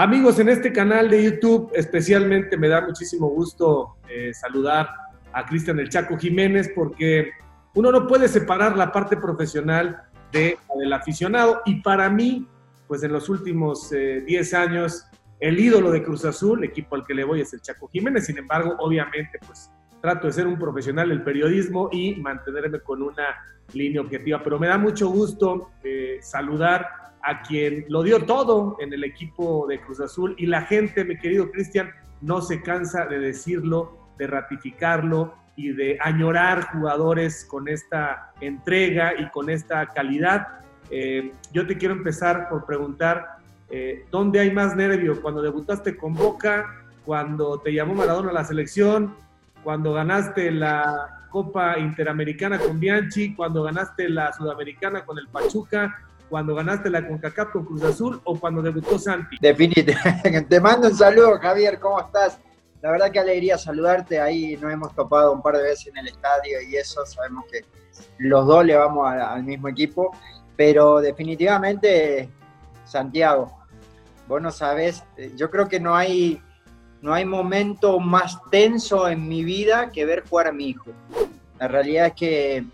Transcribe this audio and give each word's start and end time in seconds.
Amigos, 0.00 0.38
en 0.38 0.48
este 0.48 0.72
canal 0.72 1.10
de 1.10 1.24
YouTube 1.24 1.72
especialmente 1.74 2.56
me 2.56 2.68
da 2.68 2.80
muchísimo 2.82 3.30
gusto 3.30 3.96
eh, 4.08 4.32
saludar 4.32 4.88
a 5.32 5.44
Cristian 5.44 5.80
El 5.80 5.88
Chaco 5.88 6.16
Jiménez 6.16 6.70
porque 6.72 7.32
uno 7.74 7.90
no 7.90 8.06
puede 8.06 8.28
separar 8.28 8.76
la 8.76 8.92
parte 8.92 9.16
profesional 9.16 10.04
de 10.30 10.56
del 10.78 10.92
aficionado 10.92 11.62
y 11.64 11.82
para 11.82 12.08
mí, 12.10 12.46
pues 12.86 13.02
en 13.02 13.10
los 13.10 13.28
últimos 13.28 13.90
10 13.90 14.52
eh, 14.52 14.56
años, 14.56 15.04
el 15.40 15.58
ídolo 15.58 15.90
de 15.90 16.04
Cruz 16.04 16.24
Azul, 16.24 16.62
equipo 16.62 16.94
al 16.94 17.04
que 17.04 17.14
le 17.14 17.24
voy 17.24 17.40
es 17.40 17.52
el 17.52 17.60
Chaco 17.60 17.88
Jiménez, 17.88 18.26
sin 18.26 18.38
embargo, 18.38 18.76
obviamente, 18.78 19.40
pues 19.44 19.68
trato 20.00 20.28
de 20.28 20.32
ser 20.32 20.46
un 20.46 20.60
profesional 20.60 21.08
del 21.08 21.24
periodismo 21.24 21.88
y 21.90 22.14
mantenerme 22.14 22.78
con 22.78 23.02
una 23.02 23.34
línea 23.72 24.00
objetiva, 24.00 24.44
pero 24.44 24.60
me 24.60 24.68
da 24.68 24.78
mucho 24.78 25.08
gusto 25.08 25.72
eh, 25.82 26.18
saludar 26.22 26.86
a 27.28 27.42
quien 27.42 27.84
lo 27.88 28.02
dio 28.02 28.24
todo 28.24 28.76
en 28.80 28.90
el 28.94 29.04
equipo 29.04 29.66
de 29.68 29.78
Cruz 29.82 30.00
Azul 30.00 30.34
y 30.38 30.46
la 30.46 30.62
gente, 30.62 31.04
mi 31.04 31.18
querido 31.18 31.50
Cristian, 31.50 31.90
no 32.22 32.40
se 32.40 32.62
cansa 32.62 33.04
de 33.04 33.18
decirlo, 33.18 33.98
de 34.16 34.26
ratificarlo 34.26 35.34
y 35.54 35.72
de 35.72 35.98
añorar 36.00 36.68
jugadores 36.72 37.44
con 37.44 37.68
esta 37.68 38.32
entrega 38.40 39.12
y 39.20 39.28
con 39.28 39.50
esta 39.50 39.86
calidad. 39.88 40.60
Eh, 40.90 41.32
yo 41.52 41.66
te 41.66 41.76
quiero 41.76 41.92
empezar 41.92 42.48
por 42.48 42.64
preguntar, 42.64 43.36
eh, 43.68 44.06
¿dónde 44.10 44.40
hay 44.40 44.50
más 44.50 44.74
nervio? 44.74 45.20
¿Cuando 45.20 45.42
debutaste 45.42 45.98
con 45.98 46.14
Boca? 46.14 46.82
¿Cuando 47.04 47.58
te 47.60 47.74
llamó 47.74 47.92
Maradona 47.92 48.30
a 48.30 48.34
la 48.34 48.44
selección? 48.44 49.14
¿Cuando 49.62 49.92
ganaste 49.92 50.50
la 50.50 51.26
Copa 51.28 51.78
Interamericana 51.78 52.58
con 52.58 52.80
Bianchi? 52.80 53.34
¿Cuando 53.34 53.62
ganaste 53.64 54.08
la 54.08 54.32
Sudamericana 54.32 55.04
con 55.04 55.18
el 55.18 55.28
Pachuca? 55.28 56.07
Cuando 56.28 56.54
ganaste 56.54 56.90
la 56.90 57.06
CONCACAF 57.06 57.52
con 57.52 57.64
Cruz 57.64 57.82
Azul 57.82 58.20
o 58.24 58.38
cuando 58.38 58.62
debutó 58.62 58.98
Santi? 58.98 59.36
Definitivamente. 59.40 60.42
Te 60.48 60.60
mando 60.60 60.88
un 60.88 60.94
saludo, 60.94 61.38
Javier, 61.38 61.78
¿cómo 61.78 62.00
estás? 62.00 62.38
La 62.80 62.92
verdad 62.92 63.10
que 63.10 63.18
alegría 63.18 63.58
saludarte, 63.58 64.20
ahí 64.20 64.56
nos 64.56 64.72
hemos 64.72 64.94
topado 64.94 65.32
un 65.32 65.42
par 65.42 65.56
de 65.56 65.64
veces 65.64 65.88
en 65.88 65.98
el 65.98 66.08
estadio 66.08 66.60
y 66.60 66.76
eso, 66.76 67.04
sabemos 67.06 67.44
que 67.50 67.64
los 68.18 68.46
dos 68.46 68.64
le 68.64 68.76
vamos 68.76 69.08
al 69.10 69.42
mismo 69.42 69.68
equipo, 69.68 70.16
pero 70.56 71.00
definitivamente 71.00 72.28
Santiago, 72.84 73.58
vos 74.28 74.40
no 74.40 74.52
sabés, 74.52 75.02
yo 75.34 75.50
creo 75.50 75.68
que 75.68 75.80
no 75.80 75.96
hay, 75.96 76.40
no 77.02 77.12
hay 77.12 77.24
momento 77.24 77.98
más 77.98 78.38
tenso 78.50 79.08
en 79.08 79.26
mi 79.26 79.42
vida 79.42 79.90
que 79.90 80.04
ver 80.04 80.24
jugar 80.28 80.46
a 80.46 80.52
mi 80.52 80.68
hijo. 80.68 80.92
La 81.58 81.66
realidad 81.66 82.06
es 82.06 82.12
que 82.12 82.64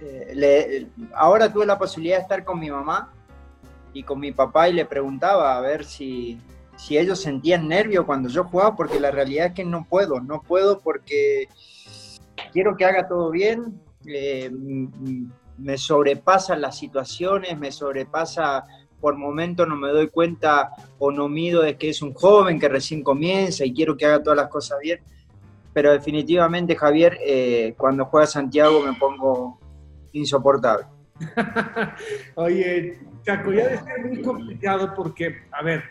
eh, 0.00 0.86
ahora 1.14 1.52
tuve 1.52 1.66
la 1.66 1.78
posibilidad 1.78 2.16
de 2.16 2.22
estar 2.22 2.44
con 2.44 2.58
mi 2.58 2.70
mamá 2.70 3.12
y 3.92 4.02
con 4.02 4.20
mi 4.20 4.32
papá 4.32 4.68
y 4.68 4.74
le 4.74 4.84
preguntaba 4.84 5.56
a 5.56 5.60
ver 5.60 5.84
si, 5.84 6.38
si 6.76 6.96
ellos 6.96 7.20
sentían 7.20 7.68
nervio 7.68 8.06
cuando 8.06 8.28
yo 8.28 8.44
jugaba, 8.44 8.76
porque 8.76 9.00
la 9.00 9.10
realidad 9.10 9.46
es 9.46 9.54
que 9.54 9.64
no 9.64 9.86
puedo, 9.88 10.20
no 10.20 10.42
puedo 10.42 10.78
porque 10.78 11.48
quiero 12.52 12.76
que 12.76 12.84
haga 12.84 13.08
todo 13.08 13.30
bien, 13.30 13.80
eh, 14.06 14.50
me 15.56 15.76
sobrepasan 15.76 16.60
las 16.60 16.78
situaciones, 16.78 17.58
me 17.58 17.72
sobrepasa 17.72 18.64
por 19.00 19.16
momentos, 19.16 19.66
no 19.68 19.76
me 19.76 19.88
doy 19.88 20.08
cuenta 20.08 20.70
o 20.98 21.10
no 21.10 21.28
mido 21.28 21.62
de 21.62 21.76
que 21.76 21.90
es 21.90 22.02
un 22.02 22.14
joven 22.14 22.58
que 22.58 22.68
recién 22.68 23.02
comienza 23.02 23.64
y 23.64 23.72
quiero 23.72 23.96
que 23.96 24.06
haga 24.06 24.22
todas 24.22 24.36
las 24.36 24.48
cosas 24.48 24.78
bien. 24.80 25.00
Pero 25.72 25.92
definitivamente, 25.92 26.74
Javier, 26.74 27.18
eh, 27.24 27.74
cuando 27.76 28.06
juega 28.06 28.26
Santiago 28.26 28.80
me 28.80 28.94
pongo 28.94 29.57
insoportable. 30.12 30.86
Oye, 32.36 32.98
Chaco, 33.24 33.52
ya 33.52 33.68
de 33.68 33.78
ser 33.78 34.04
muy 34.06 34.22
complicado 34.22 34.94
porque, 34.94 35.42
a 35.52 35.62
ver, 35.62 35.84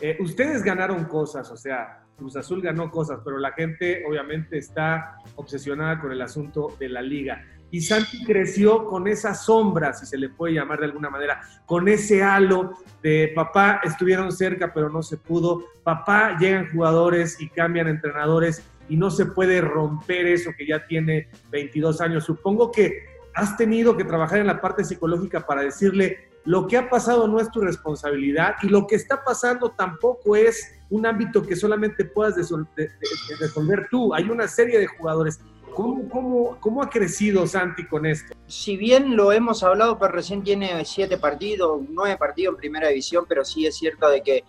eh, 0.00 0.16
ustedes 0.20 0.62
ganaron 0.62 1.04
cosas, 1.04 1.50
o 1.50 1.56
sea, 1.56 2.04
Cruz 2.16 2.36
Azul 2.36 2.60
ganó 2.60 2.90
cosas, 2.90 3.20
pero 3.24 3.38
la 3.38 3.52
gente 3.52 4.04
obviamente 4.06 4.58
está 4.58 5.16
obsesionada 5.36 6.00
con 6.00 6.12
el 6.12 6.20
asunto 6.20 6.76
de 6.78 6.88
la 6.88 7.00
liga. 7.00 7.44
Y 7.70 7.80
Santi 7.80 8.24
creció 8.24 8.84
con 8.86 9.06
esa 9.06 9.34
sombra, 9.34 9.92
si 9.92 10.04
se 10.04 10.18
le 10.18 10.28
puede 10.28 10.54
llamar 10.54 10.80
de 10.80 10.86
alguna 10.86 11.08
manera, 11.08 11.40
con 11.66 11.88
ese 11.88 12.22
halo 12.22 12.74
de 13.02 13.32
papá, 13.34 13.80
estuvieron 13.84 14.32
cerca, 14.32 14.72
pero 14.74 14.90
no 14.90 15.02
se 15.02 15.16
pudo. 15.16 15.64
Papá, 15.84 16.36
llegan 16.38 16.70
jugadores 16.70 17.40
y 17.40 17.48
cambian 17.48 17.88
entrenadores 17.88 18.62
y 18.88 18.96
no 18.96 19.10
se 19.10 19.26
puede 19.26 19.60
romper 19.60 20.26
eso 20.26 20.50
que 20.56 20.66
ya 20.66 20.84
tiene 20.84 21.28
22 21.50 22.00
años. 22.00 22.24
Supongo 22.24 22.72
que 22.72 23.04
has 23.40 23.56
tenido 23.56 23.96
que 23.96 24.04
trabajar 24.04 24.38
en 24.38 24.46
la 24.46 24.60
parte 24.60 24.84
psicológica 24.84 25.46
para 25.46 25.62
decirle, 25.62 26.30
lo 26.44 26.66
que 26.66 26.76
ha 26.76 26.90
pasado 26.90 27.26
no 27.26 27.40
es 27.40 27.50
tu 27.50 27.60
responsabilidad 27.60 28.56
y 28.62 28.68
lo 28.68 28.86
que 28.86 28.96
está 28.96 29.24
pasando 29.24 29.70
tampoco 29.70 30.36
es 30.36 30.72
un 30.90 31.06
ámbito 31.06 31.42
que 31.42 31.56
solamente 31.56 32.04
puedas 32.04 32.34
resolver 32.36 33.88
tú. 33.90 34.14
Hay 34.14 34.28
una 34.28 34.46
serie 34.46 34.78
de 34.78 34.86
jugadores. 34.86 35.40
¿Cómo, 35.74 36.08
cómo, 36.08 36.58
cómo 36.60 36.82
ha 36.82 36.90
crecido 36.90 37.46
Santi 37.46 37.86
con 37.86 38.04
esto? 38.04 38.34
Si 38.46 38.76
bien 38.76 39.16
lo 39.16 39.32
hemos 39.32 39.62
hablado, 39.62 39.98
pero 39.98 40.12
recién 40.12 40.42
tiene 40.42 40.84
siete 40.84 41.16
partidos, 41.16 41.80
nueve 41.88 42.16
partidos 42.18 42.54
en 42.54 42.58
primera 42.58 42.88
división, 42.88 43.24
pero 43.28 43.44
sí 43.44 43.66
es 43.66 43.76
cierto 43.76 44.08
de 44.08 44.22
que 44.22 44.44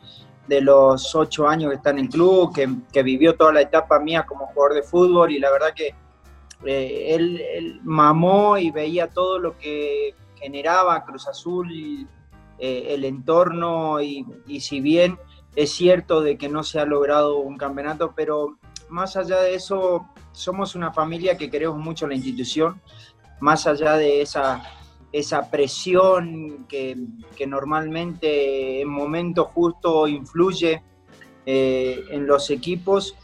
de 0.47 0.61
los 0.61 1.15
ocho 1.15 1.47
años 1.47 1.69
que 1.69 1.75
está 1.77 1.91
en 1.91 1.99
el 1.99 2.09
club, 2.09 2.53
que, 2.53 2.67
que 2.91 3.03
vivió 3.03 3.35
toda 3.35 3.53
la 3.53 3.61
etapa 3.61 3.99
mía 3.99 4.25
como 4.27 4.47
jugador 4.47 4.73
de 4.73 4.83
fútbol 4.83 5.31
y 5.31 5.39
la 5.39 5.51
verdad 5.51 5.73
que 5.75 5.93
eh, 6.65 7.15
él, 7.15 7.79
mamó 7.83 8.57
y 8.57 8.71
veía 8.71 9.07
todo 9.07 9.39
lo 9.39 9.57
que 9.57 10.13
generaba 10.35 11.03
Cruz 11.05 11.27
Azul, 11.27 12.07
eh, 12.59 12.85
el 12.89 13.05
entorno 13.05 14.01
y, 14.01 14.25
si 14.59 14.81
bien 14.81 15.17
es 15.55 15.71
cierto 15.71 16.21
de 16.21 16.37
que 16.37 16.49
no 16.49 16.63
se 16.63 16.79
ha 16.79 16.85
logrado 16.85 17.37
un 17.37 17.57
campeonato, 17.57 18.13
pero 18.15 18.57
más 18.89 19.17
allá 19.17 19.41
de 19.41 19.55
eso, 19.55 20.07
somos 20.31 20.75
una 20.75 20.93
familia 20.93 21.37
que 21.37 21.49
queremos 21.49 21.77
mucho 21.77 22.07
la 22.07 22.15
institución, 22.15 22.79
más 23.39 23.65
allá 23.67 23.97
de 23.97 24.21
esa, 24.21 24.61
esa 25.11 25.49
presión 25.49 26.65
que, 26.67 26.95
normalmente 27.47 28.81
en 28.81 28.89
momentos 28.89 29.47
justo 29.47 30.07
influye 30.07 30.83
eh, 31.45 32.03
en 32.11 32.27
los 32.27 32.49
equipos. 32.49 33.15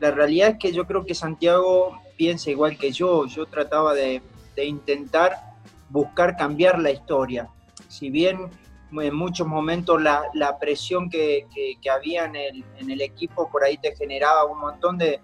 La 0.00 0.10
realidad 0.10 0.50
es 0.50 0.58
que 0.58 0.72
yo 0.72 0.86
creo 0.86 1.06
que 1.06 1.14
Santiago 1.14 1.98
piensa 2.18 2.50
igual 2.50 2.76
que 2.76 2.92
yo. 2.92 3.24
Yo 3.26 3.46
trataba 3.46 3.94
de, 3.94 4.20
intentar 4.62 5.54
buscar 5.88 6.36
cambiar 6.36 6.80
la 6.80 6.90
historia. 6.90 7.48
Si 7.86 8.10
bien 8.10 8.50
en 8.90 9.14
muchos 9.14 9.46
momentos 9.46 10.02
la, 10.02 10.58
presión 10.60 11.08
que, 11.08 11.46
había 11.90 12.24
en 12.24 12.36
el, 12.36 13.00
equipo 13.00 13.48
por 13.50 13.62
ahí 13.62 13.78
te 13.78 13.94
generaba 13.94 14.44
un 14.44 14.58
montón 14.58 14.98
de, 14.98 15.20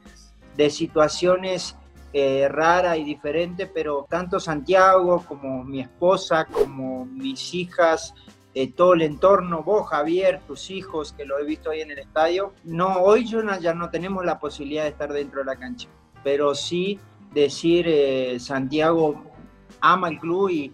situaciones 0.70 1.76
eh, 2.12 2.46
raras 2.48 2.96
y 2.96 3.02
diferentes, 3.02 3.68
pero 3.74 4.06
tanto 4.08 4.38
Santiago 4.38 5.24
como 5.26 5.64
mi 5.64 5.80
esposa, 5.80 6.44
como 6.44 7.04
mis 7.06 7.52
hijas, 7.54 8.14
eh, 8.54 8.70
todo 8.70 8.94
el 8.94 9.02
entorno, 9.02 9.64
vos 9.64 9.88
Javier, 9.88 10.40
tus 10.46 10.70
hijos, 10.70 11.12
que 11.12 11.24
lo 11.24 11.40
he 11.40 11.44
visto 11.44 11.70
ahí 11.70 11.80
en 11.80 11.90
el 11.90 11.98
estadio, 11.98 12.52
no, 12.62 12.98
hoy 13.00 13.26
ya 13.26 13.74
no 13.74 13.90
tenemos 13.90 14.24
la 14.24 14.38
posibilidad 14.38 14.84
de 14.84 14.90
estar 14.90 15.12
dentro 15.12 15.40
de 15.40 15.46
la 15.46 15.56
cancha 15.56 15.88
pero 16.24 16.54
sí 16.54 16.98
decir 17.32 17.84
eh, 17.86 18.40
Santiago 18.40 19.22
ama 19.80 20.08
el 20.08 20.18
club 20.18 20.48
y, 20.48 20.72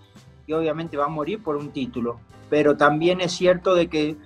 obviamente 0.52 0.96
va 0.96 1.04
a 1.04 1.08
morir 1.08 1.40
por 1.44 1.54
un 1.54 1.70
título. 1.70 2.18
Pero 2.48 2.76
también 2.76 3.20
es 3.20 3.30
cierto 3.30 3.76
de 3.76 3.88
que 3.88 4.16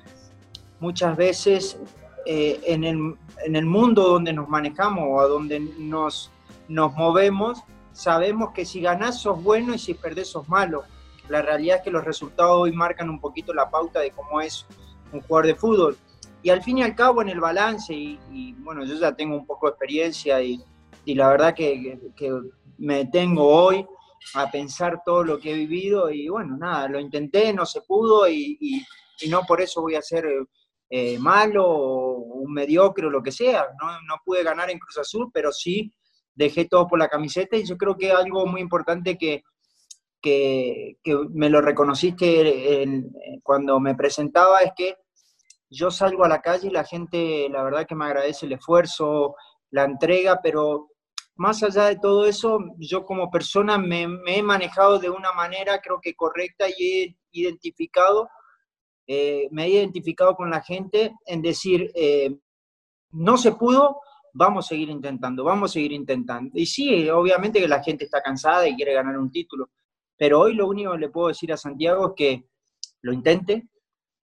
muchas 0.80 1.18
veces 1.18 1.78
eh, 2.24 2.60
en, 2.64 2.84
el, 2.84 3.66
mundo 3.66 4.04
donde 4.08 4.32
nos 4.32 4.48
manejamos 4.48 5.04
o 5.06 5.20
a 5.20 5.26
donde 5.26 5.60
nos, 5.60 6.30
nos 6.66 6.94
movemos, 6.94 7.62
sabemos 7.92 8.52
que 8.54 8.64
si 8.64 8.80
ganás 8.80 9.20
sos 9.20 9.42
bueno 9.42 9.74
y 9.74 9.78
si 9.78 9.92
perdés 9.92 10.28
sos 10.28 10.48
malo. 10.48 10.84
La 11.28 11.42
realidad 11.42 11.78
es 11.78 11.82
que 11.82 11.90
los 11.90 12.04
resultados 12.04 12.56
hoy 12.56 12.72
marcan 12.72 13.10
un 13.10 13.20
poquito 13.20 13.52
la 13.52 13.68
pauta 13.68 14.00
de 14.00 14.10
cómo 14.10 14.40
es 14.40 14.64
un 15.12 15.20
jugador 15.20 15.46
de 15.48 15.54
fútbol. 15.56 15.98
Y 16.42 16.48
al 16.48 16.62
fin 16.62 16.78
y 16.78 16.82
al 16.84 16.94
cabo 16.94 17.20
en 17.20 17.28
el 17.28 17.40
balance, 17.40 17.92
y, 17.92 18.18
y 18.32 18.54
bueno, 18.54 18.82
yo 18.84 18.94
ya 18.94 19.12
tengo 19.12 19.36
un 19.36 19.44
poco 19.44 19.66
de 19.66 19.72
experiencia 19.72 20.40
y, 20.42 20.58
y 21.04 21.14
la 21.14 21.28
verdad 21.28 21.54
que, 21.54 21.98
me 22.76 23.06
tengo 23.06 23.46
hoy 23.46 23.86
a 24.34 24.50
pensar 24.50 25.02
todo 25.04 25.22
lo 25.22 25.38
que 25.38 25.52
he 25.52 25.54
vivido 25.54 26.10
y 26.10 26.28
bueno, 26.28 26.56
nada, 26.56 26.88
lo 26.88 26.98
intenté, 26.98 27.52
no 27.52 27.64
se 27.64 27.82
pudo 27.82 28.28
y, 28.28 28.84
no 29.28 29.42
por 29.46 29.60
eso 29.60 29.80
voy 29.80 29.94
a 29.94 30.02
ser 30.02 30.26
eh, 30.90 31.18
malo 31.18 31.64
o 31.66 32.16
un 32.16 32.52
mediocre 32.52 33.06
o 33.06 33.10
lo 33.10 33.22
que 33.22 33.30
sea. 33.30 33.68
No, 33.80 34.16
pude 34.24 34.42
ganar 34.42 34.70
en 34.70 34.78
Cruz 34.78 34.98
Azul, 34.98 35.30
pero 35.32 35.52
sí 35.52 35.92
dejé 36.34 36.64
todo 36.64 36.88
por 36.88 36.98
la 36.98 37.08
camiseta 37.08 37.56
y 37.56 37.64
yo 37.64 37.76
creo 37.76 37.96
que 37.96 38.10
algo 38.10 38.44
muy 38.44 38.60
importante 38.60 39.16
que, 39.16 39.44
que, 40.20 40.96
me 41.30 41.48
lo 41.48 41.60
reconociste 41.60 42.84
cuando 43.42 43.78
me 43.78 43.94
presentaba 43.94 44.60
es 44.60 44.72
que 44.76 44.96
yo 45.70 45.90
salgo 45.90 46.24
a 46.24 46.28
la 46.28 46.40
calle 46.40 46.68
y 46.68 46.72
la 46.72 46.84
gente, 46.84 47.48
la 47.50 47.62
verdad 47.62 47.86
que 47.86 47.94
me 47.94 48.04
agradece 48.04 48.46
el 48.46 48.52
esfuerzo, 48.52 49.36
la 49.70 49.84
entrega, 49.84 50.40
pero 50.42 50.90
más 51.36 51.62
allá 51.62 51.86
de 51.86 51.96
todo 51.96 52.26
eso, 52.26 52.58
yo 52.78 53.04
como 53.04 53.30
persona 53.30 53.78
me, 53.78 54.06
he 54.26 54.42
manejado 54.42 54.98
de 54.98 55.10
una 55.10 55.32
manera 55.32 55.80
creo 55.80 56.00
que 56.00 56.14
correcta 56.14 56.66
y 56.68 56.84
he 56.84 57.16
identificado 57.32 58.28
eh, 59.06 59.48
me 59.50 59.64
he 59.66 59.70
identificado 59.70 60.34
con 60.34 60.50
la 60.50 60.62
gente 60.62 61.14
en 61.26 61.42
decir, 61.42 61.90
eh, 61.94 62.34
no 63.10 63.36
se 63.36 63.52
pudo, 63.52 64.00
vamos 64.32 64.66
a 64.66 64.68
seguir 64.68 64.88
intentando, 64.88 65.44
vamos 65.44 65.70
a 65.70 65.74
seguir 65.74 65.92
intentando. 65.92 66.50
Y 66.54 66.66
sí, 66.66 67.08
obviamente 67.10 67.60
que 67.60 67.68
la 67.68 67.82
gente 67.82 68.04
está 68.04 68.22
cansada 68.22 68.66
y 68.66 68.76
quiere 68.76 68.94
ganar 68.94 69.18
un 69.18 69.30
título, 69.30 69.70
pero 70.16 70.40
hoy 70.40 70.54
lo 70.54 70.68
único 70.68 70.92
que 70.92 70.98
le 70.98 71.08
puedo 71.10 71.28
decir 71.28 71.52
a 71.52 71.56
Santiago 71.56 72.08
es 72.08 72.12
que 72.16 72.48
lo 73.02 73.12
intente, 73.12 73.68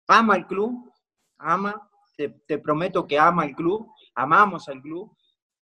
ama 0.07 0.35
el 0.35 0.47
club, 0.47 0.91
ama, 1.37 1.89
te, 2.17 2.29
te 2.47 2.57
prometo 2.57 3.05
que 3.05 3.19
ama 3.19 3.45
el 3.45 3.55
club, 3.55 3.87
amamos 4.15 4.67
al 4.67 4.81
club, 4.81 5.15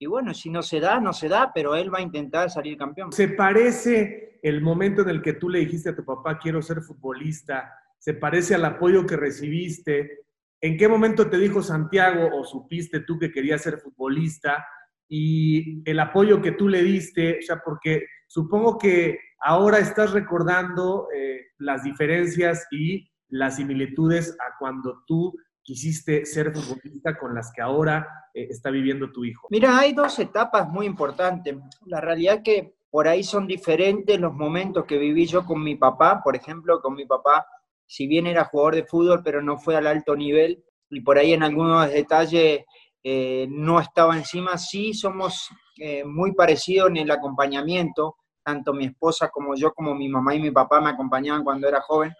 y 0.03 0.07
bueno, 0.07 0.33
si 0.33 0.49
no 0.49 0.63
se 0.63 0.81
da, 0.81 0.99
no 0.99 1.13
se 1.13 1.29
da, 1.29 1.53
pero 1.55 1.77
él 1.77 1.93
va 1.93 1.99
a 1.99 2.03
intentar 2.03 2.49
salir 2.49 2.79
campeón. 2.79 3.13
¿Se 3.13 3.29
parece 3.29 4.41
el 4.43 4.63
momento 4.63 5.03
en 5.03 5.11
el 5.11 5.21
que 5.21 5.35
tú 5.35 5.51
le 5.51 5.59
dijiste 5.59 5.91
a 5.91 5.95
tu 5.95 6.07
papá, 6.07 6.39
quiero 6.39 6.63
ser 6.63 6.81
futbolista? 6.81 7.71
¿Se 7.99 8.15
parece 8.15 8.55
al 8.55 8.65
apoyo 8.65 9.05
que 9.05 9.19
recibiste? 9.19 10.21
¿En 10.59 10.79
qué 10.79 10.89
momento 10.89 11.29
te 11.29 11.37
dijo 11.37 11.63
Santiago 11.63 12.31
o 12.33 12.45
supiste 12.45 13.01
tú 13.01 13.19
que 13.19 13.31
querías 13.31 13.61
ser 13.61 13.79
futbolista? 13.79 14.65
Y 15.07 15.83
el 15.85 16.01
apoyo 16.01 16.41
que 16.41 16.53
tú 16.53 16.67
le 16.71 16.83
diste, 16.83 17.37
o 17.39 17.43
sea, 17.43 17.61
porque 17.63 18.07
supongo 18.27 18.79
que 18.79 19.19
ahora 19.39 19.81
estás 19.81 20.13
recordando 20.13 21.09
eh, 21.15 21.49
las 21.59 21.83
diferencias 21.83 22.67
y 22.71 23.07
las 23.29 23.57
similitudes 23.57 24.35
a 24.41 24.57
cuando 24.59 25.05
tú 25.07 25.35
quisiste 25.63 26.25
ser 26.27 26.53
futbolista 26.53 27.19
con 27.19 27.35
las 27.35 27.53
que 27.53 27.63
ahora 27.63 28.07
eh, 28.35 28.49
está 28.51 28.71
viviendo 28.71 29.11
tu 29.13 29.25
hijo? 29.25 29.49
Mira, 29.51 29.79
hay 29.79 29.93
dos 29.93 30.19
etapas 30.19 30.69
muy 30.69 30.87
importantes. 30.87 31.57
La 31.87 32.01
realidad 32.01 32.37
es 32.37 32.43
que 32.43 32.75
por 32.91 33.07
ahí 33.07 33.23
son 33.23 33.47
diferentes 33.47 34.19
los 34.19 34.33
momentos 34.33 34.85
que 34.85 34.99
viví 34.99 35.27
yo 35.27 35.45
con 35.45 35.63
mi 35.63 35.77
papá. 35.77 36.21
Por 36.23 36.35
ejemplo, 36.37 36.81
con 36.81 36.95
mi 36.95 37.07
papá, 37.07 37.47
si 37.87 38.07
bien 38.07 38.27
era 38.27 38.45
jugador 38.45 38.75
de 38.75 38.85
fútbol, 38.85 39.23
pero 39.23 39.43
no 39.43 39.59
fue 39.59 39.77
al 39.77 39.87
alto 39.87 40.17
nivel, 40.17 40.65
y 40.91 41.01
por 41.01 41.19
ahí 41.19 41.33
en 41.33 41.45
algunos 41.45 41.89
detalles 41.89 42.65
eh, 43.05 43.47
no 43.49 43.81
estaba 43.81 44.17
encima, 44.17 44.59
sí 44.59 44.93
somos 44.93 45.49
eh, 45.79 46.05
muy 46.05 46.35
parecidos 46.35 46.91
en 46.91 46.97
el 46.99 47.11
acompañamiento. 47.11 48.17
Tanto 48.43 48.73
mi 48.73 48.87
esposa 48.87 49.29
como 49.29 49.55
yo, 49.55 49.73
como 49.73 49.95
mi 49.95 50.09
mamá 50.09 50.35
y 50.35 50.41
mi 50.41 50.51
papá 50.51 50.81
me 50.81 50.91
acompañaban 50.91 51.45
cuando 51.45 51.69
era 51.69 51.81
joven, 51.83 52.13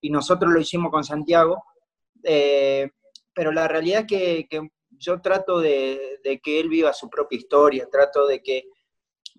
y 0.00 0.10
nosotros 0.10 0.52
lo 0.52 0.60
hicimos 0.60 0.92
con 0.92 1.02
Santiago 1.02 1.64
eh, 2.24 2.90
pero 3.34 3.52
la 3.52 3.68
realidad 3.68 4.06
es 4.08 4.46
que, 4.48 4.68
yo 4.90 5.20
trato 5.20 5.58
de, 5.58 6.20
que 6.42 6.60
él 6.60 6.68
viva 6.68 6.92
su 6.92 7.08
propia 7.08 7.38
historia, 7.38 7.88
trato 7.90 8.26
de 8.26 8.42
que, 8.42 8.64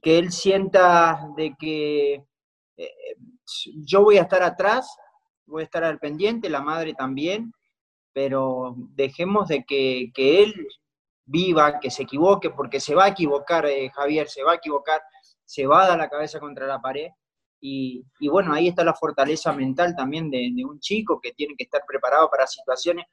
él 0.01 0.31
sienta 0.31 1.29
de 1.37 1.55
que 1.57 2.21
eh, 2.75 3.15
yo 3.85 4.03
voy 4.03 4.17
a 4.17 4.23
estar 4.23 4.43
atrás, 4.43 4.93
voy 5.45 5.61
a 5.61 5.65
estar 5.65 5.83
al 5.83 5.99
pendiente, 5.99 6.49
la 6.49 6.61
madre 6.61 6.93
también, 6.93 7.53
pero 8.11 8.75
dejemos 8.95 9.47
de 9.47 9.63
que, 9.63 10.11
él 10.15 10.67
viva, 11.25 11.79
que 11.79 11.89
se 11.89 12.03
equivoque, 12.03 12.49
porque 12.49 12.79
se 12.79 12.95
va 12.95 13.05
a 13.05 13.09
equivocar, 13.09 13.65
eh, 13.65 13.89
Javier, 13.89 14.27
se 14.27 14.43
va 14.43 14.53
a 14.53 14.55
equivocar, 14.55 15.01
se 15.45 15.65
va 15.65 15.83
a 15.83 15.87
dar 15.89 15.97
la 15.97 16.09
cabeza 16.09 16.39
contra 16.39 16.67
la 16.67 16.81
pared, 16.81 17.09
y, 17.65 18.27
bueno, 18.27 18.53
ahí 18.53 18.67
está 18.67 18.83
la 18.83 18.93
fortaleza 18.93 19.53
mental 19.53 19.95
también 19.95 20.29
de, 20.29 20.51
un 20.65 20.81
chico 20.81 21.21
que 21.21 21.31
tiene 21.31 21.55
que 21.57 21.63
estar 21.63 21.81
preparado 21.87 22.29
para 22.29 22.45
situaciones, 22.45 23.05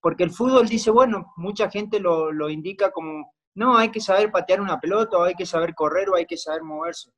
porque 0.00 0.22
el 0.22 0.30
fútbol 0.30 0.68
dice, 0.68 0.92
bueno, 0.92 1.32
mucha 1.36 1.68
gente 1.68 1.98
lo, 1.98 2.48
indica 2.48 2.92
como, 2.92 3.34
no, 3.56 3.76
hay 3.76 3.90
que 3.90 3.98
saber 4.00 4.30
patear 4.30 4.60
una 4.60 4.78
pelota, 4.78 5.18
o 5.18 5.24
hay 5.24 5.34
que 5.34 5.44
saber 5.44 5.74
correr, 5.74 6.08
o 6.10 6.14
hay 6.14 6.26
que 6.26 6.36
saber 6.36 6.62
moverse. 6.62 7.10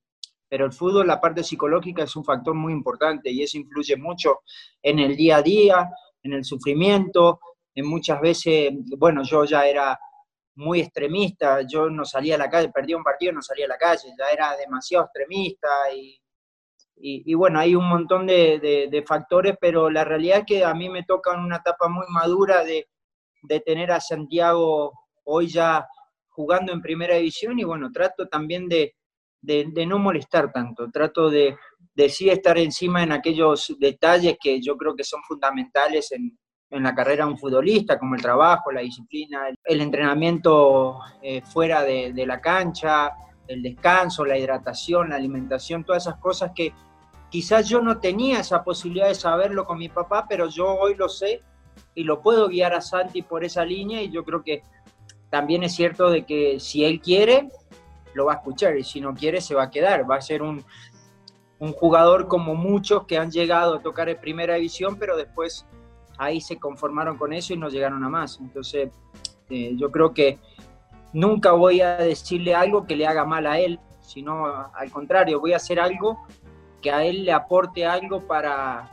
Pero 0.49 0.65
el 0.65 0.73
fútbol, 0.73 1.07
la 1.07 1.21
parte 1.21 1.45
psicológica 1.45 2.05
es 2.05 2.17
un 2.17 2.25
factor 2.25 2.55
muy 2.55 2.73
importante 2.73 3.31
y 3.31 3.43
eso 3.43 3.59
influye 3.59 3.97
mucho 3.99 4.41
en 4.83 5.01
el 5.01 5.17
día 5.17 5.37
a 5.37 5.43
día, 5.43 5.91
en 6.23 6.33
el 6.33 6.45
sufrimiento, 6.45 7.41
en 7.75 7.87
muchas 7.87 8.23
veces, 8.23 8.71
bueno, 8.97 9.23
yo 9.23 9.45
ya 9.45 9.67
era 9.67 9.99
muy 10.55 10.81
extremista, 10.81 11.61
yo 11.61 11.91
no 11.91 12.07
salía 12.07 12.37
a 12.37 12.39
la 12.39 12.49
calle, 12.49 12.71
perdía 12.71 12.97
un 12.97 13.05
partido, 13.05 13.33
no 13.33 13.43
salía 13.43 13.67
a 13.67 13.69
la 13.69 13.77
calle, 13.77 14.15
ya 14.19 14.31
era 14.33 14.57
demasiado 14.57 15.05
extremista 15.05 15.69
y 15.95 16.19
y, 17.03 17.35
bueno, 17.35 17.59
hay 17.59 17.75
un 17.75 17.89
montón 17.89 18.27
de, 18.27 19.05
factores, 19.07 19.57
pero 19.61 19.91
la 19.91 20.05
realidad 20.05 20.41
es 20.41 20.45
que 20.47 20.65
a 20.65 20.75
mí 20.75 20.89
me 20.89 21.05
toca 21.05 21.35
en 21.35 21.41
una 21.41 21.57
etapa 21.57 21.89
muy 21.89 22.07
madura 22.09 22.63
de, 22.65 22.87
tener 23.65 23.91
a 23.91 24.01
Santiago 24.01 24.93
hoy 25.25 25.47
ya 25.47 25.87
jugando 26.29 26.73
en 26.73 26.83
primera 26.83 27.17
división 27.17 27.59
y 27.59 27.65
bueno, 27.65 27.91
trato 27.91 28.29
también 28.29 28.69
de, 28.69 28.95
no 29.87 29.99
molestar 29.99 30.53
tanto, 30.53 30.91
trato 30.91 31.31
de, 31.31 31.57
sí 32.09 32.29
estar 32.29 32.59
encima 32.59 33.03
en 33.03 33.13
aquellos 33.13 33.75
detalles 33.79 34.37
que 34.41 34.61
yo 34.61 34.77
creo 34.77 34.95
que 34.95 35.05
son 35.05 35.23
fundamentales 35.23 36.13
en, 36.13 36.37
la 36.71 36.95
carrera 36.95 37.25
de 37.25 37.33
un 37.33 37.39
futbolista, 37.39 37.99
como 37.99 38.15
el 38.15 38.23
trabajo, 38.23 38.71
la 38.71 38.83
disciplina, 38.83 39.49
el, 39.65 39.81
entrenamiento 39.81 41.01
eh, 41.21 41.43
fuera 41.43 41.83
de, 41.83 42.13
de 42.13 42.27
la 42.27 42.41
cancha, 42.41 43.11
el 43.49 43.61
descanso, 43.61 44.25
la 44.25 44.39
hidratación, 44.39 45.09
la 45.09 45.17
alimentación, 45.17 45.83
todas 45.83 46.07
esas 46.07 46.21
cosas 46.21 46.53
que, 46.55 46.73
Quizás 47.31 47.69
yo 47.69 47.81
no 47.81 47.99
tenía 47.99 48.41
esa 48.41 48.65
posibilidad 48.65 49.09
de 49.09 49.15
saberlo 49.15 49.65
con 49.65 49.79
mi 49.79 49.89
papá, 49.89 50.27
pero 50.29 50.49
yo 50.49 50.69
hoy 50.69 50.97
lo 50.97 51.09
sé 51.09 51.43
y 51.95 52.05
lo 52.05 52.21
puedo 52.21 52.49
guiar 52.49 52.75
a 52.75 52.81
Santi 52.81 53.23
por 53.23 53.45
esa 53.45 53.65
línea 53.65 54.03
y 54.03 54.11
yo 54.11 54.25
creo 54.25 54.43
que 54.43 54.63
también 55.31 55.63
es 55.63 55.75
cierto 55.75 56.11
de 56.11 56.25
que 56.27 56.59
si 56.59 56.85
él 56.85 57.01
quiere, 57.01 57.49
lo 58.15 58.27
va 58.27 58.33
a 58.33 58.37
escuchar 58.37 58.77
y 58.77 58.85
si 58.85 59.01
no 59.01 59.15
quiere, 59.15 59.41
se 59.41 59.55
va 59.55 59.65
a 59.65 59.71
quedar. 59.71 60.11
Va 60.11 60.17
a 60.17 60.21
ser 60.21 60.43
un, 60.43 60.65
jugador 61.77 62.27
como 62.27 62.55
muchos 62.55 63.07
que 63.07 63.19
han 63.19 63.31
llegado 63.31 63.75
a 63.75 63.83
tocar 63.83 64.09
en 64.09 64.19
primera 64.19 64.55
división, 64.55 64.97
pero 64.99 65.17
después 65.17 65.67
ahí 66.17 66.41
se 66.41 66.59
conformaron 66.59 67.19
con 67.19 67.35
eso 67.35 67.53
y 67.53 67.59
no 67.59 67.69
llegaron 67.69 68.03
a 68.03 68.09
más. 68.09 68.39
Entonces, 68.41 68.91
eh, 69.51 69.75
yo 69.77 69.91
creo 69.91 70.15
que 70.15 70.39
nunca 71.13 71.53
voy 71.53 71.83
a 71.83 71.97
decirle 71.99 72.55
algo 72.55 72.87
que 72.87 72.97
le 72.97 73.07
haga 73.07 73.25
mal 73.25 73.47
a 73.47 73.59
él, 73.59 73.79
sino 74.01 74.47
al 74.47 74.91
contrario, 74.91 75.39
voy 75.39 75.53
a 75.53 75.57
hacer 75.57 75.79
algo 75.79 76.27
que 76.81 76.91
a 76.91 77.05
él 77.05 77.25
le 77.25 77.33
aporte 77.33 77.85
algo 77.85 78.21
para, 78.27 78.91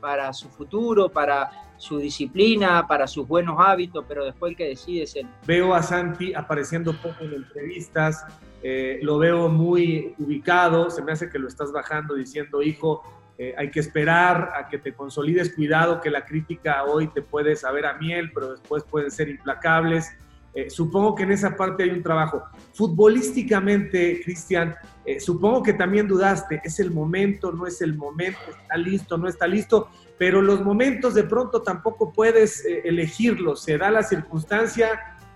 para 0.00 0.32
su 0.32 0.48
futuro, 0.48 1.08
para 1.08 1.50
su 1.76 1.98
disciplina, 1.98 2.86
para 2.86 3.06
sus 3.06 3.28
buenos 3.28 3.56
hábitos, 3.58 4.04
pero 4.08 4.24
después 4.24 4.50
el 4.50 4.56
que 4.56 4.68
decide 4.68 5.02
es 5.02 5.16
él. 5.16 5.26
Veo 5.46 5.74
a 5.74 5.82
Santi 5.82 6.34
apareciendo 6.34 6.94
poco 6.94 7.24
en 7.24 7.34
entrevistas, 7.34 8.24
eh, 8.62 8.98
lo 9.02 9.18
veo 9.18 9.48
muy 9.48 10.14
ubicado, 10.18 10.90
se 10.90 11.02
me 11.02 11.12
hace 11.12 11.28
que 11.28 11.38
lo 11.38 11.48
estás 11.48 11.72
bajando 11.72 12.14
diciendo, 12.14 12.62
hijo, 12.62 13.02
eh, 13.38 13.54
hay 13.58 13.70
que 13.70 13.80
esperar 13.80 14.52
a 14.56 14.68
que 14.68 14.78
te 14.78 14.94
consolides, 14.94 15.54
cuidado 15.54 16.00
que 16.00 16.10
la 16.10 16.24
crítica 16.24 16.84
hoy 16.84 17.08
te 17.08 17.20
puede 17.20 17.54
saber 17.54 17.84
a 17.84 17.94
miel, 17.94 18.30
pero 18.32 18.52
después 18.52 18.82
pueden 18.84 19.10
ser 19.10 19.28
implacables. 19.28 20.10
Eh, 20.56 20.70
supongo 20.70 21.14
que 21.14 21.24
en 21.24 21.32
esa 21.32 21.54
parte 21.54 21.82
hay 21.82 21.90
un 21.90 22.02
trabajo. 22.02 22.42
Futbolísticamente, 22.72 24.22
Cristian, 24.24 24.74
eh, 25.04 25.20
supongo 25.20 25.62
que 25.62 25.74
también 25.74 26.08
dudaste, 26.08 26.62
¿es 26.64 26.80
el 26.80 26.92
momento, 26.92 27.52
no 27.52 27.66
es 27.66 27.82
el 27.82 27.94
momento, 27.94 28.38
está 28.62 28.78
listo, 28.78 29.18
no 29.18 29.28
está 29.28 29.46
listo? 29.46 29.90
Pero 30.16 30.40
los 30.40 30.64
momentos 30.64 31.12
de 31.12 31.24
pronto 31.24 31.60
tampoco 31.60 32.10
puedes 32.10 32.64
eh, 32.64 32.80
elegirlos, 32.86 33.64
se 33.64 33.76
da 33.76 33.90
la 33.90 34.02
circunstancia 34.02 34.88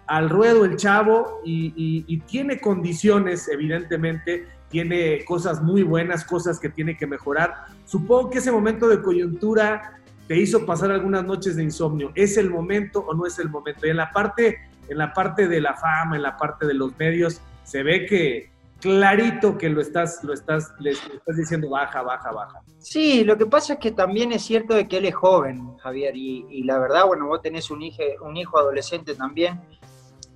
al 0.06 0.30
ruedo 0.30 0.64
el 0.64 0.76
chavo 0.76 1.42
y, 1.44 2.18
tiene 2.26 2.58
condiciones, 2.58 3.46
evidentemente, 3.48 4.46
tiene 4.70 5.22
cosas 5.26 5.62
muy 5.62 5.82
buenas, 5.82 6.24
cosas 6.24 6.58
que 6.58 6.70
tiene 6.70 6.96
que 6.96 7.06
mejorar. 7.06 7.66
Supongo 7.84 8.30
que 8.30 8.38
ese 8.38 8.50
momento 8.50 8.88
de 8.88 9.02
coyuntura 9.02 10.00
te 10.26 10.38
hizo 10.38 10.64
pasar 10.64 10.90
algunas 10.90 11.24
noches 11.24 11.56
de 11.56 11.64
insomnio. 11.64 12.10
¿Es 12.14 12.38
el 12.38 12.48
momento 12.48 13.00
o 13.00 13.14
no 13.14 13.26
es 13.26 13.38
el 13.38 13.50
momento? 13.50 13.86
Y 13.86 13.90
en 13.90 13.98
la 13.98 14.10
parte 14.10 14.69
en 14.90 14.98
la 14.98 15.12
parte 15.12 15.48
de 15.48 15.60
la 15.60 15.74
fama, 15.74 16.16
en 16.16 16.22
la 16.22 16.36
parte 16.36 16.66
de 16.66 16.74
los 16.74 16.98
medios, 16.98 17.40
se 17.62 17.82
ve 17.84 18.06
que 18.06 18.50
clarito 18.80 19.56
que 19.56 19.68
lo 19.68 19.80
estás, 19.80 20.24
lo 20.24 20.32
estás, 20.32 20.74
le 20.80 20.90
estás 20.90 21.36
diciendo 21.36 21.70
baja, 21.70 22.02
baja, 22.02 22.32
baja. 22.32 22.60
Sí, 22.78 23.22
lo 23.22 23.38
que 23.38 23.46
pasa 23.46 23.74
es 23.74 23.78
que 23.78 23.92
también 23.92 24.32
es 24.32 24.42
cierto 24.42 24.74
de 24.74 24.88
que 24.88 24.96
él 24.96 25.04
es 25.04 25.14
joven, 25.14 25.76
Javier, 25.78 26.16
y, 26.16 26.64
la 26.64 26.78
verdad, 26.78 27.06
bueno, 27.06 27.28
vos 27.28 27.40
tenés 27.40 27.70
un 27.70 27.82
hijo, 27.82 28.02
un 28.22 28.36
hijo 28.36 28.58
adolescente 28.58 29.14
también, 29.14 29.60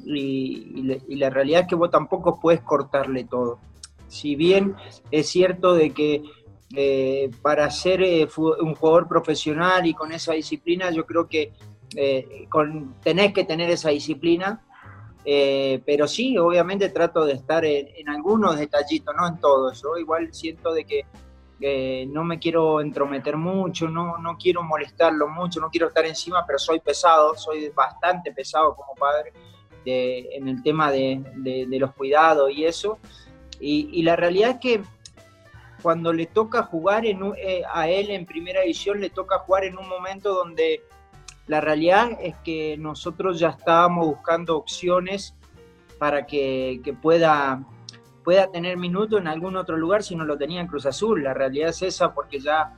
y, 0.05 1.17
la 1.17 1.31
realidad 1.31 1.63
es 1.63 1.67
que 1.67 1.75
vos 1.75 1.91
tampoco 1.91 2.39
puedes 2.39 2.61
cortarle 2.61 3.25
todo. 3.25 3.59
Si 4.07 4.37
bien 4.37 4.77
es 5.11 5.29
cierto 5.29 5.75
de 5.75 5.91
que 5.91 6.23
eh, 6.77 7.31
para 7.43 7.69
ser 7.71 8.03
eh, 8.03 8.29
un 8.37 8.75
jugador 8.77 9.09
profesional 9.09 9.87
y 9.87 9.95
con 9.95 10.13
esa 10.13 10.35
disciplina, 10.35 10.93
yo 10.93 11.07
creo 11.07 11.27
que 11.27 11.53
eh, 11.97 12.49
tenés 13.03 13.33
que 13.33 13.45
tener 13.45 13.71
esa 13.71 13.91
disciplina, 13.91 14.63
eh, 15.25 15.83
pero 15.87 16.07
sí, 16.07 16.37
obviamente 16.39 16.89
trato 16.91 17.25
de 17.25 17.35
estar 17.35 17.65
en, 17.65 18.09
algunos 18.09 18.59
detallitos, 18.59 19.15
no 19.17 19.27
en 19.27 19.39
todos. 19.39 19.81
Yo 19.83 19.97
igual 19.97 20.33
siento 20.33 20.73
de 20.73 20.85
que 20.85 21.07
no 22.09 22.25
me 22.25 22.39
quiero 22.39 22.81
entrometer 22.81 23.37
mucho, 23.37 23.89
no, 23.89 24.19
no 24.19 24.37
quiero 24.37 24.63
molestarlo 24.63 25.29
mucho, 25.29 25.61
no 25.61 25.71
quiero 25.71 25.89
estar 25.89 26.05
encima, 26.05 26.45
pero 26.47 26.59
soy 26.59 26.81
pesado, 26.81 27.35
soy 27.37 27.71
bastante 27.71 28.33
pesado 28.33 28.75
como 28.75 28.95
padre 28.95 29.33
en 29.87 30.49
el 30.49 30.63
tema 30.63 30.91
de, 30.91 31.67
los 31.71 31.93
cuidados 31.95 32.51
y 32.51 32.65
eso. 32.65 32.99
Y, 33.61 33.89
y, 33.93 34.03
la 34.03 34.17
realidad 34.17 34.51
es 34.51 34.59
que 34.59 34.83
cuando 35.85 36.15
le 36.15 36.25
toca 36.25 36.63
jugar 36.63 37.05
en, 37.05 37.21
eh, 37.37 37.63
a 37.71 37.91
él 37.91 38.11
en 38.11 38.25
primera 38.25 38.63
división, 38.63 39.03
le 39.03 39.11
toca 39.11 39.41
jugar 39.41 39.65
en 39.65 39.77
un 39.77 39.87
momento 39.87 40.33
donde 40.33 40.83
la 41.47 41.61
realidad 41.61 42.19
es 42.21 42.37
que 42.39 42.77
nosotros 42.79 43.39
ya 43.39 43.51
estábamos 43.51 44.07
buscando 44.07 44.57
opciones 44.57 45.35
para 45.99 46.27
que, 46.27 46.81
pueda, 47.03 47.63
pueda 48.23 48.51
tener 48.51 48.77
minutos 48.77 49.21
en 49.21 49.29
algún 49.29 49.57
otro 49.57 49.77
lugar 49.77 50.03
si 50.03 50.17
no 50.17 50.25
lo 50.25 50.39
tenía 50.39 50.61
en 50.61 50.67
Cruz 50.67 50.87
Azul. 50.87 51.23
La 51.23 51.35
realidad 51.35 51.69
es 51.69 51.83
esa 51.83 52.15
porque 52.15 52.41
ya, 52.41 52.75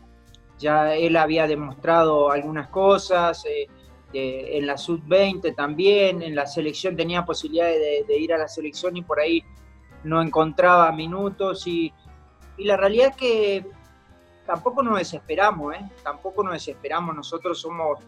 ya 0.59 0.95
él 0.95 1.17
había 1.17 1.47
demostrado 1.47 2.31
algunas 2.31 2.69
cosas. 2.69 3.45
Eh, 3.47 3.69
en 4.13 4.67
la 4.67 4.79
sub-20 4.79 5.55
también, 5.55 6.23
en 6.23 6.35
la 6.35 6.47
selección 6.47 6.97
tenía 6.97 7.27
posibilidad 7.27 7.67
de, 7.67 8.05
de, 8.09 8.19
ir 8.19 8.33
a 8.33 8.39
la 8.39 8.49
selección 8.49 8.97
y 8.97 9.03
por 9.03 9.21
ahí 9.21 9.43
no 10.05 10.23
encontraba 10.23 10.91
minutos 10.93 11.67
y, 11.67 11.93
y 12.57 12.65
la 12.65 12.79
realidad 12.79 13.09
es 13.11 13.17
que 13.17 13.67
tampoco 14.47 14.83
nos 14.83 14.99
desesperamos, 14.99 15.75
¿eh? 15.75 15.91
tampoco 16.03 16.43
nos 16.43 16.55
desesperamos, 16.55 17.15
nosotros 17.15 17.61
somos 17.61 17.99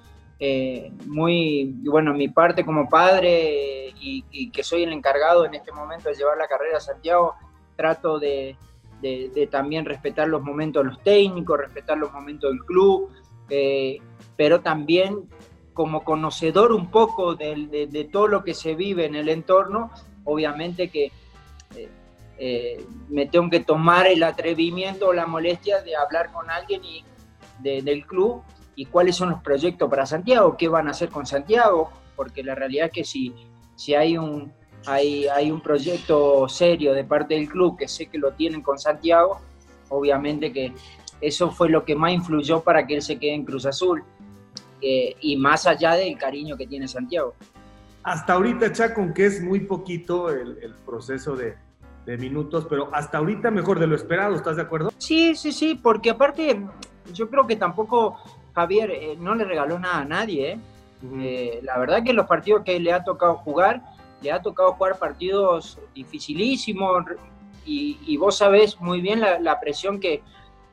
eh, 0.40 0.92
muy, 1.06 1.74
bueno, 1.84 2.14
mi 2.14 2.28
parte 2.28 2.64
como 2.64 2.88
padre 2.88 3.92
y, 4.00 4.50
que 4.50 4.62
soy 4.62 4.84
el 4.84 4.92
encargado 4.92 5.44
en 5.44 5.54
este 5.54 5.72
momento 5.72 6.08
de 6.08 6.14
llevar 6.14 6.38
la 6.38 6.46
carrera 6.46 6.76
a 6.76 6.80
Santiago, 6.80 7.34
trato 7.76 8.18
de, 8.20 8.56
también 9.50 9.84
respetar 9.84 10.28
los 10.28 10.42
momentos 10.42 10.84
de 10.84 10.90
los 10.90 11.02
técnicos, 11.02 11.58
respetar 11.58 11.98
los 11.98 12.12
momentos 12.12 12.50
del 12.50 12.64
club, 12.64 13.10
eh, 13.50 13.98
pero 14.36 14.60
también 14.60 15.28
como 15.74 16.04
conocedor 16.04 16.72
un 16.72 16.90
poco 16.90 17.34
de, 17.34 18.08
todo 18.12 18.28
lo 18.28 18.44
que 18.44 18.54
se 18.54 18.74
vive 18.74 19.06
en 19.06 19.16
el 19.16 19.28
entorno, 19.28 19.90
obviamente 20.24 20.88
que 20.88 21.10
eh, 22.38 22.84
me 23.08 23.26
tengo 23.26 23.50
que 23.50 23.60
tomar 23.60 24.06
el 24.06 24.22
atrevimiento 24.22 25.08
o 25.08 25.12
la 25.12 25.26
molestia 25.26 25.82
de 25.82 25.96
hablar 25.96 26.32
con 26.32 26.48
alguien 26.48 26.82
del 27.60 28.06
club 28.06 28.42
y 28.78 28.86
cuáles 28.86 29.16
son 29.16 29.30
los 29.30 29.42
proyectos 29.42 29.90
para 29.90 30.06
Santiago, 30.06 30.56
qué 30.56 30.68
van 30.68 30.86
a 30.86 30.92
hacer 30.92 31.08
con 31.08 31.26
Santiago, 31.26 31.90
porque 32.14 32.44
la 32.44 32.54
realidad 32.54 32.86
es 32.86 32.92
que 32.92 33.04
si, 33.04 33.34
si 33.74 33.96
hay, 33.96 34.16
un, 34.16 34.52
hay, 34.86 35.26
hay 35.26 35.50
un 35.50 35.60
proyecto 35.60 36.48
serio 36.48 36.94
de 36.94 37.02
parte 37.02 37.34
del 37.34 37.48
club, 37.48 37.76
que 37.76 37.88
sé 37.88 38.06
que 38.06 38.18
lo 38.18 38.34
tienen 38.34 38.62
con 38.62 38.78
Santiago, 38.78 39.40
obviamente 39.88 40.52
que 40.52 40.72
eso 41.20 41.50
fue 41.50 41.68
lo 41.70 41.84
que 41.84 41.96
más 41.96 42.12
influyó 42.12 42.60
para 42.60 42.86
que 42.86 42.94
él 42.94 43.02
se 43.02 43.18
quede 43.18 43.34
en 43.34 43.44
Cruz 43.44 43.66
Azul, 43.66 44.04
eh, 44.80 45.16
y 45.22 45.36
más 45.36 45.66
allá 45.66 45.94
del 45.94 46.16
cariño 46.16 46.56
que 46.56 46.68
tiene 46.68 46.86
Santiago. 46.86 47.34
Hasta 48.04 48.34
ahorita, 48.34 48.72
Chaco, 48.72 49.12
que 49.12 49.26
es 49.26 49.42
muy 49.42 49.58
poquito 49.58 50.30
el, 50.30 50.56
el 50.62 50.74
proceso 50.86 51.34
de, 51.34 51.56
de 52.06 52.16
minutos, 52.16 52.64
pero 52.70 52.94
hasta 52.94 53.18
ahorita 53.18 53.50
mejor 53.50 53.80
de 53.80 53.88
lo 53.88 53.96
esperado, 53.96 54.36
¿estás 54.36 54.54
de 54.54 54.62
acuerdo? 54.62 54.92
Sí, 54.98 55.34
sí, 55.34 55.50
sí, 55.50 55.74
porque 55.74 56.10
aparte 56.10 56.64
yo 57.12 57.28
creo 57.28 57.44
que 57.44 57.56
tampoco 57.56 58.18
Javier 58.58 58.90
eh, 58.90 59.16
no 59.18 59.34
le 59.34 59.44
regaló 59.44 59.78
nada 59.78 59.98
a 59.98 60.04
nadie. 60.04 60.52
¿eh? 60.52 60.58
Eh, 61.20 61.60
la 61.62 61.78
verdad 61.78 62.02
que 62.02 62.12
los 62.12 62.26
partidos 62.26 62.62
que 62.64 62.78
le 62.80 62.92
ha 62.92 63.04
tocado 63.04 63.36
jugar, 63.36 63.82
le 64.20 64.32
ha 64.32 64.42
tocado 64.42 64.72
jugar 64.72 64.98
partidos 64.98 65.78
dificilísimos 65.94 67.04
y, 67.64 68.16
vos 68.16 68.38
sabés 68.38 68.80
muy 68.80 69.02
bien 69.02 69.20
la, 69.20 69.60
presión 69.60 70.00
que, 70.00 70.22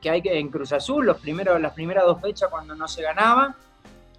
que, 0.00 0.08
hay 0.08 0.22
en 0.24 0.48
Cruz 0.48 0.72
Azul, 0.72 1.04
los 1.04 1.18
primeros, 1.18 1.60
las 1.60 1.74
primeras 1.74 2.04
dos 2.04 2.20
fechas 2.20 2.48
cuando 2.50 2.74
no 2.74 2.88
se 2.88 3.02
ganaba. 3.02 3.54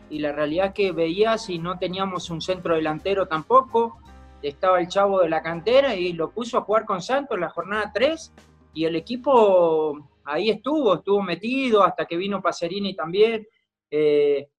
Y 0.10 0.20
la 0.20 0.32
realidad 0.32 0.74
que 0.74 0.92
veías 0.92 1.50
y 1.50 1.60
no 1.60 1.78
teníamos 1.80 2.30
un 2.30 2.40
centro 2.40 2.76
delantero 2.76 3.28
tampoco 3.28 3.98
estaba 4.42 4.80
el 4.80 4.88
chavo 4.88 5.22
de 5.22 5.30
la 5.30 5.42
cantera 5.42 5.96
y 5.96 6.14
lo 6.14 6.30
puso 6.30 6.58
a 6.58 6.62
jugar 6.62 6.86
con 6.86 7.02
Santos 7.02 7.36
en 7.36 7.42
la 7.42 7.50
jornada 7.50 7.92
3 7.94 8.32
y 8.74 8.86
el 8.86 8.96
equipo 8.96 9.98
ahí 10.24 10.50
estuvo, 10.50 10.96
estuvo 10.96 11.22
metido 11.22 11.84
hasta 11.84 12.06
que 12.06 12.18
vino 12.18 12.42
Pacerini 12.42 12.94
también. 12.94 13.48
Eh, 13.90 14.50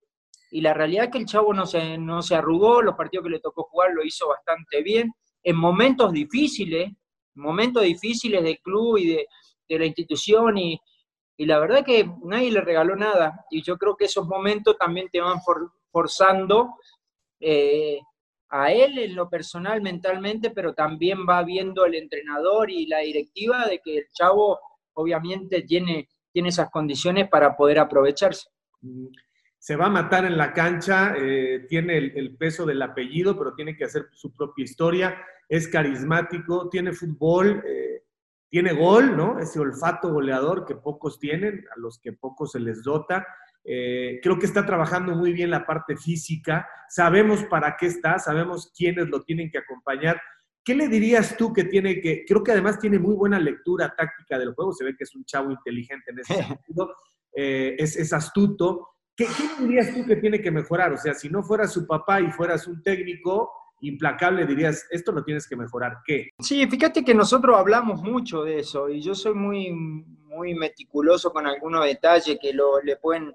y 0.51 0.61
la 0.61 0.75
realidad 0.75 1.07
es 1.07 1.11
que 1.11 1.19
el 1.19 1.27
chavo 1.27 1.53
no 1.53 1.67
se, 1.67 1.99
no 1.99 2.23
se 2.23 2.35
arrugó, 2.35 2.81
los 2.81 2.95
partidos 2.95 3.25
que 3.25 3.31
le 3.31 3.41
tocó 3.41 3.65
jugar 3.65 3.93
lo 3.93 4.05
hizo 4.05 4.29
bastante 4.29 4.83
bien. 4.83 5.13
En 5.43 5.57
momentos 5.57 6.13
difíciles, 6.13 6.91
momentos 7.35 7.83
difíciles 7.83 8.43
del 8.43 8.59
club 8.61 8.99
y 8.99 9.07
de, 9.09 9.27
la 9.79 9.85
institución 9.85 10.57
y, 10.57 10.81
la 11.39 11.61
verdad 11.61 11.85
que 11.85 12.11
nadie 12.25 12.51
le 12.51 12.63
regaló 12.63 12.97
nada. 12.97 13.45
Y 13.51 13.63
yo 13.63 13.77
creo 13.77 13.97
que 13.97 14.07
esos 14.07 14.27
momentos 14.27 14.77
también 14.77 15.09
te 15.09 15.21
van 15.21 15.39
forzando 15.93 16.75
eh, 17.39 18.01
a 18.49 18.73
él 18.73 18.99
en 18.99 19.15
lo 19.15 19.29
personal 19.29 19.81
mentalmente, 19.81 20.51
pero 20.51 20.75
también 20.75 21.27
va 21.29 21.45
viendo 21.45 21.85
el 21.85 21.95
entrenador 21.95 22.71
y 22.71 22.87
la 22.87 23.01
directiva 23.01 23.67
de 23.67 23.79
que 23.79 23.99
el 23.99 24.07
chavo 24.13 24.59
obviamente 24.95 25.63
tiene, 25.63 26.09
tiene 26.33 26.49
esas 26.49 26.71
condiciones 26.71 27.29
para 27.29 27.57
poder 27.57 27.79
aprovecharse. 27.79 28.49
Se 29.59 29.77
va 29.77 29.87
a 29.87 29.91
matar 29.91 30.25
en 30.25 30.39
la 30.39 30.53
cancha, 30.53 31.15
eh, 31.17 31.67
tiene 31.69 31.99
el, 31.99 32.37
peso 32.37 32.65
del 32.65 32.81
apellido, 32.81 33.37
pero 33.37 33.55
tiene 33.55 33.77
que 33.77 33.85
hacer 33.85 34.07
su 34.13 34.33
propia 34.33 34.65
historia, 34.65 35.17
es 35.49 35.69
carismático, 35.69 36.69
tiene 36.69 36.93
fútbol, 36.93 37.63
eh, 37.67 38.05
tiene 38.49 38.73
gol, 38.73 39.17
¿no? 39.17 39.39
Ese 39.39 39.59
olfato 39.59 40.13
goleador 40.13 40.65
que 40.65 40.77
pocos 40.77 41.19
tienen, 41.19 41.65
a 41.75 41.79
los 41.79 41.99
que 41.99 42.13
pocos 42.13 42.53
se 42.53 42.61
les 42.61 42.83
dota. 42.83 43.27
Eh, 43.65 44.21
creo 44.23 44.39
que 44.39 44.47
está 44.47 44.65
trabajando 44.65 45.15
muy 45.15 45.33
bien 45.33 45.51
la 45.51 45.67
parte 45.67 45.97
física, 45.97 46.67
sabemos 46.89 47.45
para 47.45 47.77
qué 47.77 47.87
está, 47.87 48.19
sabemos 48.19 48.73
quiénes 48.75 49.09
lo 49.09 49.23
tienen 49.23 49.51
que 49.51 49.59
acompañar. 49.59 50.21
¿Qué 50.65 50.75
le 50.75 50.89
dirías 50.89 51.37
tú 51.37 51.53
que 51.53 51.65
tiene 51.65 52.01
que, 52.01 52.25
creo 52.27 52.43
que 52.43 52.53
además 52.53 52.79
tiene 52.79 52.99
muy 52.99 53.15
buena 53.15 53.39
lectura 53.39 53.95
táctica 53.95 54.39
del 54.39 54.55
juego, 54.55 54.73
se 54.73 54.85
ve 54.85 54.95
que 54.97 55.05
es 55.05 55.15
un 55.15 55.25
chavo 55.25 55.51
inteligente 55.51 56.11
en 56.11 56.19
ese 56.21 56.35
sentido, 56.45 56.95
eh, 57.41 57.77
es, 57.79 58.13
astuto. 58.13 58.89
¿Qué, 59.17 59.27
¿Qué 59.27 59.63
dirías 59.63 59.95
tú 59.95 60.05
que 60.05 60.17
tiene 60.17 60.41
que 60.41 60.51
mejorar? 60.51 60.93
O 60.93 60.97
sea, 60.97 61.15
si 61.15 61.29
no 61.29 61.43
fuera 61.43 61.69
su 61.69 61.87
papá 61.87 62.21
y 62.21 62.33
fueras 62.33 62.67
un 62.67 62.83
técnico, 62.83 63.53
implacable 63.81 64.45
dirías, 64.45 64.87
esto 64.91 65.13
lo 65.13 65.23
tienes 65.23 65.49
que 65.49 65.57
mejorar, 65.57 65.99
¿qué? 66.05 66.31
Sí, 66.41 66.67
fíjate 66.67 67.05
que 67.05 67.15
nosotros 67.15 67.57
hablamos 67.57 68.03
mucho 68.03 68.43
de 68.43 68.59
eso 68.59 68.89
y 68.89 69.01
yo 69.01 69.15
soy 69.15 69.35
muy, 69.35 69.73
muy 69.73 70.55
meticuloso 70.55 71.31
con 71.31 71.47
algunos 71.47 71.85
detalles 71.85 72.39
que 72.41 72.53
lo, 72.53 72.81
le 72.83 72.97
pueden 72.97 73.33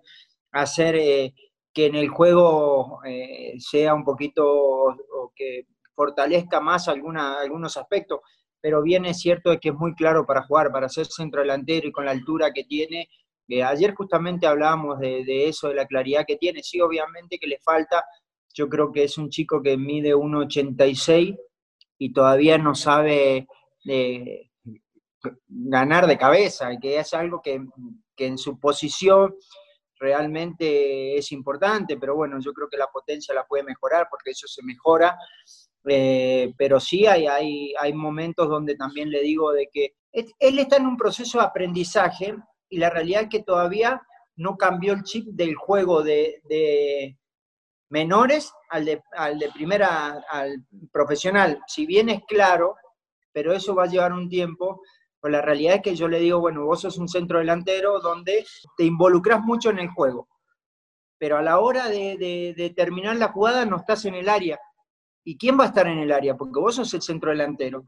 hacer 0.52 0.96
eh, 0.96 1.34
que 1.74 1.86
en 1.86 1.96
el 1.96 2.10
juego 2.10 3.00
eh, 3.06 3.54
sea 3.58 3.94
un 3.94 4.04
poquito 4.04 4.46
o, 4.46 5.32
que 5.36 5.68
fortalezca 5.96 6.60
más 6.60 6.88
alguna, 6.88 7.40
algunos 7.40 7.78
aspectos, 7.78 8.20
pero 8.60 8.82
bien 8.82 9.06
es 9.06 9.20
cierto 9.20 9.50
de 9.50 9.60
que 9.60 9.70
es 9.70 9.76
muy 9.76 9.96
claro 9.96 10.26
para 10.26 10.44
jugar, 10.44 10.72
para 10.72 10.90
ser 10.90 11.06
centro 11.06 11.42
delantero 11.42 11.88
y 11.88 11.92
con 11.92 12.06
la 12.06 12.12
altura 12.12 12.52
que 12.52 12.64
tiene. 12.64 13.10
Eh, 13.48 13.64
ayer 13.64 13.94
justamente 13.94 14.48
hablábamos 14.48 15.00
de, 15.00 15.48
eso, 15.48 15.70
de 15.70 15.76
la 15.76 15.86
claridad 15.86 16.26
que 16.26 16.38
tiene. 16.38 16.64
Sí, 16.64 16.80
obviamente 16.80 17.38
que 17.38 17.48
le 17.48 17.60
falta 17.60 18.04
yo 18.54 18.70
creo 18.70 18.92
que 18.92 19.04
es 19.04 19.18
un 19.18 19.30
chico 19.30 19.62
que 19.62 19.78
mide 19.78 20.16
1,86 20.16 21.38
y 21.98 22.14
todavía 22.14 22.58
no 22.58 22.76
sabe 22.76 23.48
eh, 23.88 24.50
ganar 25.48 26.08
de 26.08 26.18
cabeza, 26.18 26.70
que 26.80 27.00
es 27.00 27.14
algo 27.14 27.42
que, 27.42 27.60
en 28.18 28.38
su 28.38 28.60
posición 28.60 29.36
realmente 30.00 31.18
es 31.18 31.32
importante, 31.32 31.98
pero 31.98 32.16
bueno, 32.16 32.38
yo 32.40 32.54
creo 32.54 32.70
que 32.70 32.78
la 32.78 32.88
potencia 32.88 33.34
la 33.34 33.46
puede 33.46 33.64
mejorar 33.64 34.08
porque 34.10 34.32
eso 34.32 34.48
se 34.48 34.62
mejora. 34.64 35.18
Eh, 35.86 36.54
pero 36.58 36.80
sí 36.80 37.06
hay, 37.06 37.28
hay, 37.28 37.74
hay, 37.78 37.92
momentos 37.92 38.48
donde 38.48 38.76
también 38.76 39.10
le 39.10 39.22
digo 39.22 39.52
de 39.52 39.68
que 39.72 39.96
él 40.14 40.60
está 40.60 40.78
en 40.78 40.86
un 40.86 40.96
proceso 40.96 41.40
de 41.40 41.44
aprendizaje 41.44 42.38
y 42.74 42.78
la 42.78 42.90
realidad 42.90 43.24
es 43.24 43.30
que 43.30 43.44
todavía 43.44 44.02
no 44.36 44.58
cambió 44.58 44.94
el 44.94 45.04
chip 45.04 45.28
del 45.28 45.54
juego 45.54 46.02
de, 46.02 47.16
menores 47.90 48.52
al 48.72 48.86
de, 48.86 49.04
al 49.16 49.38
de 49.38 49.52
primera, 49.52 50.24
al 50.28 50.66
profesional. 50.92 51.62
Si 51.68 51.86
bien 51.86 52.10
es 52.10 52.24
claro, 52.28 52.76
pero 53.32 53.54
eso 53.54 53.76
va 53.76 53.84
a 53.84 53.88
llevar 53.88 54.12
un 54.12 54.28
tiempo, 54.28 54.82
pues 55.20 55.32
la 55.32 55.44
realidad 55.44 55.76
es 55.76 55.82
que 55.84 55.96
yo 55.96 56.08
le 56.08 56.20
digo, 56.20 56.40
bueno, 56.40 56.66
vos 56.66 56.82
sos 56.82 56.98
un 56.98 57.08
centro 57.08 57.38
delantero 57.38 58.00
donde 58.00 58.44
te 58.76 58.86
involucras 58.86 59.40
mucho 59.42 59.70
en 59.70 59.78
el 59.78 59.90
juego, 59.90 60.28
pero 61.20 61.38
a 61.38 61.44
la 61.44 61.60
hora 61.60 61.90
de, 61.90 62.74
terminar 62.76 63.18
la 63.18 63.32
jugada 63.32 63.66
no 63.66 63.78
estás 63.78 64.06
en 64.06 64.16
el 64.16 64.30
área. 64.30 64.60
¿Y 65.24 65.38
quién 65.38 65.60
va 65.60 65.66
a 65.66 65.68
estar 65.68 65.86
en 65.86 66.00
el 66.00 66.12
área? 66.12 66.36
Porque 66.36 66.60
vos 66.60 66.74
sos 66.74 66.92
el 66.96 67.04
centro 67.04 67.30
delantero. 67.30 67.86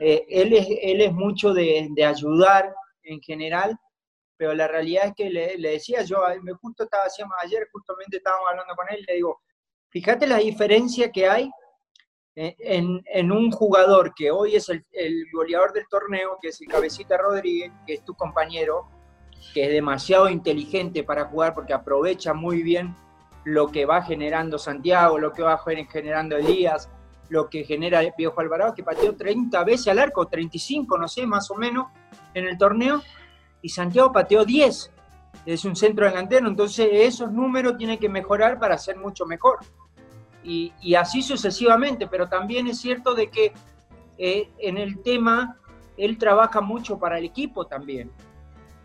Eh, 0.00 0.26
él, 0.28 0.52
es, 0.52 0.66
él 0.82 1.00
es 1.00 1.12
mucho 1.12 1.54
de, 1.54 1.86
de 1.92 2.04
ayudar 2.04 2.74
en 3.04 3.20
general, 3.20 3.78
pero 4.36 4.54
la 4.54 4.68
realidad 4.68 5.06
es 5.06 5.14
que 5.14 5.30
le, 5.30 5.56
decía 5.56 6.02
yo, 6.02 6.18
me 6.42 6.52
justo 6.52 6.84
estaba, 6.84 7.04
ayer 7.42 7.68
justamente 7.72 8.18
estábamos 8.18 8.48
hablando 8.50 8.74
con 8.74 8.86
él, 8.90 9.04
le 9.06 9.14
digo, 9.14 9.40
fíjate 9.90 10.26
la 10.26 10.38
diferencia 10.38 11.10
que 11.10 11.28
hay 11.28 11.50
en, 12.36 13.32
un 13.32 13.50
jugador 13.50 14.12
que 14.14 14.30
hoy 14.30 14.56
es 14.56 14.68
el, 14.68 14.84
goleador 15.32 15.72
del 15.72 15.88
torneo, 15.88 16.38
que 16.40 16.48
es 16.48 16.60
el 16.60 16.68
Cabecita 16.68 17.16
Rodríguez, 17.16 17.72
que 17.86 17.94
es 17.94 18.04
tu 18.04 18.14
compañero, 18.14 18.88
que 19.54 19.64
es 19.64 19.70
demasiado 19.70 20.28
inteligente 20.28 21.02
para 21.02 21.26
jugar 21.26 21.54
porque 21.54 21.72
aprovecha 21.72 22.34
muy 22.34 22.62
bien 22.62 22.94
lo 23.44 23.68
que 23.68 23.86
va 23.86 24.02
generando 24.02 24.58
Santiago, 24.58 25.18
lo 25.18 25.32
que 25.32 25.42
va 25.42 25.58
generando 25.90 26.36
Elías, 26.36 26.90
lo 27.28 27.48
que 27.48 27.64
genera 27.64 28.02
Piojo 28.16 28.40
Alvarado, 28.40 28.74
que 28.74 28.82
pateó 28.82 29.16
30 29.16 29.64
veces 29.64 29.88
al 29.88 29.98
arco, 29.98 30.26
35, 30.26 30.98
no 30.98 31.08
sé, 31.08 31.26
más 31.26 31.50
o 31.50 31.54
menos, 31.54 31.86
en 32.34 32.46
el 32.46 32.58
torneo, 32.58 33.02
y 33.66 33.68
Santiago 33.68 34.12
pateó 34.12 34.44
10. 34.44 34.92
Es 35.44 35.64
un 35.64 35.74
centro 35.74 36.06
delantero, 36.06 36.46
entonces 36.46 36.88
esos 36.92 37.32
números 37.32 37.76
tienen 37.76 37.98
que 37.98 38.08
mejorar 38.08 38.60
para 38.60 38.78
ser 38.78 38.96
mucho 38.96 39.26
mejor. 39.26 39.58
Y, 40.44 40.94
así 40.94 41.20
sucesivamente, 41.20 42.06
pero 42.06 42.28
también 42.28 42.68
es 42.68 42.78
cierto 42.78 43.12
de 43.16 43.28
que 43.28 43.52
eh, 44.18 44.48
en 44.58 44.78
el 44.78 45.02
tema 45.02 45.56
él 45.96 46.16
trabaja 46.16 46.60
mucho 46.60 46.96
para 47.00 47.18
el 47.18 47.24
equipo 47.24 47.66
también. 47.66 48.12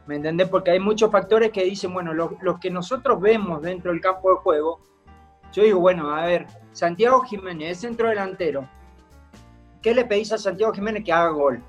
¿Me 0.07 0.15
entendés? 0.15 0.49
Porque 0.49 0.71
hay 0.71 0.79
muchos 0.79 1.11
factores 1.11 1.51
que 1.51 1.63
dicen, 1.63 1.93
bueno, 1.93 2.11
los 2.11 2.31
lo 2.41 2.59
que 2.59 2.71
nosotros 2.71 3.21
vemos 3.21 3.61
dentro 3.61 3.91
del 3.91 4.01
campo 4.01 4.31
de 4.31 4.37
juego, 4.37 4.81
yo 5.53 5.61
digo, 5.61 5.79
bueno, 5.79 6.09
a 6.09 6.25
ver, 6.25 6.47
Santiago 6.71 7.21
Jiménez 7.21 7.77
centro 7.77 8.09
delantero. 8.09 8.67
¿Qué 9.83 9.93
le 9.93 10.05
pedís 10.05 10.31
a 10.31 10.39
Santiago 10.39 10.73
Jiménez 10.73 11.03
que 11.03 11.13
haga 11.13 11.29
gol? 11.29 11.63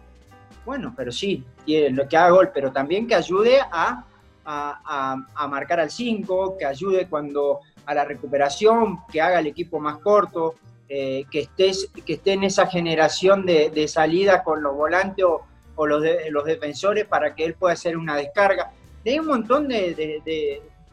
Bueno, 0.64 0.94
pero 0.96 1.10
sí, 1.10 1.44
lo 1.66 2.08
que 2.08 2.16
haga 2.16 2.30
gol, 2.30 2.50
pero 2.54 2.70
también 2.70 3.06
que 3.06 3.14
ayude 3.14 3.58
a, 3.60 4.04
a, 4.44 5.48
marcar 5.48 5.80
al 5.80 5.90
5, 5.90 6.56
que 6.58 6.64
ayude 6.64 7.08
cuando 7.08 7.60
a 7.86 7.94
la 7.94 8.04
recuperación, 8.04 9.00
que 9.10 9.20
haga 9.20 9.40
el 9.40 9.46
equipo 9.46 9.80
más 9.80 9.98
corto, 9.98 10.54
eh, 10.88 11.24
que, 11.30 11.40
estés, 11.40 11.88
que 12.04 12.14
esté 12.14 12.32
en 12.32 12.44
esa 12.44 12.66
generación 12.66 13.44
de, 13.46 13.88
salida 13.88 14.42
con 14.42 14.62
los 14.62 14.76
volantes 14.76 15.24
o, 15.24 15.86
los, 15.86 16.04
los 16.30 16.44
defensores 16.44 17.06
para 17.06 17.34
que 17.34 17.44
él 17.44 17.54
pueda 17.54 17.74
hacer 17.74 17.96
una 17.96 18.16
descarga. 18.16 18.72
Hay 19.04 19.18
un 19.18 19.26
montón 19.26 19.66
de, 19.66 19.94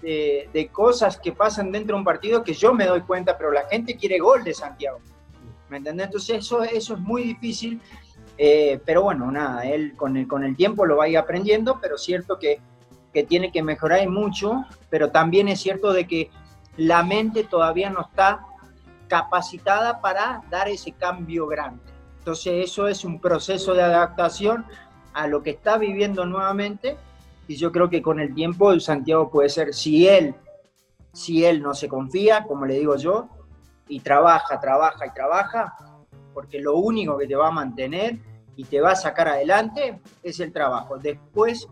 de, 0.02 0.70
cosas 0.72 1.20
que 1.20 1.32
pasan 1.32 1.72
dentro 1.72 1.96
de 1.96 2.00
un 2.00 2.06
partido 2.06 2.44
que 2.44 2.54
yo 2.54 2.74
me 2.74 2.86
doy 2.86 3.02
cuenta, 3.02 3.38
pero 3.38 3.52
la 3.52 3.68
gente 3.68 3.96
quiere 3.96 4.18
gol 4.18 4.44
de 4.44 4.54
Santiago. 4.54 5.00
¿Me 5.70 5.78
entendés? 5.78 6.08
Entonces 6.08 6.40
eso, 6.40 6.64
eso 6.64 6.96
es 6.96 7.00
muy 7.00 7.22
difícil 7.24 7.80
eh, 8.42 8.80
pero 8.86 9.04
bueno, 9.04 9.30
nada, 9.30 9.66
él 9.66 9.98
con 9.98 10.16
el, 10.16 10.26
con 10.26 10.46
el 10.46 10.56
tiempo 10.56 10.86
lo 10.86 10.96
va 10.96 11.04
a 11.04 11.10
ir 11.10 11.18
aprendiendo, 11.18 11.78
pero 11.82 11.96
es 11.96 12.02
cierto 12.02 12.40
que, 12.40 12.62
que 13.14 13.26
tiene 13.26 13.52
que 13.52 13.62
mejorar 13.62 14.08
mucho, 14.08 14.64
pero 14.90 15.12
también 15.12 15.50
es 15.50 15.60
cierto 15.60 15.92
de 15.92 16.08
que 16.08 16.32
la 16.78 17.04
mente 17.04 17.44
todavía 17.44 17.90
no 17.90 18.00
está 18.00 18.46
capacitada 19.10 20.00
para 20.00 20.42
dar 20.50 20.70
ese 20.70 20.94
cambio 20.94 21.48
grande. 21.48 21.84
Entonces 22.20 22.64
eso 22.64 22.88
es 22.88 23.04
un 23.04 23.20
proceso 23.20 23.74
de 23.74 23.82
adaptación 23.82 24.66
a 25.12 25.28
lo 25.28 25.44
que 25.44 25.50
está 25.50 25.78
viviendo 25.78 26.26
nuevamente 26.26 26.96
y 27.46 27.58
yo 27.58 27.74
creo 27.74 27.90
que 27.90 28.02
con 28.02 28.22
el 28.22 28.34
tiempo 28.34 28.80
Santiago 28.80 29.30
puede 29.30 29.50
ser, 29.50 29.74
si 29.74 30.08
él, 30.08 30.34
si 31.12 31.44
él 31.44 31.62
no 31.62 31.74
se 31.74 31.90
confía, 31.90 32.46
como 32.46 32.66
le 32.66 32.76
digo 32.80 32.96
yo, 32.96 33.28
y 33.90 34.00
trabaja, 34.00 34.62
trabaja 34.62 35.08
y 35.08 35.12
trabaja, 35.12 35.76
porque 36.34 36.62
lo 36.62 36.78
único 36.78 37.18
que 37.18 37.28
te 37.28 37.36
va 37.36 37.50
a 37.50 37.52
mantener 37.52 38.29
y 38.60 38.66
te 38.66 38.82
va 38.82 38.92
a 38.92 38.96
sacar 38.98 39.30
adelante 39.30 40.02
es 40.22 40.42
el 40.42 40.52
trabajo. 40.52 40.98
Después, 40.98 41.66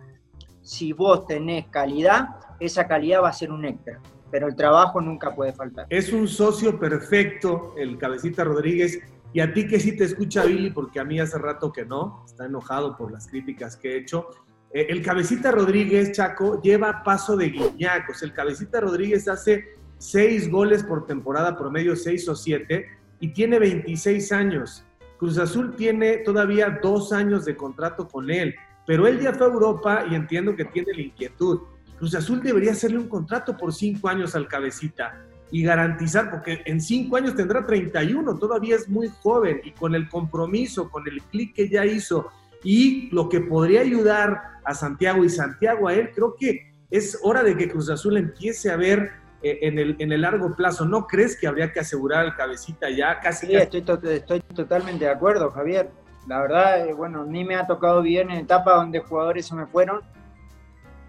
si 0.62 0.94
vos 0.94 1.28
tenés 1.28 1.68
calidad, 1.68 2.38
esa 2.62 2.88
calidad 2.88 3.24
va 3.24 3.28
a 3.28 3.34
ser 3.34 3.52
un 3.52 3.66
extra, 3.66 4.00
pero 4.32 4.48
el 4.48 4.56
trabajo 4.56 5.02
nunca 5.02 5.36
puede 5.36 5.52
faltar. 5.52 5.86
Es 5.90 6.14
un 6.14 6.30
socio 6.30 6.80
perfecto 6.80 7.74
el 7.78 7.98
Cabecita 7.98 8.46
Rodríguez. 8.46 9.02
Y 9.34 9.42
a 9.42 9.54
ti 9.54 9.68
que 9.68 9.82
sí 9.82 9.98
te 9.98 10.06
escucha 10.06 10.46
Billy, 10.46 10.72
porque 10.72 11.02
a 11.02 11.04
mí 11.04 11.20
hace 11.20 11.38
rato 11.38 11.74
que 11.74 11.84
no, 11.84 12.24
está 12.26 12.46
enojado 12.46 12.96
por 12.96 13.12
las 13.12 13.28
críticas 13.28 13.76
que 13.76 13.92
he 13.92 13.98
hecho. 13.98 14.30
Eh, 14.74 14.88
el 14.90 15.02
Cabecita 15.02 15.52
Rodríguez, 15.52 16.14
Chaco, 16.14 16.62
lleva 16.62 17.04
paso 17.04 17.36
de 17.36 17.50
guiñacos. 17.50 18.24
El 18.24 18.32
Cabecita 18.32 18.80
Rodríguez 18.80 19.28
hace 19.28 19.76
seis 19.98 20.50
goles 20.50 20.86
por 20.86 21.06
temporada, 21.06 21.58
promedio 21.58 21.98
seis 21.98 22.30
o 22.30 22.36
siete, 22.36 22.86
y 23.20 23.34
tiene 23.34 23.60
26 23.60 24.32
años. 24.32 24.86
Cruz 25.18 25.38
Azul 25.38 25.76
tiene 25.76 26.18
todavía 26.18 26.80
dos 26.82 27.12
años 27.12 27.46
de 27.46 27.56
contrato 27.56 28.08
con 28.08 28.30
él, 28.30 28.56
pero 28.86 29.08
él 29.08 29.20
ya 29.20 29.34
fue 29.34 29.48
a 29.48 29.50
Europa 29.50 30.06
y 30.10 30.16
entiendo 30.16 30.56
que 30.56 30.66
tiene 30.66 30.94
la 30.94 31.02
inquietud. 31.02 31.62
Cruz 31.98 32.14
Azul 32.16 32.42
debería 32.42 32.72
hacerle 32.72 33.00
un 33.00 33.10
contrato 33.10 33.58
por 33.58 33.74
cinco 33.74 34.08
años 34.08 34.36
al 34.36 34.48
cabecita 34.48 35.24
y 35.50 35.64
garantizar, 35.64 36.30
porque 36.30 36.62
en 36.66 36.80
cinco 36.80 37.18
años 37.18 37.36
tendrá 37.36 37.66
31, 37.66 38.38
todavía 38.38 38.76
es 38.76 38.88
muy 38.88 39.10
joven 39.22 39.62
y 39.64 39.72
con 39.72 39.96
el 39.96 40.08
compromiso, 40.10 40.90
con 40.90 41.08
el 41.08 41.22
clic 41.24 41.56
que 41.56 41.70
ya 41.70 41.86
hizo 41.86 42.30
y 42.64 43.10
lo 43.12 43.30
que 43.30 43.40
podría 43.40 43.82
ayudar 43.82 44.42
a 44.64 44.74
Santiago 44.74 45.24
y 45.24 45.30
Santiago 45.30 45.88
a 45.88 45.94
él, 45.94 46.12
creo 46.14 46.36
que 46.38 46.74
es 46.90 47.20
hora 47.24 47.44
de 47.44 47.56
que 47.56 47.70
Cruz 47.70 47.90
Azul 47.90 48.18
empiece 48.18 48.70
a 48.70 48.78
ver 48.78 49.12
en 49.42 49.78
el, 49.78 49.96
en 50.00 50.12
el 50.12 50.22
largo 50.22 50.56
plazo. 50.56 50.86
¿No 50.86 51.08
crees 51.08 51.40
que 51.40 51.48
habría 51.48 51.72
que 51.72 51.80
asegurar 51.80 52.26
al 52.26 52.36
cabecita 52.36 52.90
ya 52.90 53.20
casi? 53.20 53.48
Sí, 53.48 53.56
Estoy, 53.56 53.84
estoy 54.12 54.40
totalmente 54.42 55.06
de 55.06 55.12
acuerdo, 55.12 55.52
Javier. 55.52 55.90
La 56.28 56.42
verdad, 56.42 56.88
eh, 56.88 56.94
bueno, 56.94 57.24
ni 57.24 57.46
me 57.46 57.56
ha 57.56 57.66
tocado 57.68 58.02
bien 58.02 58.30
en 58.32 58.40
etapa 58.40 58.74
donde 58.74 59.00
jugadores 59.00 59.46
se 59.46 59.56
me 59.56 59.66
fueron, 59.66 60.02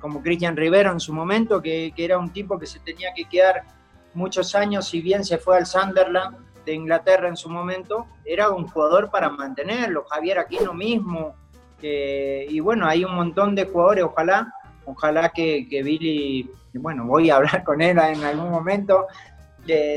como 0.01 0.23
Cristian 0.23 0.57
Rivero 0.57 0.93
en 0.93 1.01
su 1.01 1.13
momento, 1.13 1.61
que, 1.61 1.93
que, 1.95 2.05
era 2.05 2.19
un 2.19 2.33
tipo 2.33 2.59
que 2.59 2.67
se 2.67 2.79
tenía 2.79 3.13
que 3.15 3.25
quedar 3.25 3.65
muchos 4.15 4.55
años, 4.55 4.89
si 4.89 5.01
bien 5.01 5.25
se 5.25 5.39
fue 5.39 5.57
al 5.57 5.67
Sunderland 5.67 6.37
de 6.65 6.73
Inglaterra 6.73 7.29
en 7.29 7.37
su 7.37 7.51
momento, 7.51 8.07
era 8.25 8.51
un 8.51 8.69
jugador 8.69 9.11
para 9.11 9.29
mantenerlo. 9.29 10.05
Javier 10.05 10.39
Aquino 10.39 10.73
mismo. 10.73 11.35
y 11.81 12.61
bueno, 12.61 12.87
hay 12.87 13.05
un 13.05 13.15
montón 13.15 13.55
de 13.55 13.65
jugadores, 13.65 14.05
ojalá, 14.05 14.53
ojalá 14.89 15.31
que, 15.31 15.69
que 15.69 15.83
Billy 15.83 16.51
bueno, 16.75 17.05
voy 17.07 17.31
a 17.31 17.37
hablar 17.37 17.65
con 17.65 17.81
él 17.81 17.99
en 17.99 18.25
algún 18.25 18.51
momento. 18.51 19.07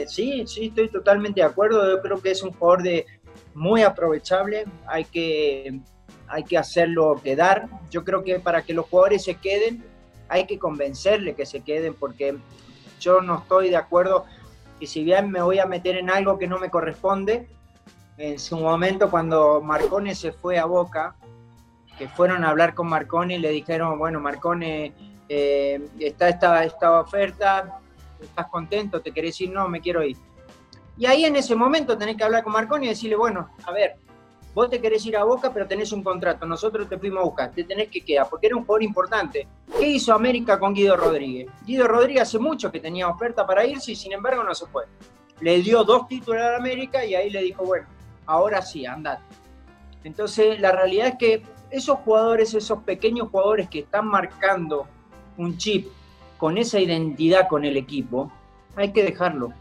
sí, 0.07 0.45
sí, 0.47 0.65
estoy 0.67 0.89
totalmente 0.89 1.41
de 1.41 1.47
acuerdo. 1.47 1.95
Yo 1.95 2.01
creo 2.01 2.21
que 2.21 2.31
es 2.31 2.43
un 2.43 2.51
jugador 2.53 2.83
de 2.83 3.05
muy 3.53 3.81
aprovechable. 3.83 4.65
Hay 4.87 5.05
que, 5.05 5.79
hay 6.27 6.43
que 6.43 6.57
hacerlo 6.57 7.19
quedar. 7.23 7.67
Yo 7.89 8.03
creo 8.03 8.23
que 8.23 8.39
para 8.39 8.61
que 8.61 8.73
los 8.73 8.87
jugadores 8.87 9.23
se 9.23 9.35
queden, 9.35 9.83
hay 10.29 10.45
que 10.45 10.59
convencerle 10.59 11.35
que 11.35 11.45
se 11.45 11.61
queden, 11.61 11.93
porque 11.93 12.37
yo 12.99 13.21
no 13.21 13.39
estoy 13.39 13.69
de 13.69 13.77
acuerdo. 13.77 14.25
Y 14.79 14.87
si 14.87 15.03
bien 15.03 15.29
me 15.29 15.41
voy 15.41 15.59
a 15.59 15.65
meter 15.65 15.97
en 15.97 16.09
algo 16.09 16.39
que 16.39 16.47
no 16.47 16.57
me 16.57 16.69
corresponde, 16.69 17.47
en 18.17 18.39
su 18.39 18.57
momento 18.57 19.09
cuando 19.09 19.61
Marcone 19.61 20.15
se 20.15 20.31
fue 20.31 20.57
a 20.57 20.65
Boca, 20.65 21.15
fueron 22.07 22.43
a 22.43 22.49
hablar 22.49 22.73
con 22.73 22.87
Marcone 22.87 23.35
y 23.35 23.39
le 23.39 23.49
dijeron, 23.49 23.97
bueno, 23.97 24.19
Marcone 24.19 24.93
eh, 25.29 25.79
está 25.99 26.29
esta, 26.29 26.63
esta 26.63 26.99
oferta, 26.99 27.79
estás 28.21 28.47
contento, 28.47 29.01
te 29.01 29.11
querés 29.11 29.39
ir, 29.41 29.51
no, 29.51 29.67
me 29.67 29.81
quiero 29.81 30.03
ir. 30.03 30.17
Y 30.97 31.05
ahí 31.05 31.25
en 31.25 31.35
ese 31.35 31.55
momento 31.55 31.97
tenés 31.97 32.17
que 32.17 32.23
hablar 32.23 32.43
con 32.43 32.53
Marconi 32.53 32.85
y 32.85 32.89
decirle, 32.89 33.15
bueno, 33.15 33.49
a 33.65 33.71
ver, 33.71 33.95
vos 34.53 34.69
te 34.69 34.81
querés 34.81 35.05
ir 35.05 35.17
a 35.17 35.23
Boca, 35.23 35.51
pero 35.53 35.67
tenés 35.67 35.91
un 35.91 36.03
contrato, 36.03 36.45
nosotros 36.45 36.87
te 36.89 36.97
fuimos 36.97 37.21
a 37.21 37.25
buscar, 37.25 37.51
te 37.51 37.63
tenés 37.63 37.89
que 37.89 38.01
quedar, 38.01 38.27
porque 38.29 38.47
era 38.47 38.55
un 38.55 38.65
jugador 38.65 38.83
importante. 38.83 39.47
¿Qué 39.79 39.87
hizo 39.87 40.13
América 40.13 40.59
con 40.59 40.73
Guido 40.73 40.97
Rodríguez? 40.97 41.49
Guido 41.65 41.87
Rodríguez 41.87 42.23
hace 42.23 42.39
mucho 42.39 42.71
que 42.71 42.79
tenía 42.79 43.07
oferta 43.07 43.45
para 43.45 43.65
irse 43.65 43.93
y 43.93 43.95
sin 43.95 44.13
embargo 44.13 44.43
no 44.43 44.53
se 44.53 44.65
fue. 44.67 44.85
Le 45.39 45.61
dio 45.61 45.83
dos 45.83 46.07
títulos 46.07 46.41
a 46.41 46.57
América 46.57 47.03
y 47.03 47.15
ahí 47.15 47.29
le 47.29 47.41
dijo, 47.41 47.63
bueno, 47.63 47.87
ahora 48.25 48.61
sí, 48.61 48.85
andate. 48.85 49.23
Entonces, 50.03 50.59
la 50.59 50.71
realidad 50.71 51.07
es 51.07 51.15
que 51.17 51.43
esos 51.71 51.99
jugadores, 51.99 52.53
esos 52.53 52.83
pequeños 52.83 53.29
jugadores 53.29 53.69
que 53.69 53.79
están 53.79 54.07
marcando 54.07 54.87
un 55.37 55.57
chip 55.57 55.87
con 56.37 56.57
esa 56.57 56.79
identidad 56.79 57.47
con 57.47 57.65
el 57.65 57.77
equipo, 57.77 58.31
hay 58.75 58.91
que 58.91 59.03
dejarlo. 59.03 59.53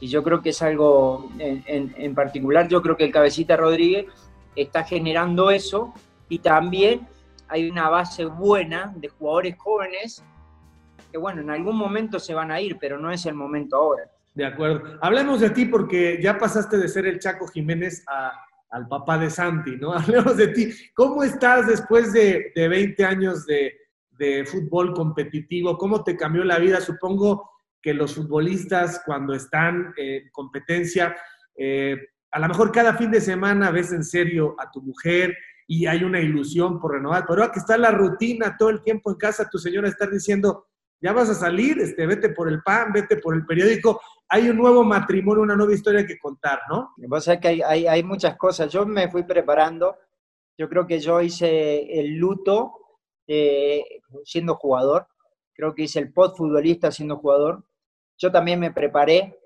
Y 0.00 0.08
yo 0.08 0.22
creo 0.22 0.42
que 0.42 0.50
es 0.50 0.60
algo, 0.60 1.30
en, 1.38 2.14
particular, 2.14 2.68
yo 2.68 2.82
creo 2.82 2.96
que 2.96 3.04
el 3.04 3.12
cabecita 3.12 3.56
Rodríguez 3.56 4.06
está 4.54 4.84
generando 4.84 5.50
eso 5.50 5.94
y 6.28 6.38
también 6.40 7.06
hay 7.48 7.70
una 7.70 7.88
base 7.88 8.24
buena 8.24 8.92
de 8.96 9.08
jugadores 9.08 9.56
jóvenes 9.56 10.22
que, 11.10 11.18
bueno, 11.18 11.40
en 11.40 11.50
algún 11.50 11.76
momento 11.76 12.18
se 12.18 12.34
van 12.34 12.50
a 12.50 12.60
ir, 12.60 12.76
pero 12.78 12.98
no 12.98 13.10
es 13.10 13.24
el 13.24 13.34
momento 13.34 13.76
ahora. 13.76 14.04
De 14.34 14.44
acuerdo. 14.44 14.98
Hablemos 15.00 15.40
de 15.40 15.50
ti 15.50 15.64
porque 15.64 16.18
ya 16.20 16.36
pasaste 16.36 16.76
de 16.76 16.88
ser 16.88 17.06
el 17.06 17.18
Chaco 17.18 17.46
Jiménez 17.46 18.04
al 18.70 18.88
papá 18.88 19.18
de 19.18 19.30
Santi, 19.30 19.76
¿no? 19.76 19.92
Hablemos 19.94 20.36
de 20.36 20.48
ti. 20.48 20.72
¿Cómo 20.94 21.22
estás 21.22 21.66
después 21.66 22.12
de, 22.12 22.52
de 22.54 22.68
20 22.68 23.04
años 23.04 23.46
de, 23.46 23.74
de 24.10 24.44
fútbol 24.44 24.92
competitivo? 24.94 25.76
¿Cómo 25.78 26.02
te 26.02 26.16
cambió 26.16 26.44
la 26.44 26.58
vida? 26.58 26.80
Supongo 26.80 27.50
que 27.80 27.94
los 27.94 28.14
futbolistas 28.14 29.02
cuando 29.06 29.34
están 29.34 29.94
en 29.96 30.28
competencia, 30.30 31.16
eh, 31.56 31.96
a 32.32 32.40
lo 32.40 32.48
mejor 32.48 32.72
cada 32.72 32.94
fin 32.94 33.10
de 33.10 33.20
semana 33.20 33.70
ves 33.70 33.92
en 33.92 34.02
serio 34.02 34.56
a 34.58 34.70
tu 34.70 34.82
mujer 34.82 35.36
y 35.68 35.86
hay 35.86 36.04
una 36.04 36.20
ilusión 36.20 36.80
por 36.80 36.92
renovar, 36.92 37.24
pero 37.26 37.42
ahora 37.42 37.52
que 37.52 37.60
está 37.60 37.76
la 37.78 37.90
rutina 37.90 38.56
todo 38.58 38.70
el 38.70 38.82
tiempo 38.82 39.10
en 39.10 39.16
casa, 39.16 39.48
tu 39.48 39.58
señora 39.58 39.88
está 39.88 40.06
diciendo, 40.06 40.66
ya 41.00 41.12
vas 41.12 41.28
a 41.30 41.34
salir, 41.34 41.78
este, 41.80 42.06
vete 42.06 42.30
por 42.30 42.48
el 42.48 42.62
pan, 42.62 42.92
vete 42.92 43.16
por 43.16 43.34
el 43.34 43.44
periódico, 43.44 44.00
hay 44.28 44.48
un 44.48 44.56
nuevo 44.56 44.82
matrimonio, 44.82 45.42
una 45.42 45.56
nueva 45.56 45.74
historia 45.74 46.06
que 46.06 46.18
contar, 46.18 46.60
¿no? 46.68 46.94
O 47.10 47.20
sea 47.20 47.38
que 47.38 47.48
hay, 47.48 47.62
hay, 47.62 47.86
hay 47.86 48.02
muchas 48.02 48.36
cosas, 48.36 48.72
yo 48.72 48.86
me 48.86 49.08
fui 49.10 49.22
preparando, 49.24 49.96
yo 50.58 50.68
creo 50.68 50.86
que 50.86 50.98
yo 50.98 51.20
hice 51.20 52.00
el 52.00 52.16
luto 52.16 52.72
eh, 53.26 53.84
siendo 54.24 54.54
jugador. 54.54 55.06
Creo 55.54 55.74
que 55.74 55.82
hice 55.82 55.98
el 55.98 56.12
pod 56.12 56.34
futbolista 56.34 56.90
siendo 56.90 57.16
jugador. 57.18 57.64
Yo 58.18 58.30
también 58.30 58.60
me 58.60 58.72
preparé 58.72 59.38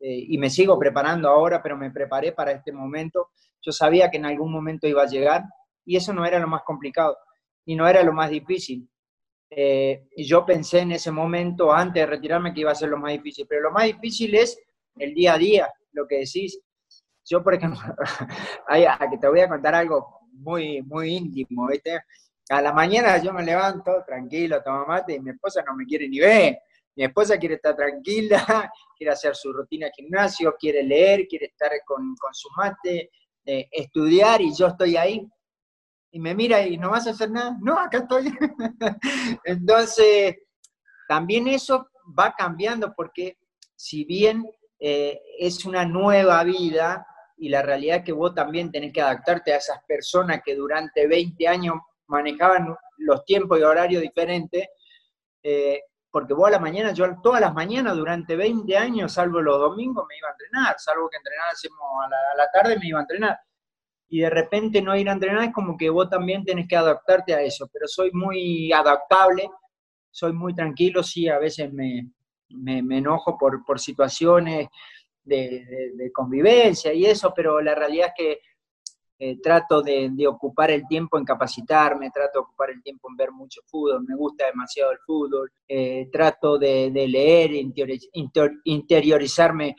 eh, 0.00 0.24
y 0.28 0.38
me 0.38 0.50
sigo 0.50 0.78
preparando 0.78 1.28
ahora, 1.28 1.62
pero 1.62 1.76
me 1.76 1.90
preparé 1.90 2.32
para 2.32 2.52
este 2.52 2.72
momento. 2.72 3.30
Yo 3.60 3.72
sabía 3.72 4.10
que 4.10 4.18
en 4.18 4.26
algún 4.26 4.52
momento 4.52 4.86
iba 4.86 5.02
a 5.02 5.06
llegar 5.06 5.44
y 5.84 5.96
eso 5.96 6.12
no 6.12 6.24
era 6.24 6.38
lo 6.38 6.48
más 6.48 6.62
complicado 6.62 7.16
y 7.64 7.74
no 7.74 7.86
era 7.86 8.02
lo 8.02 8.12
más 8.12 8.30
difícil. 8.30 8.88
Eh, 9.50 10.08
yo 10.16 10.44
pensé 10.44 10.80
en 10.80 10.92
ese 10.92 11.10
momento, 11.10 11.72
antes 11.72 12.02
de 12.02 12.06
retirarme, 12.06 12.52
que 12.52 12.60
iba 12.60 12.72
a 12.72 12.74
ser 12.74 12.88
lo 12.88 12.98
más 12.98 13.12
difícil. 13.12 13.46
Pero 13.48 13.62
lo 13.62 13.70
más 13.70 13.84
difícil 13.84 14.34
es 14.34 14.60
el 14.96 15.14
día 15.14 15.34
a 15.34 15.38
día, 15.38 15.72
lo 15.92 16.06
que 16.06 16.18
decís. 16.18 16.60
Yo, 17.24 17.42
por 17.42 17.54
ejemplo, 17.54 17.80
que 19.10 19.18
te 19.18 19.28
voy 19.28 19.40
a 19.40 19.48
contar 19.48 19.74
algo 19.74 20.20
muy, 20.32 20.82
muy 20.82 21.14
íntimo. 21.14 21.68
A 22.50 22.62
la 22.62 22.72
mañana 22.72 23.22
yo 23.22 23.32
me 23.32 23.44
levanto 23.44 24.02
tranquilo, 24.06 24.62
tomo 24.62 24.86
mate 24.86 25.14
y 25.14 25.20
mi 25.20 25.30
esposa 25.30 25.62
no 25.66 25.76
me 25.76 25.84
quiere 25.84 26.08
ni 26.08 26.18
ver. 26.18 26.58
Mi 26.96 27.04
esposa 27.04 27.38
quiere 27.38 27.56
estar 27.56 27.76
tranquila, 27.76 28.72
quiere 28.96 29.12
hacer 29.12 29.36
su 29.36 29.52
rutina 29.52 29.86
de 29.86 29.92
gimnasio, 29.92 30.56
quiere 30.58 30.82
leer, 30.82 31.26
quiere 31.28 31.46
estar 31.46 31.70
con, 31.84 32.16
con 32.16 32.34
su 32.34 32.48
mate, 32.56 33.10
eh, 33.44 33.68
estudiar 33.70 34.40
y 34.40 34.54
yo 34.54 34.68
estoy 34.68 34.96
ahí. 34.96 35.28
Y 36.10 36.20
me 36.20 36.34
mira 36.34 36.62
y 36.62 36.78
no 36.78 36.90
vas 36.90 37.06
a 37.06 37.10
hacer 37.10 37.30
nada. 37.30 37.56
No, 37.60 37.78
acá 37.78 37.98
estoy. 37.98 38.32
Entonces, 39.44 40.36
también 41.08 41.48
eso 41.48 41.88
va 42.18 42.34
cambiando 42.36 42.92
porque 42.94 43.38
si 43.76 44.04
bien 44.04 44.44
eh, 44.78 45.20
es 45.38 45.64
una 45.64 45.84
nueva 45.84 46.42
vida 46.44 47.06
y 47.36 47.48
la 47.48 47.62
realidad 47.62 47.98
es 47.98 48.04
que 48.04 48.12
vos 48.12 48.34
también 48.34 48.70
tenés 48.70 48.92
que 48.92 49.00
adaptarte 49.00 49.52
a 49.52 49.58
esas 49.58 49.78
personas 49.86 50.40
que 50.44 50.54
durante 50.54 51.06
20 51.06 51.46
años 51.48 51.74
manejaban 52.08 52.74
los 52.98 53.24
tiempos 53.24 53.58
y 53.58 53.62
horarios 53.62 54.02
diferentes, 54.02 54.66
eh, 55.42 55.82
porque 56.10 56.34
vos 56.34 56.48
a 56.48 56.52
la 56.52 56.58
mañana, 56.58 56.92
yo 56.92 57.06
todas 57.22 57.40
las 57.40 57.54
mañanas 57.54 57.96
durante 57.96 58.34
20 58.34 58.76
años, 58.76 59.12
salvo 59.12 59.40
los 59.40 59.58
domingos, 59.58 60.04
me 60.08 60.16
iba 60.16 60.28
a 60.28 60.32
entrenar, 60.32 60.74
salvo 60.78 61.08
que 61.08 61.18
entrenásemos 61.18 61.78
a 62.04 62.08
la, 62.08 62.16
a 62.32 62.36
la 62.36 62.50
tarde, 62.50 62.78
me 62.78 62.88
iba 62.88 62.98
a 62.98 63.02
entrenar. 63.02 63.38
Y 64.08 64.20
de 64.20 64.30
repente 64.30 64.80
no 64.80 64.96
ir 64.96 65.08
a 65.08 65.12
entrenar 65.12 65.44
es 65.44 65.52
como 65.52 65.76
que 65.76 65.90
vos 65.90 66.08
también 66.08 66.44
tenés 66.44 66.66
que 66.66 66.76
adaptarte 66.76 67.34
a 67.34 67.42
eso, 67.42 67.68
pero 67.72 67.86
soy 67.86 68.10
muy 68.12 68.72
adaptable, 68.72 69.50
soy 70.10 70.32
muy 70.32 70.54
tranquilo, 70.54 71.02
sí, 71.02 71.28
a 71.28 71.38
veces 71.38 71.72
me, 71.72 72.10
me, 72.48 72.98
enojo 72.98 73.36
por, 73.36 73.64
por 73.64 73.78
situaciones 73.78 74.68
de, 75.22 75.92
de, 75.94 76.10
convivencia 76.10 76.92
y 76.92 77.04
eso, 77.04 77.32
pero 77.36 77.60
la 77.60 77.74
realidad 77.74 78.08
es 78.08 78.14
que 78.16 78.40
eh, 79.20 79.40
trato 79.42 79.82
de, 79.82 80.10
ocupar 80.28 80.70
el 80.70 80.86
tiempo 80.86 81.18
en 81.18 81.24
capacitarme, 81.24 82.10
trato 82.10 82.38
de 82.38 82.44
ocupar 82.44 82.70
el 82.70 82.80
tiempo 82.82 83.08
en 83.10 83.16
ver 83.16 83.32
mucho 83.32 83.60
fútbol, 83.66 84.04
me 84.06 84.14
gusta 84.14 84.46
demasiado 84.46 84.92
el 84.92 84.98
fútbol, 85.04 85.50
eh, 85.66 86.08
trato 86.12 86.56
de, 86.56 86.90
leer, 86.90 87.50
interiorizarme 88.64 89.74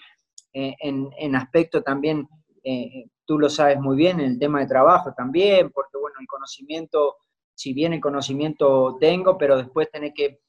eh, 0.51 0.75
en, 0.81 1.09
en 1.17 1.35
aspectos 1.37 1.83
también, 1.85 2.27
eh, 2.69 3.05
tú 3.25 3.39
lo 3.39 3.49
sabes 3.49 3.79
muy 3.79 3.97
bien, 3.97 4.19
en 4.19 4.31
el 4.31 4.39
tema 4.39 4.59
de 4.59 4.67
trabajo 4.67 5.13
también, 5.15 5.71
porque 5.71 5.97
bueno, 5.97 6.17
el 6.19 6.27
conocimiento, 6.27 7.17
si 7.55 7.73
bien 7.73 7.93
el 7.93 8.01
conocimiento 8.01 8.97
tengo, 8.99 9.37
pero 9.37 9.57
después 9.57 9.89
tenés 9.91 10.13
que 10.13 10.39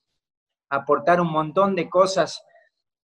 aportar 0.69 1.21
un 1.21 1.31
montón 1.31 1.75
de 1.75 1.89
cosas 1.89 2.43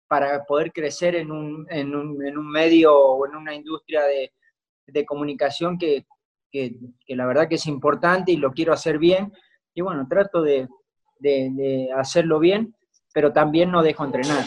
para 0.07 0.43
poder 0.45 0.71
crecer 0.73 1.15
en 1.15 1.31
un, 1.31 1.65
en 1.69 1.95
un, 1.95 2.25
en 2.25 2.37
un 2.37 2.49
medio 2.49 2.97
o 2.97 3.25
en 3.25 3.35
una 3.35 3.53
industria 3.53 4.03
de, 4.03 4.33
de 4.87 5.05
comunicación 5.05 5.77
que, 5.77 6.05
que, 6.51 6.75
la 7.09 7.25
verdad 7.25 7.47
que 7.47 7.55
es 7.55 7.65
importante 7.67 8.31
y 8.31 8.37
lo 8.37 8.51
quiero 8.51 8.73
hacer 8.73 8.97
bien. 8.97 9.31
Y 9.73 9.81
bueno, 9.81 10.05
trato 10.09 10.41
de, 10.41 10.67
de, 11.19 11.49
de 11.51 11.89
hacerlo 11.95 12.39
bien, 12.39 12.75
pero 13.13 13.31
también 13.31 13.71
no 13.71 13.83
dejo 13.83 14.03
entrenar. 14.03 14.45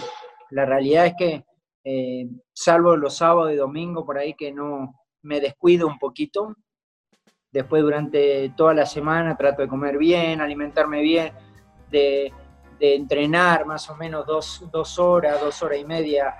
La 0.51 0.67
realidad 0.67 1.07
es 1.07 1.15
que, 1.19 1.45
eh, 1.85 2.29
salvo 2.53 2.97
los 2.97 3.17
sábados 3.17 3.53
y 3.53 3.57
domingos 3.57 4.05
por 4.05 4.19
ahí 4.19 4.35
que 4.35 4.53
no 4.53 4.95
me 5.23 5.41
descuido 5.41 5.87
un 5.87 5.99
poquito, 5.99 6.55
después 7.53 7.83
durante 7.83 8.53
toda 8.57 8.75
la 8.75 8.87
semana 8.87 9.37
trato 9.37 9.63
de 9.63 9.69
comer 9.69 9.99
bien, 9.99 10.41
alimentarme 10.41 11.01
bien, 11.03 11.33
de, 11.91 12.33
entrenar 12.83 13.67
más 13.67 13.91
o 13.91 13.97
menos 13.97 14.27
dos, 14.27 14.65
dos, 14.73 14.99
horas, 14.99 15.39
dos 15.39 15.63
horas 15.63 15.79
y 15.79 15.85
media 15.85 16.35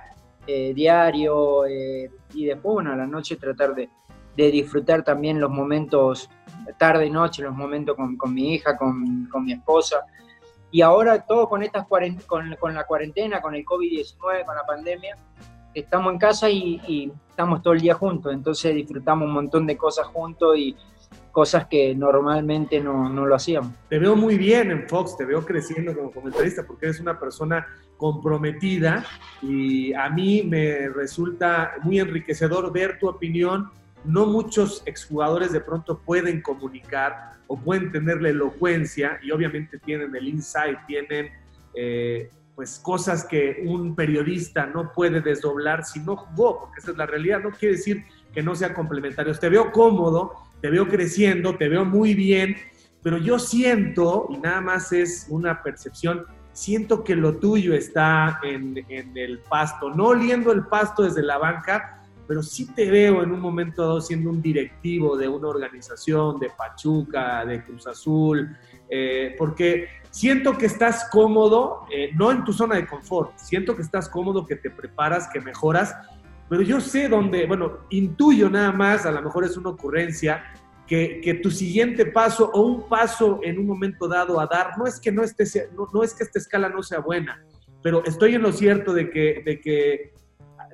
eh, 0.47 0.73
diario 0.73 1.67
eh, 1.67 2.09
y 2.33 2.45
después, 2.45 2.73
bueno, 2.73 2.93
a 2.93 2.95
la 2.95 3.05
noche 3.05 3.35
tratar 3.35 3.75
de, 3.75 3.89
de, 4.35 4.49
disfrutar 4.49 5.03
también 5.03 5.39
los 5.39 5.51
momentos, 5.51 6.31
tarde 6.79 7.05
y 7.05 7.11
noche, 7.11 7.43
los 7.43 7.53
momentos 7.53 7.95
con, 7.95 8.17
con 8.17 8.33
mi 8.33 8.55
hija, 8.55 8.75
con, 8.75 9.27
con, 9.31 9.45
mi 9.45 9.53
esposa. 9.53 10.03
Y 10.71 10.81
ahora 10.81 11.25
todo 11.25 11.49
con, 11.49 11.63
estas 11.63 11.85
con, 11.87 12.55
con 12.59 12.73
la 12.73 12.85
cuarentena, 12.85 13.41
con 13.41 13.55
el 13.55 13.65
COVID-19, 13.65 14.45
con 14.45 14.55
la 14.55 14.65
pandemia, 14.65 15.17
estamos 15.73 16.13
en 16.13 16.19
casa 16.19 16.49
y, 16.49 16.81
y, 16.87 17.11
estamos 17.29 17.61
todo 17.61 17.73
el 17.73 17.81
día 17.81 17.95
juntos, 17.95 18.33
entonces 18.33 18.75
disfrutamos 18.75 19.27
un 19.27 19.33
montón 19.33 19.65
de 19.65 19.75
cosas 19.75 20.05
juntos 20.07 20.57
y, 20.57 20.75
cosas 21.31 21.67
que 21.67 21.95
normalmente 21.95 22.79
no, 22.79 23.09
no, 23.09 23.25
lo 23.25 23.35
hacíamos. 23.35 23.73
Te 23.89 23.97
veo 23.97 24.15
muy 24.15 24.37
bien 24.37 24.71
en 24.71 24.87
Fox, 24.87 25.17
te 25.17 25.25
veo 25.25 25.45
creciendo 25.45 25.95
como 25.95 26.11
comentarista 26.11 26.63
porque 26.65 26.87
eres 26.87 26.99
una 26.99 27.17
persona 27.19 27.65
comprometida 27.97 29.05
y 29.41 29.93
a 29.93 30.09
mí 30.09 30.43
me 30.43 30.89
resulta 30.89 31.73
muy 31.83 31.99
enriquecedor 31.99 32.71
ver 32.71 32.99
tu 32.99 33.07
opinión. 33.07 33.69
No 34.03 34.25
muchos 34.25 34.83
exjugadores 34.85 35.51
de 35.51 35.61
pronto 35.61 35.99
pueden 35.99 36.41
comunicar 36.41 37.31
o 37.47 37.57
pueden 37.57 37.91
tener 37.91 38.21
la 38.21 38.29
elocuencia 38.29 39.19
y 39.21 39.31
obviamente 39.31 39.77
tienen 39.79 40.15
el 40.15 40.27
insight, 40.27 40.79
tienen 40.87 41.29
eh, 41.73 42.29
pues 42.55 42.79
cosas 42.79 43.25
que 43.25 43.63
un 43.65 43.95
periodista 43.95 44.65
no 44.65 44.91
puede 44.91 45.21
desdoblar 45.21 45.83
si 45.83 45.99
no 45.99 46.15
jugó, 46.15 46.59
porque 46.59 46.79
esa 46.79 46.91
es 46.91 46.97
la 46.97 47.05
realidad, 47.05 47.41
no 47.41 47.51
quiere 47.51 47.75
decir 47.75 48.03
que 48.33 48.41
no 48.41 48.55
sea 48.55 48.73
complementario. 48.73 49.33
Te 49.33 49.49
veo 49.49 49.71
cómodo, 49.71 50.33
te 50.61 50.69
veo 50.69 50.87
creciendo, 50.87 51.55
te 51.55 51.69
veo 51.69 51.85
muy 51.85 52.13
bien, 52.13 52.55
pero 53.01 53.17
yo 53.17 53.39
siento, 53.39 54.27
y 54.29 54.37
nada 54.37 54.61
más 54.61 54.91
es 54.91 55.27
una 55.29 55.63
percepción, 55.63 56.25
siento 56.53 57.03
que 57.03 57.15
lo 57.15 57.37
tuyo 57.37 57.73
está 57.73 58.39
en, 58.43 58.85
en 58.89 59.17
el 59.17 59.39
pasto, 59.39 59.89
no 59.89 60.07
oliendo 60.07 60.51
el 60.51 60.65
pasto 60.67 61.03
desde 61.03 61.23
la 61.23 61.37
banca, 61.37 62.00
pero 62.31 62.41
sí 62.41 62.65
te 62.73 62.89
veo 62.89 63.23
en 63.23 63.33
un 63.33 63.41
momento 63.41 63.81
dado 63.81 63.99
siendo 63.99 64.29
un 64.29 64.41
directivo 64.41 65.17
de 65.17 65.27
una 65.27 65.49
organización, 65.49 66.39
de 66.39 66.49
Pachuca, 66.49 67.43
de 67.43 67.61
Cruz 67.61 67.85
Azul, 67.87 68.55
eh, 68.89 69.35
porque 69.37 69.89
siento 70.11 70.57
que 70.57 70.67
estás 70.67 71.09
cómodo, 71.11 71.81
eh, 71.91 72.11
no 72.15 72.31
en 72.31 72.45
tu 72.45 72.53
zona 72.53 72.77
de 72.77 72.87
confort, 72.87 73.37
siento 73.37 73.75
que 73.75 73.81
estás 73.81 74.07
cómodo, 74.07 74.47
que 74.47 74.55
te 74.55 74.69
preparas, 74.69 75.27
que 75.27 75.41
mejoras 75.41 75.93
pero 76.47 76.61
yo 76.61 76.79
sé 76.79 77.09
dónde, 77.09 77.45
bueno, 77.47 77.79
intuyo 77.89 78.49
nada 78.49 78.71
más, 78.71 79.05
a 79.05 79.11
lo 79.11 79.21
mejor 79.21 79.43
es 79.43 79.57
una 79.57 79.71
ocurrencia, 79.71 80.41
que, 80.87 81.19
que, 81.21 81.33
tu 81.33 81.51
siguiente 81.51 82.05
paso 82.05 82.49
o 82.53 82.61
un 82.61 82.87
paso 82.87 83.41
en 83.43 83.59
un 83.59 83.67
momento 83.67 84.07
dado 84.07 84.39
a 84.39 84.47
dar, 84.47 84.77
no 84.77 84.87
es 84.87 85.01
que, 85.01 85.11
no, 85.11 85.21
esté, 85.21 85.43
no, 85.75 85.89
no, 85.93 86.01
es 86.01 86.13
que 86.13 86.23
esta 86.23 86.39
escala 86.39 86.69
no 86.69 86.81
sea 86.81 86.99
buena, 86.99 87.45
pero 87.83 88.01
estoy 88.05 88.35
en 88.35 88.41
lo 88.41 88.53
cierto 88.53 88.93
de 88.93 89.09
que, 89.09 89.43
de 89.45 89.59
que 89.59 90.13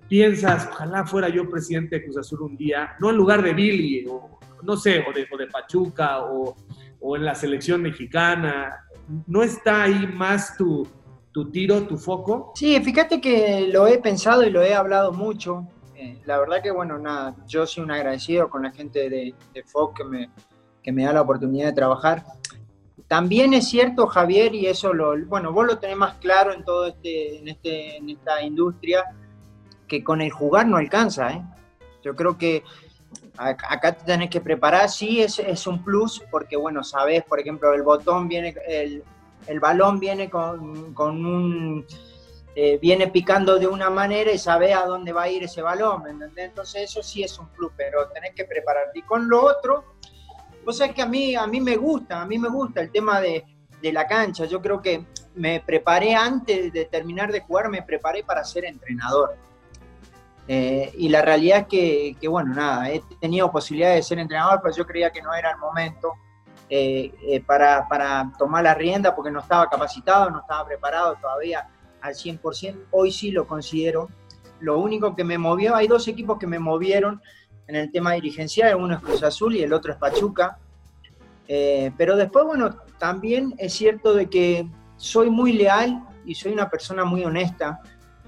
piensas, 0.08 0.70
ojalá 0.72 1.06
fuera 1.06 1.30
yo 1.30 1.50
presidente 1.50 1.98
de 1.98 2.04
Cruz 2.06 2.17
Azul 2.17 2.41
un 2.41 2.58
día, 2.58 2.96
no 3.00 3.10
en 3.10 3.17
lugar 3.17 3.41
de 3.41 3.54
Billy, 3.54 4.06
o 4.08 4.39
no 4.63 4.78
sé, 4.78 5.04
o 5.08 5.13
de, 5.13 5.28
o 5.32 5.38
de 5.38 5.48
Pachuca, 5.48 6.24
o, 6.24 6.56
o 7.00 7.15
en 7.15 7.26
la 7.26 7.36
selección 7.36 7.82
mexicana, 7.82 8.86
no 9.28 9.43
está 9.43 9.84
ahí 9.84 10.08
más 10.08 10.58
tu, 10.58 10.88
tu 11.32 11.50
tiro, 11.52 11.84
tu 11.84 11.98
foco? 11.98 12.52
Sí, 12.56 12.80
fíjate 12.82 13.22
que 13.22 13.70
lo 13.72 13.88
he 13.88 14.00
pensado 14.00 14.43
y 14.43 14.50
lo 14.50 14.62
he 14.62 14.74
hablado 14.74 15.12
mucho. 15.13 15.67
Eh, 15.96 16.17
la 16.26 16.39
verdad 16.39 16.62
que, 16.62 16.72
bueno, 16.72 16.98
nada, 16.98 17.36
yo 17.48 17.65
soy 17.65 17.84
un 17.84 17.91
agradecido 17.91 18.50
con 18.50 18.63
la 18.63 18.72
gente 18.72 19.10
de, 19.10 19.34
de 19.54 19.63
FOC 19.63 19.98
que 19.98 20.04
me, 20.04 20.30
que 20.84 20.91
me 20.91 21.04
da 21.04 21.13
la 21.13 21.22
oportunidad 21.22 21.67
de 21.67 21.74
trabajar. 21.74 22.24
También 23.08 23.54
es 23.54 23.70
cierto, 23.70 24.08
Javier, 24.08 24.54
y 24.54 24.65
eso 24.65 24.93
lo, 24.93 25.13
bueno, 25.28 25.54
vos 25.54 25.65
lo 25.65 25.78
tenés 25.78 25.96
más 25.96 26.15
claro 26.15 26.54
en 26.54 26.63
todo 26.65 26.88
este, 26.88 27.39
en, 27.39 27.48
este, 27.48 27.98
en 27.98 28.10
esta 28.10 28.41
industria, 28.41 29.04
que 29.88 30.04
con 30.04 30.21
el 30.21 30.32
jugar 30.32 30.67
no 30.67 30.78
alcanza, 30.78 31.32
¿eh? 31.32 31.41
Yo 32.04 32.15
creo 32.15 32.38
que 32.38 32.63
acá 33.38 33.93
te 33.93 34.06
tenés 34.06 34.30
que 34.30 34.41
preparar, 34.41 34.89
sí 34.89 35.21
es, 35.21 35.67
un 35.67 35.84
plus, 35.84 36.23
porque 36.32 36.56
bueno, 36.56 36.84
sabes, 36.84 37.23
por 37.23 37.39
ejemplo, 37.39 37.73
el 37.73 37.84
botón 37.84 38.28
viene, 38.28 38.56
el, 38.67 39.04
el 39.47 39.60
balón 39.60 40.00
viene 40.00 40.30
con, 40.30 40.93
con 40.93 41.26
un... 41.26 41.86
Eh, 42.60 42.80
viene 42.82 43.08
picando 43.10 43.60
de 43.60 43.67
una 43.67 43.91
manera 43.91 44.32
y 44.32 44.39
sabe 44.39 44.73
a 44.73 44.84
dónde 44.84 45.13
va 45.13 45.23
a 45.23 45.30
ir 45.30 45.43
ese 45.43 45.62
balón, 45.62 46.02
¿me 46.02 46.10
entendés? 46.10 46.45
Entonces 46.45 46.89
eso 46.89 47.04
sí 47.04 47.21
es 47.21 47.38
un 47.38 47.47
plus, 47.50 47.71
pero 47.78 48.08
tenés 48.10 48.34
que 48.34 48.45
prepararte. 48.45 48.97
Y 48.97 49.04
con 49.04 49.30
lo 49.30 49.45
otro, 49.45 49.84
pues 50.65 50.82
es 50.82 50.91
que 50.91 51.04
a 51.04 51.06
mí, 51.06 51.36
a 51.36 51.45
mí 51.45 51.62
me 51.62 51.76
gusta, 51.78 52.19
a 52.19 52.26
mí 52.26 52.39
me 52.39 52.50
gusta 52.50 52.82
el 52.82 52.91
tema 52.91 53.21
de, 53.21 53.45
de 53.80 53.93
la 53.93 54.08
cancha. 54.08 54.45
Yo 54.45 54.60
creo 54.60 54.82
que 54.82 55.06
me 55.36 55.60
preparé 55.60 56.15
antes 56.15 56.73
de 56.73 56.86
terminar 56.86 57.32
de 57.32 57.41
jugar, 57.41 57.69
me 57.69 57.84
preparé 57.84 58.23
para 58.23 58.43
ser 58.43 58.65
entrenador. 58.65 59.36
Eh, 60.47 60.93
y 60.97 61.10
la 61.10 61.21
realidad 61.21 61.67
es 61.69 62.15
que, 62.17 62.27
bueno, 62.27 62.53
nada, 62.53 62.89
he 62.89 63.01
tenido 63.19 63.51
posibilidad 63.51 63.93
de 63.93 64.01
ser 64.01 64.19
entrenador, 64.19 64.62
pero 64.63 64.75
yo 64.75 64.86
creía 64.86 65.12
que 65.12 65.21
no 65.21 65.33
era 65.33 65.51
el 65.51 65.57
momento 65.57 66.13
eh, 66.69 67.13
eh, 67.23 67.41
para, 67.41 67.88
para, 67.88 68.31
tomar 68.38 68.63
la 68.63 68.73
rienda 68.73 69.13
porque 69.13 69.31
no 69.31 69.39
estaba 69.39 69.69
capacitado, 69.69 70.29
no 70.29 70.39
estaba 70.39 70.65
preparado 70.65 71.15
todavía 71.21 71.67
al 72.01 72.13
100%. 72.13 72.86
Hoy 72.91 73.12
sí 73.12 73.31
lo 73.31 73.45
considero. 73.45 74.10
Lo 74.60 74.79
único 74.79 75.15
que 75.15 75.23
me 75.23 75.38
movió, 75.38 75.75
hay 75.75 75.88
dos 75.88 76.07
equipos 76.07 76.39
que 76.39 76.47
me 76.47 76.60
movieron 76.60 77.21
en 77.67 77.75
el 77.75 77.91
tema 77.91 78.13
dirigencial, 78.13 78.75
uno 78.75 78.95
es 78.95 79.01
Cruz 79.01 79.23
Azul 79.23 79.55
y 79.55 79.62
el 79.62 79.73
otro 79.73 79.91
es 79.91 79.99
Pachuca. 79.99 80.57
Pero 81.47 82.15
después, 82.15 82.45
bueno, 82.45 82.75
también 82.97 83.53
es 83.57 83.73
cierto 83.73 84.13
de 84.13 84.29
que 84.29 84.67
soy 84.95 85.29
muy 85.29 85.53
leal 85.53 86.03
y 86.25 86.36
soy 86.36 86.53
una 86.53 86.69
persona 86.69 87.03
muy 87.03 87.23
honesta. 87.23 87.79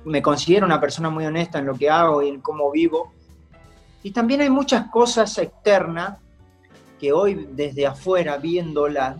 Me 0.09 0.23
considero 0.23 0.65
una 0.65 0.81
persona 0.81 1.11
muy 1.11 1.25
honesta 1.25 1.59
en 1.59 1.67
lo 1.67 1.75
que 1.75 1.89
hago 1.89 2.23
y 2.23 2.29
en 2.29 2.41
cómo 2.41 2.71
vivo. 2.71 3.13
Y 4.01 4.09
también 4.09 4.41
hay 4.41 4.49
muchas 4.49 4.89
cosas 4.89 5.37
externas 5.37 6.17
que 6.99 7.13
hoy 7.13 7.47
desde 7.51 7.85
afuera 7.85 8.37
viéndola 8.37 9.17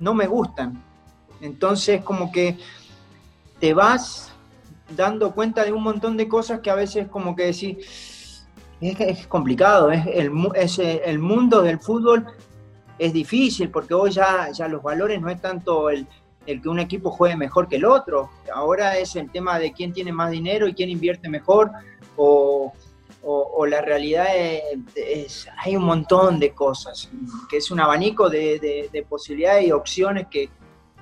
no 0.00 0.12
me 0.12 0.26
gustan. 0.26 0.82
Entonces 1.40 2.02
como 2.02 2.32
que 2.32 2.58
te 3.60 3.74
vas 3.74 4.32
dando 4.96 5.30
cuenta 5.32 5.64
de 5.64 5.72
un 5.72 5.84
montón 5.84 6.16
de 6.16 6.26
cosas 6.26 6.58
que 6.60 6.70
a 6.70 6.74
veces 6.74 7.06
como 7.06 7.36
que 7.36 7.44
decís, 7.44 8.44
es, 8.80 9.00
es 9.00 9.26
complicado, 9.28 9.92
es 9.92 10.04
el, 10.06 10.32
es 10.56 10.80
el 10.80 11.20
mundo 11.20 11.62
del 11.62 11.78
fútbol 11.78 12.26
es 12.98 13.12
difícil 13.12 13.70
porque 13.70 13.94
hoy 13.94 14.10
ya, 14.10 14.50
ya 14.52 14.68
los 14.68 14.82
valores 14.82 15.20
no 15.20 15.28
es 15.28 15.40
tanto 15.40 15.90
el, 15.90 16.06
el 16.46 16.60
que 16.60 16.68
un 16.68 16.80
equipo 16.80 17.10
juegue 17.10 17.36
mejor 17.36 17.68
que 17.68 17.76
el 17.76 17.84
otro, 17.84 18.30
ahora 18.52 18.98
es 18.98 19.16
el 19.16 19.30
tema 19.30 19.58
de 19.58 19.72
quién 19.72 19.92
tiene 19.92 20.12
más 20.12 20.30
dinero 20.30 20.66
y 20.66 20.74
quién 20.74 20.90
invierte 20.90 21.28
mejor 21.28 21.70
o, 22.16 22.72
o, 23.24 23.66
la 23.66 23.80
realidad 23.80 24.26
es, 24.94 25.46
hay 25.58 25.76
un 25.76 25.84
montón 25.84 26.40
de 26.40 26.52
cosas, 26.52 27.08
que 27.48 27.58
es 27.58 27.70
un 27.70 27.80
abanico 27.80 28.28
de, 28.28 28.88
de, 28.92 29.02
posibilidades 29.04 29.66
y 29.66 29.72
opciones 29.72 30.26
que, 30.28 30.48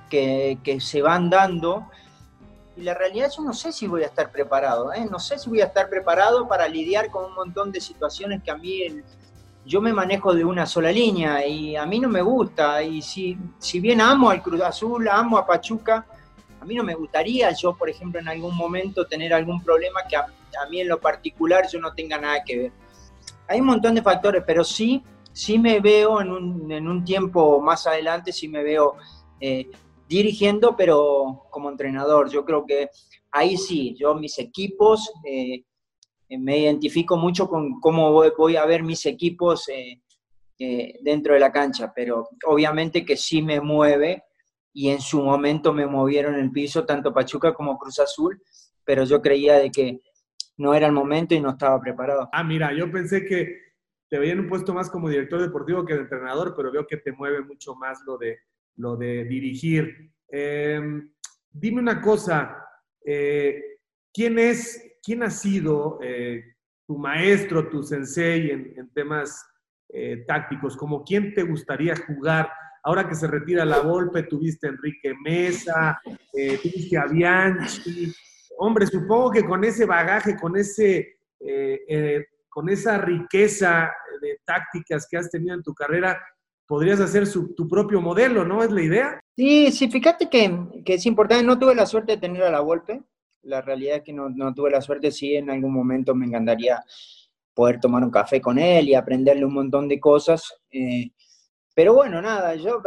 que, 0.09 0.79
se 0.79 1.01
van 1.01 1.29
dando. 1.29 1.87
Y 2.77 2.81
la 2.81 2.93
realidad 2.93 3.31
yo 3.35 3.43
no 3.43 3.53
sé 3.53 3.71
si 3.71 3.87
voy 3.87 4.03
a 4.03 4.07
estar 4.07 4.31
preparado, 4.31 4.93
¿eh? 4.93 5.05
no 5.09 5.19
sé 5.19 5.39
si 5.39 5.49
voy 5.49 5.61
a 5.61 5.65
estar 5.65 5.89
preparado 5.89 6.47
para 6.47 6.67
lidiar 6.67 7.09
con 7.09 7.25
un 7.25 7.33
montón 7.33 7.71
de 7.71 7.81
situaciones 7.81 8.43
que 8.43 8.51
a 8.51 8.55
mí 8.55 8.83
yo 9.65 9.81
me 9.81 9.93
manejo 9.93 10.33
de 10.33 10.43
una 10.43 10.65
sola 10.65 10.91
línea 10.91 11.45
y 11.45 11.75
a 11.75 11.85
mí 11.85 11.99
no 11.99 12.09
me 12.09 12.21
gusta. 12.21 12.81
Y 12.83 13.01
si, 13.01 13.37
si 13.59 13.79
bien 13.79 14.01
amo 14.01 14.29
al 14.29 14.41
Cruz 14.41 14.61
Azul, 14.61 15.07
amo 15.07 15.37
a 15.37 15.45
Pachuca, 15.45 16.05
a 16.59 16.65
mí 16.65 16.75
no 16.75 16.83
me 16.83 16.95
gustaría 16.95 17.51
yo, 17.51 17.75
por 17.75 17.89
ejemplo, 17.89 18.19
en 18.19 18.27
algún 18.27 18.55
momento 18.55 19.05
tener 19.05 19.33
algún 19.33 19.63
problema 19.63 20.01
que 20.07 20.15
a, 20.15 20.25
mí 20.69 20.81
en 20.81 20.89
lo 20.89 20.99
particular 20.99 21.67
yo 21.71 21.79
no 21.79 21.93
tenga 21.93 22.17
nada 22.17 22.43
que 22.43 22.57
ver. 22.57 22.71
Hay 23.47 23.59
un 23.59 23.67
montón 23.67 23.95
de 23.95 24.01
factores, 24.01 24.43
pero 24.45 24.63
sí, 24.63 25.03
sí 25.31 25.57
me 25.57 25.79
veo 25.79 26.21
en 26.21 26.31
un, 26.31 26.71
en 26.71 26.87
un 26.87 27.03
tiempo 27.03 27.59
más 27.61 27.87
adelante, 27.87 28.31
sí 28.31 28.47
me 28.47 28.63
veo 28.63 28.95
eh, 29.39 29.69
dirigiendo, 30.07 30.75
pero 30.75 31.45
como 31.49 31.69
entrenador. 31.69 32.29
Yo 32.29 32.45
creo 32.45 32.65
que 32.65 32.89
ahí 33.31 33.57
sí, 33.57 33.95
yo 33.97 34.13
mis 34.15 34.37
equipos, 34.39 35.11
eh, 35.25 35.63
me 36.39 36.59
identifico 36.59 37.17
mucho 37.17 37.47
con 37.47 37.79
cómo 37.79 38.11
voy, 38.11 38.55
a 38.55 38.65
ver 38.65 38.83
mis 38.83 39.05
equipos 39.05 39.69
eh, 39.69 40.99
dentro 41.01 41.33
de 41.33 41.39
la 41.39 41.51
cancha, 41.51 41.91
pero 41.95 42.29
obviamente 42.45 43.03
que 43.03 43.17
sí 43.17 43.41
me 43.41 43.59
mueve 43.59 44.23
y 44.73 44.89
en 44.89 45.01
su 45.01 45.21
momento 45.21 45.73
me 45.73 45.85
movieron 45.85 46.35
el 46.35 46.51
piso 46.51 46.85
tanto 46.85 47.13
Pachuca 47.13 47.53
como 47.53 47.77
Cruz 47.77 47.99
Azul, 47.99 48.41
pero 48.85 49.03
yo 49.03 49.21
creía 49.21 49.57
de 49.57 49.71
que 49.71 50.01
no 50.57 50.73
era 50.73 50.87
el 50.87 50.93
momento 50.93 51.35
y 51.35 51.41
no 51.41 51.51
estaba 51.51 51.79
preparado. 51.79 52.29
Ah, 52.31 52.43
mira, 52.43 52.73
yo 52.73 52.91
pensé 52.91 53.25
que 53.25 53.71
te 54.09 54.19
veía 54.19 54.33
en 54.33 54.41
un 54.41 54.49
puesto 54.49 54.73
más 54.73 54.89
como 54.89 55.09
director 55.09 55.41
deportivo 55.41 55.85
que 55.85 55.93
de 55.93 56.01
entrenador, 56.01 56.53
pero 56.55 56.71
veo 56.71 56.85
que 56.85 56.97
te 56.97 57.11
mueve 57.11 57.41
mucho 57.41 57.75
más 57.75 58.01
lo 58.05 58.17
de, 58.17 58.39
lo 58.75 58.95
de 58.97 59.23
dirigir. 59.25 60.11
Em, 60.27 61.11
dime 61.49 61.79
una 61.81 62.01
cosa, 62.01 62.57
eh, 63.05 63.79
¿quién 64.13 64.37
es, 64.37 64.90
quién 65.03 65.23
ha 65.23 65.29
sido 65.29 65.99
eh, 66.01 66.43
tu 66.87 66.97
maestro, 66.97 67.69
tu 67.69 67.83
sensei 67.83 68.51
en, 68.51 68.89
temas 68.93 69.45
eh, 69.89 70.23
tácticos? 70.27 70.77
¿Como 70.77 71.03
quién 71.03 71.33
te 71.33 71.43
gustaría 71.43 71.95
jugar? 71.95 72.51
Ahora 72.83 73.07
que 73.07 73.15
se 73.15 73.27
retira 73.27 73.63
la 73.63 73.79
Volpe, 73.79 74.23
tuviste 74.23 74.67
a 74.67 74.71
Enrique 74.71 75.13
Mesa, 75.23 76.01
tuviste 76.33 76.97
a 76.97 77.05
Bianchi, 77.05 78.11
hombre, 78.61 78.85
supongo 78.85 79.31
que 79.31 79.43
con 79.43 79.63
ese 79.63 79.85
bagaje, 79.85 80.37
con, 80.37 80.55
ese, 80.55 81.17
eh, 81.39 81.81
eh, 81.87 82.25
con 82.47 82.69
esa 82.69 82.99
riqueza 82.99 83.91
de 84.21 84.39
tácticas 84.45 85.07
que 85.09 85.17
has 85.17 85.31
tenido 85.31 85.55
en 85.55 85.63
tu 85.63 85.73
carrera, 85.73 86.21
podrías 86.67 86.99
hacer 86.99 87.27
tu 87.31 87.67
propio 87.67 88.01
modelo, 88.01 88.45
¿no? 88.45 88.63
¿Es 88.63 88.71
la 88.71 88.81
idea? 88.81 89.19
Sí, 89.35 89.71
sí, 89.71 89.89
fíjate 89.89 90.29
que, 90.29 90.83
es 90.85 91.05
importante. 91.07 91.43
No 91.43 91.57
tuve 91.57 91.73
la 91.73 91.87
suerte 91.87 92.13
de 92.13 92.17
tener 92.19 92.43
a 92.43 92.51
la 92.51 92.59
golpe. 92.59 93.01
La 93.43 93.61
realidad 93.61 93.97
es 93.97 94.03
que 94.03 94.13
no, 94.13 94.53
tuve 94.53 94.71
la 94.71 94.81
suerte. 94.81 95.11
Sí, 95.11 95.35
en 95.35 95.49
algún 95.49 95.73
momento 95.73 96.13
me 96.15 96.25
encantaría 96.25 96.83
poder 97.53 97.79
tomar 97.79 98.03
un 98.03 98.11
café 98.11 98.39
con 98.39 98.57
él 98.59 98.89
y 98.89 98.95
aprenderle 98.95 99.45
un 99.45 99.53
montón 99.53 99.87
de 99.87 99.99
cosas. 99.99 100.53
Eh, 100.71 101.11
pero 101.73 101.93
bueno, 101.93 102.21
nada, 102.21 102.55
yo, 102.55 102.81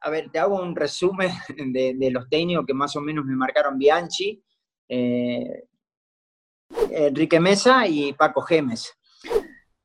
a, 0.00 0.10
ver, 0.10 0.30
te 0.30 0.38
hago 0.38 0.60
un 0.60 0.76
resumen 0.76 1.30
de, 1.72 1.94
de, 1.94 2.10
los 2.10 2.28
técnicos 2.28 2.66
que 2.66 2.74
más 2.74 2.94
o 2.96 3.00
menos 3.00 3.24
me 3.24 3.34
marcaron 3.34 3.78
Bianchi. 3.78 4.42
Eh, 4.88 5.64
Enrique 6.90 7.40
Mesa 7.40 7.86
y 7.86 8.12
Paco 8.12 8.42
Gemes. 8.42 8.92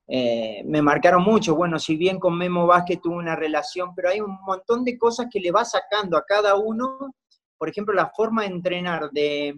Eh, 0.08 0.62
me 0.66 0.82
marcaron 0.82 1.24
mucho, 1.24 1.56
bueno, 1.56 1.80
si 1.80 1.96
bien 1.96 2.20
con 2.20 2.38
Memo 2.38 2.68
Vázquez 2.68 3.00
tuve 3.02 3.16
una 3.16 3.36
relación, 3.36 3.96
pero 3.96 4.10
hay 4.10 4.20
un 4.20 4.38
montón 4.46 4.84
de 4.84 4.98
cosas 4.98 5.28
que 5.32 5.40
le 5.40 5.52
va 5.52 5.64
sacando 5.64 6.18
a 6.18 6.26
cada 6.26 6.56
uno, 6.56 7.16
por 7.58 7.70
ejemplo, 7.70 7.94
la 7.94 8.10
forma 8.10 8.42
de 8.42 8.50
entrenar 8.50 9.10
de, 9.12 9.58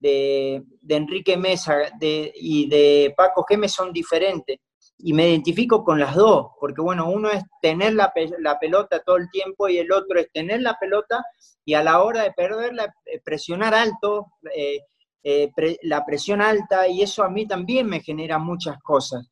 de, 0.00 0.62
Enrique 0.88 1.36
Mesa 1.36 1.76
y 2.00 2.68
de 2.68 3.14
Paco 3.16 3.44
Gemes 3.48 3.72
son 3.72 3.92
diferentes 3.92 4.58
y 4.98 5.12
me 5.12 5.28
identifico 5.28 5.84
con 5.84 6.00
las 6.00 6.16
dos, 6.16 6.48
porque 6.58 6.80
bueno, 6.80 7.08
uno 7.08 7.30
es 7.30 7.44
tener 7.62 7.94
la, 7.94 8.12
pelota 8.12 9.00
todo 9.04 9.16
el 9.16 9.30
tiempo 9.30 9.68
y 9.68 9.78
el 9.78 9.92
otro 9.92 10.18
es 10.18 10.30
tener 10.32 10.60
la 10.60 10.76
pelota 10.78 11.24
y 11.64 11.74
a 11.74 11.84
la 11.84 12.02
hora 12.02 12.22
de 12.22 12.32
perderla, 12.32 12.92
eh, 13.06 13.20
presionar 13.24 13.74
alto, 13.74 14.26
eh, 14.52 14.80
eh, 15.22 15.50
la 15.82 16.04
presión 16.04 16.40
alta, 16.40 16.88
y 16.88 17.02
eso 17.02 17.22
a 17.22 17.28
mí 17.28 17.46
también 17.46 17.86
me 17.86 18.00
genera 18.00 18.38
muchas 18.38 18.78
cosas. 18.82 19.28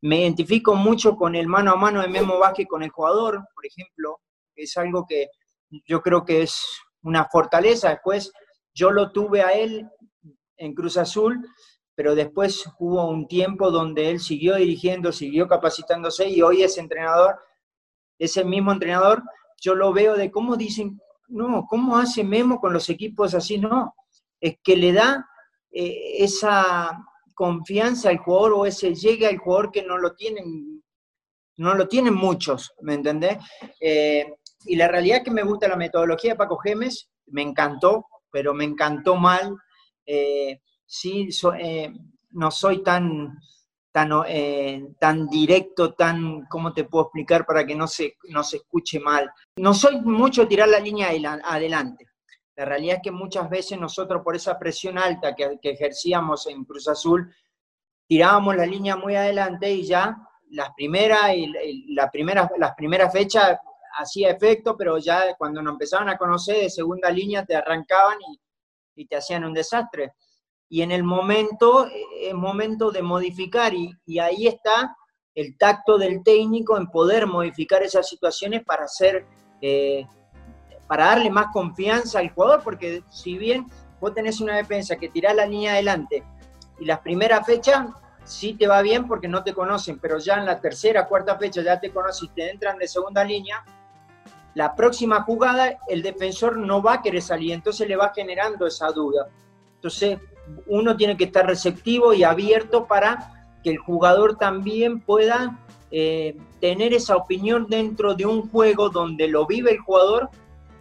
Me 0.00 0.20
identifico 0.20 0.76
mucho 0.76 1.16
con 1.16 1.34
el 1.34 1.48
mano 1.48 1.72
a 1.72 1.76
mano 1.76 2.00
de 2.00 2.08
Memo 2.08 2.38
Vázquez 2.38 2.68
con 2.68 2.84
el 2.84 2.90
jugador, 2.90 3.42
por 3.54 3.66
ejemplo, 3.66 4.20
es 4.54 4.76
algo 4.76 5.04
que 5.08 5.28
yo 5.86 6.00
creo 6.00 6.24
que 6.24 6.42
es 6.42 6.62
una 7.02 7.24
fortaleza. 7.24 7.90
Después 7.90 8.32
yo 8.72 8.90
lo 8.90 9.10
tuve 9.10 9.42
a 9.42 9.52
él 9.52 9.88
en 10.58 10.74
Cruz 10.74 10.96
Azul 10.96 11.42
pero 11.98 12.14
después 12.14 12.64
hubo 12.78 13.08
un 13.08 13.26
tiempo 13.26 13.72
donde 13.72 14.08
él 14.08 14.20
siguió 14.20 14.54
dirigiendo, 14.54 15.10
siguió 15.10 15.48
capacitándose 15.48 16.28
y 16.28 16.42
hoy 16.42 16.62
es 16.62 16.78
entrenador, 16.78 17.40
ese 18.20 18.44
mismo 18.44 18.70
entrenador, 18.70 19.24
yo 19.60 19.74
lo 19.74 19.92
veo 19.92 20.16
de 20.16 20.30
cómo 20.30 20.56
dicen, 20.56 21.00
no, 21.26 21.66
¿cómo 21.68 21.98
hace 21.98 22.22
Memo 22.22 22.60
con 22.60 22.72
los 22.72 22.88
equipos 22.88 23.34
así? 23.34 23.58
No, 23.58 23.96
es 24.40 24.58
que 24.62 24.76
le 24.76 24.92
da 24.92 25.28
eh, 25.72 26.22
esa 26.22 27.04
confianza 27.34 28.10
al 28.10 28.18
jugador 28.18 28.52
o 28.52 28.66
ese 28.66 28.94
llegue 28.94 29.26
al 29.26 29.38
jugador 29.38 29.72
que 29.72 29.82
no 29.82 29.98
lo 29.98 30.14
tienen, 30.14 30.80
no 31.56 31.74
lo 31.74 31.88
tienen 31.88 32.14
muchos, 32.14 32.74
¿me 32.80 32.94
entendés? 32.94 33.38
Eh, 33.80 34.36
y 34.66 34.76
la 34.76 34.86
realidad 34.86 35.18
es 35.18 35.24
que 35.24 35.32
me 35.32 35.42
gusta 35.42 35.66
la 35.66 35.74
metodología 35.74 36.34
de 36.34 36.38
Paco 36.38 36.58
Gemes, 36.58 37.10
me 37.26 37.42
encantó, 37.42 38.06
pero 38.30 38.54
me 38.54 38.62
encantó 38.62 39.16
mal. 39.16 39.56
Eh, 40.10 40.62
¿sí? 40.86 41.28
Eh, 41.58 41.92
no 42.30 42.50
soy 42.50 42.82
tan, 42.82 43.38
eh, 44.26 44.86
tan 44.98 45.28
directo, 45.28 45.92
tan, 45.92 46.46
¿cómo 46.46 46.72
te 46.72 46.84
puedo 46.84 47.04
explicar 47.04 47.44
para 47.44 47.66
que 47.66 47.74
no 47.74 47.86
se, 47.86 48.16
no 48.30 48.42
se 48.42 48.56
escuche 48.56 49.00
mal? 49.00 49.30
No 49.56 49.74
soy 49.74 50.00
mucho 50.00 50.48
tirar 50.48 50.68
la 50.70 50.80
línea 50.80 51.10
adelante. 51.44 52.06
La 52.56 52.64
realidad 52.64 52.96
es 52.96 53.02
que 53.02 53.10
muchas 53.10 53.50
veces 53.50 53.78
nosotros 53.78 54.22
por 54.24 54.34
esa 54.34 54.58
presión 54.58 54.96
alta 54.96 55.34
que, 55.34 55.58
ejercíamos 55.62 56.46
en 56.46 56.64
Cruz 56.64 56.88
Azul, 56.88 57.30
tirábamos 58.06 58.56
la 58.56 58.64
línea 58.64 58.96
muy 58.96 59.14
adelante 59.14 59.70
y 59.70 59.84
ya 59.84 60.16
las 60.50 60.70
primeras, 60.74 61.34
y, 61.34 61.52
las 61.94 62.10
primeras 62.10 63.12
fechas 63.12 63.58
hacía 63.98 64.30
efecto, 64.30 64.74
pero 64.74 64.96
ya 64.96 65.36
cuando 65.36 65.60
nos 65.60 65.74
empezaban 65.74 66.08
a 66.08 66.16
conocer 66.16 66.62
de 66.62 66.70
segunda 66.70 67.10
línea 67.10 67.44
te 67.44 67.54
arrancaban 67.54 68.16
y, 68.22 68.40
y 68.98 69.06
te 69.06 69.16
hacían 69.16 69.44
un 69.44 69.54
desastre. 69.54 70.12
Y 70.68 70.82
en 70.82 70.90
el 70.90 71.04
momento, 71.04 71.86
es 72.20 72.34
momento 72.34 72.90
de 72.90 73.00
modificar 73.00 73.72
y, 73.72 74.18
ahí 74.18 74.46
está 74.46 74.94
el 75.34 75.56
tacto 75.56 75.96
del 75.96 76.22
técnico 76.22 76.76
en 76.76 76.88
poder 76.88 77.26
modificar 77.26 77.82
esas 77.82 78.08
situaciones 78.08 78.64
para 78.64 78.84
hacer, 78.84 79.24
eh, 79.62 80.04
para 80.88 81.06
darle 81.06 81.30
más 81.30 81.46
confianza 81.52 82.18
al 82.18 82.30
jugador, 82.30 82.62
porque 82.64 83.02
si 83.08 83.38
bien 83.38 83.66
vos 84.00 84.12
tenés 84.14 84.40
una 84.40 84.56
defensa 84.56 84.96
que 84.96 85.08
tirás 85.08 85.34
la 85.34 85.46
línea 85.46 85.72
adelante 85.72 86.24
y 86.80 86.84
las 86.84 87.00
primeras 87.00 87.46
fechas 87.46 87.86
sí 88.24 88.54
te 88.54 88.66
va 88.66 88.82
bien 88.82 89.06
porque 89.06 89.28
no 89.28 89.42
te 89.44 89.54
conocen, 89.54 89.98
pero 90.00 90.18
ya 90.18 90.34
en 90.34 90.44
la 90.46 90.60
tercera, 90.60 91.06
cuarta 91.06 91.38
fecha 91.38 91.62
ya 91.62 91.80
te 91.80 91.90
conocen 91.90 92.28
y 92.30 92.34
te 92.34 92.50
entran 92.50 92.76
de 92.78 92.88
segunda 92.88 93.24
línea, 93.24 93.64
la 94.58 94.74
próxima 94.74 95.22
jugada 95.22 95.78
el 95.86 96.02
defensor 96.02 96.56
no 96.56 96.82
va 96.82 96.94
a 96.94 97.00
querer 97.02 97.22
salir, 97.22 97.52
entonces 97.52 97.86
le 97.86 97.94
va 97.94 98.12
generando 98.12 98.66
esa 98.66 98.88
duda. 98.90 99.28
Entonces, 99.76 100.18
uno 100.66 100.96
tiene 100.96 101.16
que 101.16 101.26
estar 101.26 101.46
receptivo 101.46 102.12
y 102.12 102.24
abierto 102.24 102.86
para 102.86 103.60
que 103.62 103.70
el 103.70 103.78
jugador 103.78 104.36
también 104.36 104.98
pueda 104.98 105.60
eh, 105.92 106.36
tener 106.60 106.92
esa 106.92 107.14
opinión 107.14 107.68
dentro 107.68 108.16
de 108.16 108.26
un 108.26 108.50
juego 108.50 108.88
donde 108.88 109.28
lo 109.28 109.46
vive 109.46 109.70
el 109.70 109.78
jugador 109.78 110.28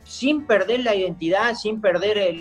sin 0.04 0.48
perder 0.48 0.80
la 0.80 0.96
identidad, 0.96 1.54
sin 1.54 1.80
perder 1.80 2.34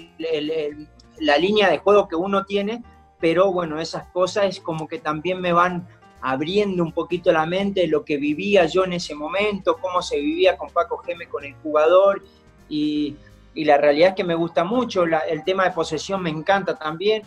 la 1.18 1.36
línea 1.36 1.68
de 1.68 1.76
juego 1.76 2.08
que 2.08 2.16
uno 2.16 2.46
tiene, 2.46 2.82
pero 3.20 3.52
bueno, 3.52 3.78
esas 3.78 4.08
cosas 4.08 4.58
como 4.60 4.88
que 4.88 5.00
también 5.00 5.42
me 5.42 5.52
van 5.52 5.86
abriendo 6.28 6.82
un 6.82 6.90
poquito 6.90 7.30
la 7.30 7.46
mente 7.46 7.86
lo 7.86 8.04
que 8.04 8.16
vivía 8.16 8.66
yo 8.66 8.84
en 8.84 8.94
ese 8.94 9.14
momento, 9.14 9.76
cómo 9.80 10.02
se 10.02 10.18
vivía 10.18 10.56
con 10.56 10.70
Paco 10.70 10.98
Geme, 10.98 11.28
con 11.28 11.44
el 11.44 11.54
jugador, 11.62 12.24
y, 12.68 13.14
la 13.54 13.78
realidad 13.78 14.10
es 14.10 14.14
que 14.16 14.24
me 14.24 14.34
gusta 14.34 14.64
mucho, 14.64 15.04
el 15.04 15.44
tema 15.44 15.64
de 15.64 15.70
posesión 15.70 16.20
me 16.22 16.28
encanta 16.28 16.76
también, 16.76 17.22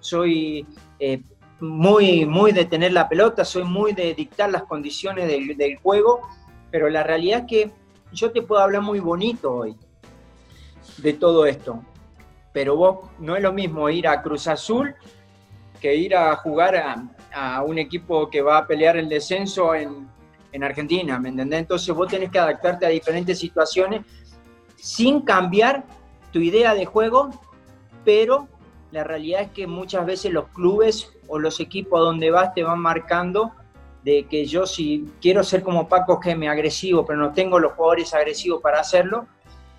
soy 0.00 0.66
eh, 0.98 1.20
muy, 1.60 2.24
muy 2.24 2.52
de 2.52 2.64
tener 2.64 2.92
la 2.92 3.06
pelota, 3.08 3.44
soy 3.44 3.64
muy 3.64 3.92
de 3.92 4.14
dictar 4.14 4.50
las 4.50 4.62
condiciones 4.62 5.28
del, 5.28 5.56
del 5.56 5.76
juego, 5.76 6.22
pero 6.70 6.88
la 6.88 7.02
realidad 7.02 7.40
es 7.40 7.46
que 7.46 7.70
yo 8.12 8.32
te 8.32 8.40
puedo 8.40 8.62
hablar 8.62 8.80
muy 8.80 8.98
bonito 8.98 9.52
hoy 9.52 9.76
de 10.96 11.12
todo 11.12 11.44
esto, 11.44 11.80
pero 12.52 12.76
vos 12.76 13.10
no 13.18 13.36
es 13.36 13.42
lo 13.42 13.52
mismo 13.52 13.88
ir 13.90 14.08
a 14.08 14.22
Cruz 14.22 14.48
Azul 14.48 14.94
que 15.80 15.94
ir 15.94 16.16
a 16.16 16.34
jugar 16.34 16.74
a, 16.74 17.08
un 17.66 17.78
equipo 17.78 18.28
que 18.30 18.42
va 18.42 18.58
a 18.58 18.66
pelear 18.66 18.96
el 18.96 19.08
descenso 19.08 19.74
en, 19.74 20.08
en 20.52 20.64
Argentina, 20.64 21.18
¿me 21.18 21.28
entendés? 21.28 21.60
Entonces 21.60 21.94
vos 21.94 22.08
tenés 22.08 22.30
que 22.30 22.38
adaptarte 22.38 22.86
a 22.86 22.88
diferentes 22.88 23.38
situaciones 23.38 24.02
sin 24.76 25.22
cambiar 25.22 25.84
tu 26.32 26.40
idea 26.40 26.74
de 26.74 26.86
juego, 26.86 27.30
pero 28.04 28.48
la 28.90 29.04
realidad 29.04 29.42
es 29.42 29.50
que 29.50 29.66
muchas 29.66 30.06
veces 30.06 30.32
los 30.32 30.48
clubes 30.48 31.12
o 31.26 31.38
los 31.38 31.60
equipos 31.60 31.98
a 31.98 32.04
donde 32.04 32.30
vas 32.30 32.54
te 32.54 32.62
van 32.62 32.80
marcando 32.80 33.52
de 34.04 34.24
que 34.24 34.46
yo 34.46 34.66
si 34.66 35.06
quiero 35.20 35.42
ser 35.42 35.62
como 35.62 35.88
Paco 35.88 36.20
Geme 36.20 36.48
agresivo, 36.48 37.04
pero 37.04 37.18
no 37.18 37.32
tengo 37.32 37.58
los 37.58 37.72
jugadores 37.72 38.14
agresivos 38.14 38.62
para 38.62 38.80
hacerlo, 38.80 39.26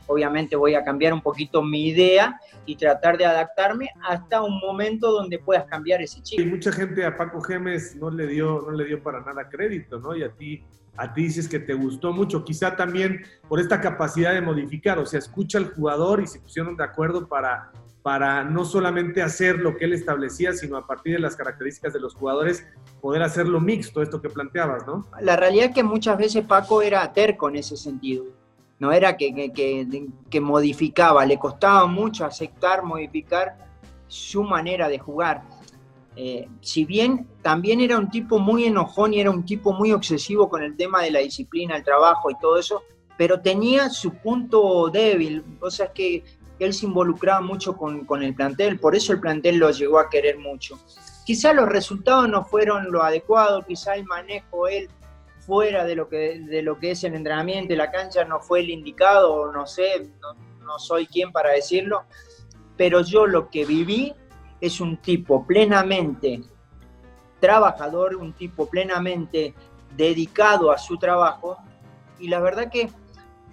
obviamente 0.09 0.55
voy 0.55 0.73
a 0.73 0.83
cambiar 0.83 1.13
un 1.13 1.21
poquito 1.21 1.61
mi 1.61 1.87
idea 1.87 2.39
y 2.65 2.75
tratar 2.75 3.17
de 3.17 3.25
adaptarme 3.25 3.89
hasta 4.07 4.41
un 4.41 4.59
momento 4.59 5.11
donde 5.11 5.39
puedas 5.39 5.65
cambiar 5.65 6.01
ese 6.01 6.21
chip. 6.21 6.39
Y 6.39 6.45
mucha 6.45 6.71
gente 6.71 7.05
a 7.05 7.15
Paco 7.15 7.39
Gemes 7.41 7.95
no 7.95 8.09
le 8.09 8.27
dio, 8.27 8.63
no 8.65 8.71
le 8.71 8.85
dio 8.85 9.01
para 9.01 9.21
nada 9.21 9.47
crédito, 9.49 9.99
¿no? 9.99 10.15
Y 10.15 10.23
a 10.23 10.31
ti, 10.31 10.63
a 10.97 11.13
ti 11.13 11.23
dices 11.23 11.47
que 11.47 11.59
te 11.59 11.75
gustó 11.75 12.11
mucho, 12.11 12.43
quizá 12.43 12.75
también 12.75 13.23
por 13.47 13.59
esta 13.59 13.79
capacidad 13.79 14.33
de 14.33 14.41
modificar, 14.41 14.97
o 14.97 15.05
sea, 15.05 15.19
escucha 15.19 15.59
al 15.59 15.71
jugador 15.73 16.21
y 16.21 16.27
se 16.27 16.39
pusieron 16.39 16.75
de 16.75 16.83
acuerdo 16.83 17.27
para, 17.27 17.71
para 18.01 18.43
no 18.43 18.65
solamente 18.65 19.21
hacer 19.21 19.59
lo 19.59 19.77
que 19.77 19.85
él 19.85 19.93
establecía, 19.93 20.53
sino 20.53 20.75
a 20.75 20.87
partir 20.87 21.13
de 21.13 21.19
las 21.19 21.35
características 21.35 21.93
de 21.93 21.99
los 21.99 22.15
jugadores, 22.15 22.65
poder 22.99 23.21
hacerlo 23.21 23.61
mixto, 23.61 24.01
esto 24.01 24.19
que 24.19 24.29
planteabas, 24.29 24.87
¿no? 24.87 25.05
La 25.21 25.35
realidad 25.35 25.67
es 25.67 25.75
que 25.75 25.83
muchas 25.83 26.17
veces 26.17 26.43
Paco 26.45 26.81
era 26.81 27.13
terco 27.13 27.47
en 27.47 27.57
ese 27.57 27.77
sentido 27.77 28.38
no 28.79 28.93
era 28.93 29.17
que, 29.17 29.51
que, 29.53 30.41
modificaba, 30.41 31.25
le 31.25 31.37
costaba 31.37 31.85
mucho 31.85 32.25
aceptar, 32.25 32.83
modificar 32.83 33.57
su 34.07 34.43
manera 34.43 34.87
de 34.87 34.97
jugar. 34.97 35.43
Eh, 36.15 36.47
si 36.61 36.85
bien 36.85 37.27
también 37.41 37.81
era 37.81 37.97
un 37.97 38.09
tipo 38.09 38.39
muy 38.39 38.65
enojón 38.65 39.13
y 39.13 39.19
era 39.19 39.31
un 39.31 39.45
tipo 39.45 39.73
muy 39.73 39.91
obsesivo 39.91 40.49
con 40.49 40.63
el 40.63 40.75
tema 40.75 41.01
de 41.01 41.11
la 41.11 41.19
disciplina, 41.19 41.75
el 41.75 41.83
trabajo 41.83 42.31
y 42.31 42.39
todo 42.39 42.57
eso, 42.57 42.83
pero 43.17 43.41
tenía 43.41 43.89
su 43.89 44.13
punto 44.13 44.89
débil, 44.89 45.43
o 45.61 45.69
sea, 45.69 45.91
que 45.91 46.23
él 46.57 46.73
se 46.73 46.85
involucraba 46.85 47.41
mucho 47.41 47.75
con, 47.75 48.05
con 48.05 48.23
el 48.23 48.33
plantel, 48.33 48.79
por 48.79 48.95
eso 48.95 49.13
el 49.13 49.19
plantel 49.19 49.57
lo 49.57 49.71
llegó 49.71 49.99
a 49.99 50.09
querer 50.09 50.37
mucho. 50.37 50.79
Quizá 51.25 51.53
los 51.53 51.67
resultados 51.67 52.27
no 52.29 52.43
fueron 52.43 52.91
lo 52.91 53.03
adecuado, 53.03 53.65
quizá 53.65 53.95
el 53.95 54.05
manejo, 54.05 54.67
él 54.67 54.89
fuera 55.49 55.83
de 55.83 55.95
lo 55.95 56.07
que, 56.07 56.39
de 56.39 56.61
lo 56.61 56.77
que 56.77 56.91
es 56.91 57.03
el 57.03 57.15
entrenamiento 57.15 57.75
la 57.75 57.89
cancha 57.89 58.23
no 58.23 58.39
fue 58.39 58.59
el 58.59 58.69
indicado, 58.69 59.51
no 59.51 59.65
sé, 59.65 60.11
no, 60.61 60.77
soy 60.77 61.07
quien 61.07 61.31
para 61.31 61.49
decirlo, 61.49 62.03
pero 62.77 63.01
yo 63.01 63.25
lo 63.25 63.49
que 63.49 63.65
viví 63.65 64.13
es 64.61 64.79
un 64.79 64.97
tipo 64.97 65.47
plenamente 65.47 66.43
trabajador, 67.39 68.15
un 68.15 68.33
tipo 68.33 68.67
plenamente 68.69 69.55
dedicado 69.97 70.71
a 70.71 70.77
su 70.77 70.99
trabajo 70.99 71.57
y 72.19 72.27
la 72.27 72.39
verdad 72.39 72.69
que 72.69 72.91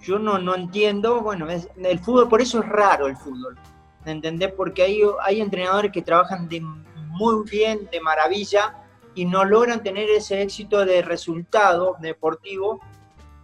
yo 0.03 0.19
no, 0.19 0.37
no 0.37 0.53
entiendo, 0.53 1.21
bueno, 1.21 1.47
el 1.49 1.99
fútbol, 1.99 2.29
por 2.29 2.41
eso 2.41 2.59
es 2.59 2.69
raro 2.69 3.07
el 3.07 3.17
fútbol, 3.17 3.57
¿entendés? 4.05 4.53
Porque 4.53 4.83
hay, 4.83 5.01
hay 5.23 5.41
entrenadores 5.41 5.91
que 5.91 6.03
trabajan 6.03 6.47
de 6.47 6.61
muy 6.61 7.43
bien, 7.49 7.89
de 7.91 7.99
maravilla, 8.01 8.86
y 9.17 9.25
no 9.25 9.45
logran 9.45 9.81
tener 9.81 10.11
ese 10.11 10.43
éxito 10.43 10.85
de 10.85 11.01
resultado 11.01 11.95
deportivo 11.99 12.79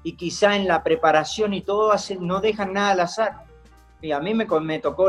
y 0.03 0.15
quizá 0.15 0.55
en 0.55 0.67
la 0.67 0.83
preparación 0.83 1.55
y 1.55 1.61
todo 1.61 1.91
no 2.19 2.41
dejan 2.41 2.73
nada 2.73 2.91
al 2.91 2.99
azar. 2.99 3.45
Y 3.99 4.11
a 4.11 4.19
mí 4.19 4.35
me, 4.35 4.45
tocó 4.79 5.07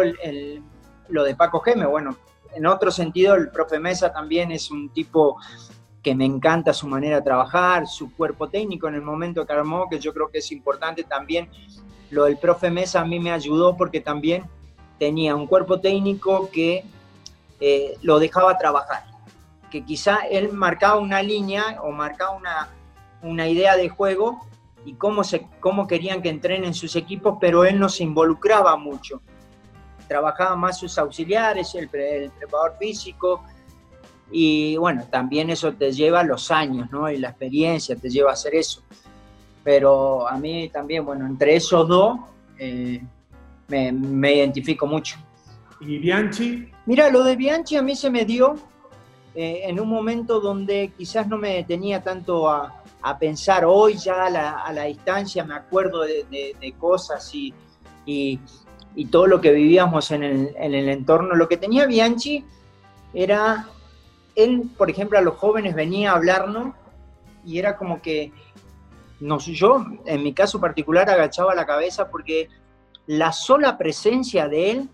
lo 1.11 1.23
de 1.23 1.37
Paco 1.37 1.61
Geme, 1.61 1.85
bueno, 1.85 2.17
en 2.55 2.65
otro 2.65 2.91
sentido 2.91 3.35
el 3.35 3.51
profe 3.51 3.79
Mesa 3.79 4.11
también 4.11 4.53
es 4.53 4.71
un 4.71 4.89
tipo 4.89 5.37
que 6.03 6.15
me 6.15 6.25
encanta 6.25 6.73
su 6.73 6.87
manera 6.87 7.17
de 7.17 7.23
trabajar, 7.23 7.87
su 7.87 8.17
cuerpo 8.17 8.49
técnico 8.49 8.89
en 8.89 8.95
el 8.95 9.03
momento 9.03 9.45
que 9.45 9.53
armó, 9.53 9.87
que 9.91 9.99
yo 9.99 10.15
creo 10.15 10.31
que 10.31 10.39
es 10.39 10.51
importante 10.51 11.05
también. 11.05 11.51
Lo 12.09 12.25
del 12.25 12.39
profe 12.39 12.71
Mesa 12.71 13.03
a 13.03 13.05
mí 13.05 13.21
me 13.21 13.33
ayudó 13.33 13.77
porque 13.77 14.01
también 14.01 14.45
tenía 14.99 15.37
un 15.37 15.47
cuerpo 15.47 15.79
técnico 15.79 16.49
que 16.51 16.87
eh, 17.61 17.99
lo 18.01 18.19
dejaba 18.19 18.57
trabajar 18.57 19.14
que 19.75 19.85
quizá 19.85 20.19
él 20.31 20.53
marcaba 20.53 21.01
una 21.01 21.21
línea 21.21 21.81
o 21.83 21.91
marcaba 21.91 22.37
una, 22.37 22.69
una 23.23 23.49
idea 23.49 23.77
de 23.77 23.89
juego 23.89 24.39
y 24.85 24.95
cómo, 24.95 25.25
se, 25.25 25.49
cómo 25.59 25.89
querían 25.89 26.23
que 26.23 26.29
entrenen 26.29 26.75
sus 26.75 26.95
equipos, 26.95 27.39
pero 27.41 27.65
él 27.65 27.81
no 27.81 27.89
se 27.89 28.05
involucraba 28.05 28.77
mucho. 28.77 29.21
Trabajaba 30.07 30.55
más 30.55 30.79
sus 30.79 30.97
auxiliares, 30.97 31.75
el, 31.75 31.91
el 31.93 32.31
preparador 32.31 32.77
físico, 32.79 33.43
y 34.31 34.77
bueno, 34.77 35.09
también 35.11 35.51
eso 35.51 35.73
te 35.73 35.91
lleva 35.91 36.23
los 36.23 36.53
años, 36.53 36.89
¿no? 36.93 37.11
Y 37.11 37.19
la 37.19 37.31
experiencia 37.31 37.97
te 37.97 38.09
lleva 38.09 38.31
a 38.31 38.35
hacer 38.35 38.55
eso. 38.55 38.81
Pero 39.65 40.29
a 40.29 40.39
mí 40.39 40.69
también, 40.69 41.05
bueno, 41.05 41.27
entre 41.27 41.57
esos 41.57 41.89
dos 41.89 42.21
eh, 42.61 43.03
me, 43.67 43.91
me, 43.91 44.35
identifico 44.35 44.87
mucho. 44.87 45.17
¿Y 45.81 45.99
Bianchi? 45.99 46.71
Mira, 46.87 47.11
lo 47.11 47.25
de 47.25 47.35
Bianchi 47.35 47.75
a 47.75 47.83
mí 47.83 47.97
se 47.97 48.09
me 48.09 48.25
dio 48.25 48.55
eh, 49.35 49.63
en 49.65 49.81
un 49.81 49.89
momento 49.89 50.41
donde 50.41 50.93
quizás 50.97 51.27
no 51.27 51.37
me 51.37 51.55
detenía 51.55 52.03
tanto 52.03 52.49
a, 52.49 52.81
pensar, 53.19 53.65
hoy 53.67 53.97
ya 53.99 54.27
a 54.27 54.73
la, 54.73 54.85
distancia 54.85 55.45
me 55.45 55.55
acuerdo 55.55 56.03
de, 56.03 56.75
cosas 56.79 57.31
y, 57.35 57.53
todo 59.11 59.27
lo 59.27 59.41
que 59.41 59.53
vivíamos 59.53 60.11
en 60.11 60.23
el, 60.23 60.89
entorno. 60.89 61.35
Lo 61.35 61.49
que 61.49 61.59
tenía 61.59 61.85
Bianchi 61.85 62.45
era, 63.13 63.69
él, 64.35 64.71
por 64.79 64.89
ejemplo, 64.89 65.19
a 65.19 65.23
los 65.23 65.35
jóvenes 65.35 65.75
venía 65.75 66.13
a 66.13 66.17
hablarnos 66.17 66.75
y 67.45 67.59
era 67.59 67.77
como 67.77 68.01
que, 68.01 68.33
no, 69.21 69.39
yo 69.39 69.85
en 70.07 70.23
mi 70.23 70.33
caso 70.33 70.61
particular 70.61 71.11
agachaba 71.11 71.55
la 71.55 71.67
cabeza 71.67 72.09
porque 72.09 72.49
la 73.07 73.33
sola 73.33 73.77
presencia 73.77 74.49
de 74.49 74.71
él 74.71 74.89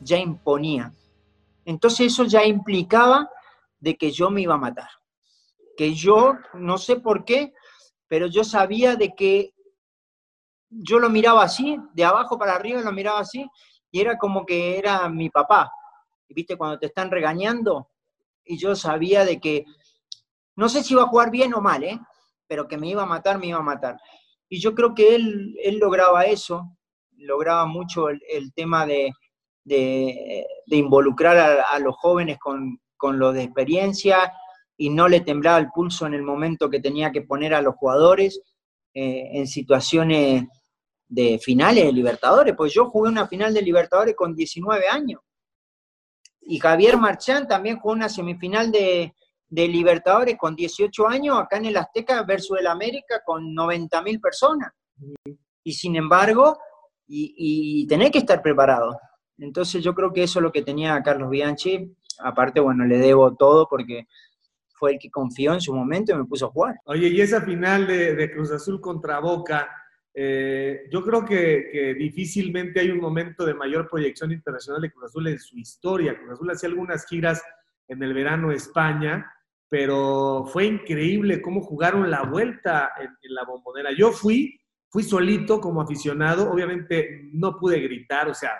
ya 0.00 0.16
imponía. 0.16 0.92
Entonces 1.64 2.12
eso 2.12 2.24
ya 2.24 2.44
implicaba 2.44 3.30
de 3.82 3.96
que 3.96 4.12
yo 4.12 4.30
me 4.30 4.40
iba 4.40 4.54
a 4.54 4.58
matar. 4.58 4.88
Que 5.76 5.92
yo, 5.92 6.38
no 6.54 6.78
sé 6.78 6.96
por 6.96 7.24
qué, 7.24 7.52
pero 8.06 8.28
yo 8.28 8.44
sabía 8.44 8.94
de 8.94 9.12
que 9.14 9.54
yo 10.70 11.00
lo 11.00 11.10
miraba 11.10 11.42
así, 11.42 11.78
de 11.92 12.04
abajo 12.04 12.38
para 12.38 12.54
arriba 12.54 12.80
lo 12.80 12.92
miraba 12.92 13.20
así, 13.20 13.44
y 13.90 14.00
era 14.00 14.16
como 14.16 14.46
que 14.46 14.78
era 14.78 15.08
mi 15.08 15.30
papá. 15.30 15.70
Viste, 16.28 16.56
cuando 16.56 16.78
te 16.78 16.86
están 16.86 17.10
regañando, 17.10 17.90
y 18.44 18.56
yo 18.56 18.76
sabía 18.76 19.24
de 19.24 19.40
que, 19.40 19.64
no 20.54 20.68
sé 20.68 20.84
si 20.84 20.94
iba 20.94 21.02
a 21.02 21.08
jugar 21.08 21.30
bien 21.30 21.52
o 21.52 21.60
mal, 21.60 21.82
¿eh? 21.82 21.98
pero 22.46 22.68
que 22.68 22.78
me 22.78 22.88
iba 22.88 23.02
a 23.02 23.06
matar, 23.06 23.38
me 23.38 23.48
iba 23.48 23.58
a 23.58 23.62
matar. 23.62 23.98
Y 24.48 24.60
yo 24.60 24.74
creo 24.74 24.94
que 24.94 25.16
él, 25.16 25.56
él 25.62 25.78
lograba 25.78 26.24
eso, 26.24 26.76
lograba 27.16 27.66
mucho 27.66 28.08
el, 28.08 28.52
tema 28.54 28.86
de, 28.86 29.10
de, 29.64 30.46
involucrar 30.68 31.64
a, 31.68 31.78
los 31.80 31.96
jóvenes 31.96 32.38
con, 32.38 32.80
con 33.02 33.18
lo 33.18 33.32
de 33.32 33.42
experiencia 33.42 34.32
y 34.76 34.88
no 34.88 35.08
le 35.08 35.22
temblaba 35.22 35.58
el 35.58 35.72
pulso 35.74 36.06
en 36.06 36.14
el 36.14 36.22
momento 36.22 36.70
que 36.70 36.78
tenía 36.78 37.10
que 37.10 37.22
poner 37.22 37.52
a 37.52 37.60
los 37.60 37.74
jugadores 37.74 38.40
eh, 38.94 39.28
en 39.32 39.48
situaciones 39.48 40.44
de 41.08 41.40
finales 41.40 41.84
de 41.84 41.92
Libertadores, 41.92 42.54
pues 42.56 42.72
yo 42.72 42.88
jugué 42.90 43.10
una 43.10 43.26
final 43.26 43.52
de 43.52 43.62
Libertadores 43.62 44.14
con 44.14 44.36
19 44.36 44.86
años. 44.86 45.20
Y 46.42 46.60
Javier 46.60 46.96
Marchán 46.96 47.48
también 47.48 47.80
jugó 47.80 47.94
una 47.94 48.08
semifinal 48.08 48.70
de, 48.70 49.12
Libertadores 49.50 50.36
con 50.38 50.54
18 50.54 51.08
años 51.08 51.38
acá 51.40 51.56
en 51.56 51.66
el 51.66 51.76
Azteca 51.76 52.22
versus 52.22 52.60
el 52.60 52.68
América 52.68 53.20
con 53.26 53.52
90 53.52 54.00
mil 54.02 54.20
personas. 54.20 54.70
Y 55.64 55.72
sin 55.72 55.96
embargo, 55.96 56.56
y, 57.08 57.34
y 57.36 57.86
tenés 57.88 58.12
que 58.12 58.18
estar 58.18 58.40
preparado. 58.40 58.96
Entonces 59.38 59.82
yo 59.82 59.92
creo 59.92 60.12
que 60.12 60.22
eso 60.22 60.38
es 60.38 60.42
lo 60.44 60.52
que 60.52 60.62
tenía 60.62 61.02
Carlos 61.02 61.28
Bianchi 61.28 61.96
aparte, 62.20 62.60
bueno, 62.60 62.84
le 62.84 62.98
debo 62.98 63.34
todo 63.34 63.68
porque 63.68 64.06
fue 64.82 64.94
el 64.94 64.98
que 64.98 65.10
confió 65.10 65.54
en 65.54 65.60
su 65.60 65.72
momento 65.72 66.12
y 66.12 66.16
me 66.16 66.24
puso 66.24 66.46
a 66.46 66.50
jugar. 66.50 66.80
Oye, 66.86 67.08
y 67.08 67.20
esa 67.20 67.40
final 67.42 67.86
de, 67.86 68.30
Cruz 68.32 68.50
Azul 68.50 68.80
contra 68.80 69.20
Boca, 69.20 69.70
eh, 70.12 70.88
yo 70.90 71.04
creo 71.04 71.24
que, 71.24 71.94
difícilmente 71.98 72.80
hay 72.80 72.90
un 72.90 72.98
momento 72.98 73.44
de 73.44 73.54
mayor 73.54 73.88
proyección 73.88 74.32
internacional 74.32 74.82
de 74.82 74.90
Cruz 74.90 75.04
Azul 75.04 75.28
en 75.28 75.38
su 75.38 75.56
historia. 75.56 76.16
Cruz 76.18 76.32
Azul 76.32 76.50
hacía 76.50 76.68
algunas 76.68 77.06
giras 77.06 77.42
en 77.86 78.02
el 78.02 78.12
verano 78.12 78.50
España, 78.50 79.32
pero 79.68 80.46
fue 80.52 80.66
increíble 80.66 81.40
cómo 81.40 81.60
jugaron 81.60 82.10
la 82.10 82.24
vuelta 82.24 82.90
en, 82.98 83.06
en 83.22 83.34
la 83.34 83.44
bombonera. 83.44 83.92
Yo 83.92 84.10
fui, 84.10 84.60
fui 84.88 85.04
solito 85.04 85.60
como 85.60 85.80
aficionado, 85.80 86.50
obviamente 86.50 87.30
no 87.32 87.56
pude 87.56 87.78
gritar, 87.80 88.28
o 88.28 88.34
sea, 88.34 88.52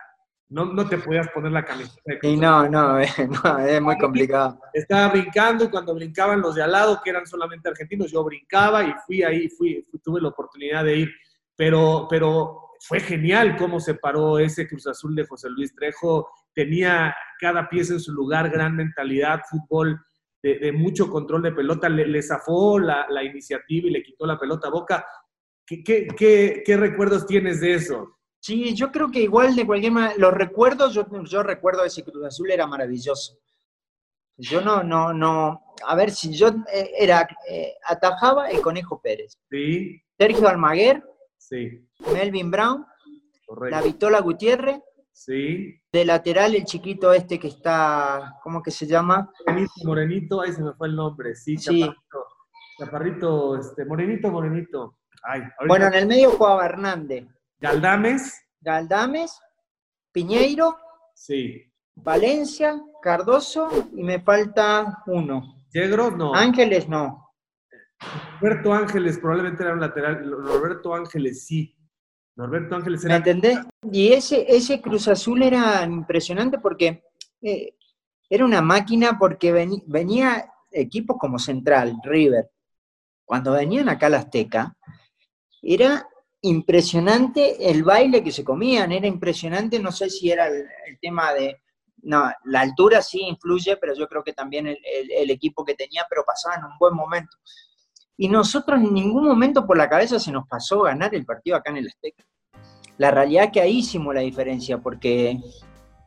no, 0.53 0.67
no 0.67 0.87
te 0.87 0.99
podías 0.99 1.29
poner 1.29 1.51
la 1.51 1.65
camiseta. 1.65 2.19
y 2.23 2.37
no, 2.37 2.69
no, 2.69 2.99
no, 2.99 2.99
es 3.67 3.81
muy 3.81 3.97
complicado. 3.97 4.61
Estaba 4.75 5.09
brincando 5.09 5.65
y 5.65 5.71
cuando 5.71 5.95
brincaban 5.95 6.43
los 6.43 6.55
de 6.55 6.63
al 6.63 6.73
lado, 6.73 7.01
que 7.03 7.11
eran 7.11 7.27
solamente 7.27 7.71
argentinos, 7.71 8.13
yo 8.13 8.23
brincaba 8.23 8.85
y 8.85 8.93
fui 9.07 9.23
ahí, 9.23 9.49
fui, 9.49 9.87
tuve 10.03 10.21
la 10.21 10.29
oportunidad 10.29 10.85
de 10.85 10.97
ir. 10.99 11.13
Pero, 11.57 12.07
pero 12.11 12.69
fue 12.81 13.01
genial 13.01 13.57
cómo 13.57 13.81
se 13.81 13.95
paró 13.95 14.39
ese 14.39 14.69
Cruz 14.69 14.87
Azul 14.87 15.15
de 15.15 15.27
José 15.27 15.49
Luis 15.49 15.75
Trejo. 15.75 16.29
Tenía 16.55 17.15
cada 17.41 17.69
pieza 17.69 17.95
en 17.95 18.01
su 18.01 18.13
lugar, 18.13 18.51
gran 18.51 18.77
mentalidad, 18.77 19.41
fútbol 19.49 19.99
de, 20.43 20.71
mucho 20.73 21.09
control 21.09 21.43
de 21.43 21.53
pelota. 21.53 21.89
Le, 21.89 22.23
zafó 22.23 22.79
la, 22.79 23.07
la, 23.09 23.25
iniciativa 23.25 23.89
y 23.89 23.93
le 23.93 24.03
quitó 24.03 24.27
la 24.27 24.39
pelota 24.39 24.69
a 24.69 24.73
Boca. 24.73 25.07
¿Qué, 25.65 25.83
qué, 25.83 26.09
qué, 26.09 26.63
qué 26.65 26.77
recuerdos 26.77 27.27
tienes 27.27 27.61
de 27.63 27.75
eso? 27.75 28.19
Sí, 28.43 28.75
yo 28.75 28.91
creo 28.91 29.09
que 29.09 29.21
igual 29.21 29.55
de 29.55 29.65
cualquier 29.65 29.93
manera, 29.93 30.15
los 30.19 30.35
recuerdos, 30.35 30.93
yo, 30.93 31.07
yo 31.23 31.45
recuerdo 31.45 31.85
ese 31.85 32.03
Cruz 32.03 32.25
Azul 32.25 32.51
era 32.51 32.67
maravilloso. 32.67 33.39
Yo 34.37 34.61
no, 34.61 34.83
no, 34.83 35.13
no, 35.13 35.63
a 35.87 35.95
ver 35.95 36.11
si 36.11 36.37
yo 36.37 36.49
eh, 36.49 36.91
era, 36.99 37.29
eh, 37.49 37.75
atajaba 37.87 38.51
el 38.51 38.61
Conejo 38.61 39.01
Pérez. 39.01 39.39
Sí. 39.49 40.03
Sergio 40.19 40.49
Almaguer. 40.49 41.05
Sí. 41.39 41.87
Melvin 42.13 42.51
Brown. 42.51 42.85
Correcto. 43.47 43.77
La 43.77 43.81
Vitola 43.81 44.21
Gutiérrez. 44.21 44.81
Sí. 45.13 45.81
De 45.93 46.05
lateral 46.05 46.57
el 46.57 46.65
chiquito 46.65 47.13
este 47.13 47.39
que 47.39 47.47
está, 47.47 48.41
¿cómo 48.43 48.61
que 48.61 48.73
se 48.73 48.89
llama? 48.89 49.31
Morenito, 49.47 49.73
Morenito, 49.85 50.41
ahí 50.41 50.53
se 50.53 50.65
me 50.65 50.73
fue 50.73 50.89
el 50.89 50.97
nombre, 50.97 51.37
sí, 51.37 51.57
Chaparrito. 51.57 52.27
Chaparrito, 52.81 53.57
este, 53.57 53.85
Morenito, 53.85 54.33
Morenito. 54.33 54.99
Ay, 55.23 55.43
Bueno, 55.69 55.87
en 55.87 55.95
el 55.95 56.09
medio 56.09 56.33
jugaba 56.33 56.65
Hernández. 56.65 57.29
Galdames. 57.63 58.45
Galdames, 58.61 59.41
Piñeiro. 60.11 60.77
Sí. 61.15 61.63
Valencia, 61.95 62.83
Cardoso 63.01 63.69
y 63.95 64.03
me 64.03 64.21
falta 64.21 65.01
uno. 65.07 65.65
Yegros 65.73 66.17
no. 66.17 66.35
Ángeles 66.35 66.89
no. 66.89 67.31
Roberto 68.41 68.73
Ángeles 68.73 69.17
probablemente 69.19 69.63
era 69.63 69.75
un 69.75 69.81
lateral. 69.81 70.29
Roberto 70.29 70.93
Ángeles 70.93 71.47
sí. 71.47 71.77
Roberto 72.35 72.75
Ángeles 72.75 73.05
era. 73.05 73.15
¿Me 73.15 73.19
entendés? 73.19 73.59
Y 73.93 74.13
ese, 74.13 74.45
ese 74.49 74.81
Cruz 74.81 75.07
Azul 75.07 75.41
era 75.45 75.85
impresionante 75.85 76.59
porque 76.59 77.05
eh, 77.43 77.77
era 78.29 78.45
una 78.45 78.61
máquina 78.61 79.19
porque 79.21 79.53
venía 79.87 80.53
equipos 80.73 81.17
como 81.17 81.39
Central, 81.39 81.95
River. 82.03 82.51
Cuando 83.25 83.53
venían 83.53 83.89
acá 83.89 84.07
a 84.07 84.11
la 84.11 84.19
Azteca, 84.19 84.77
era 85.63 86.09
impresionante 86.43 87.71
el 87.71 87.85
baile 87.85 88.23
que 88.23 88.33
se 88.33 88.45
comían, 88.45 88.93
era 88.93 89.07
impresionante, 89.07 89.79
no 89.79 89.93
sé 89.93 90.11
si 90.11 90.31
era 90.31 90.49
el, 90.49 90.67
tema 91.01 91.33
de, 91.33 91.63
no, 92.03 92.31
la 92.45 92.61
altura 92.61 93.01
sí 93.01 93.21
influye, 93.23 93.77
pero 93.77 93.95
yo 93.95 94.09
creo 94.09 94.25
que 94.25 94.33
también 94.33 94.67
el, 94.67 95.31
equipo 95.31 95.65
que 95.65 95.75
tenía, 95.75 96.05
pero 96.09 96.25
pasaban 96.25 96.65
un 96.65 96.77
buen 96.79 96.95
momento. 96.95 97.37
Y 98.17 98.29
nosotros 98.29 98.81
en 98.81 98.93
ningún 98.93 99.25
momento 99.25 99.67
por 99.67 99.79
la 99.79 99.89
cabeza 99.89 100.19
se 100.19 100.33
nos 100.33 100.47
pasó 100.49 100.83
ganar 100.83 101.15
el 101.15 101.25
partido 101.25 101.57
acá 101.57 101.71
en 101.71 101.79
el 101.79 101.89
Azteca. 101.89 102.25
La 102.99 103.11
realidad 103.11 103.45
es 103.45 103.53
que 103.53 103.61
ahí 103.61 103.79
hicimos 103.79 104.15
la 104.15 104.21
diferencia, 104.21 104.79
porque 104.79 105.39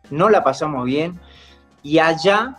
no 0.10 0.30
la 0.30 0.44
pasamos 0.44 0.86
bien, 0.86 1.20
y 1.82 2.00
allá, 2.00 2.58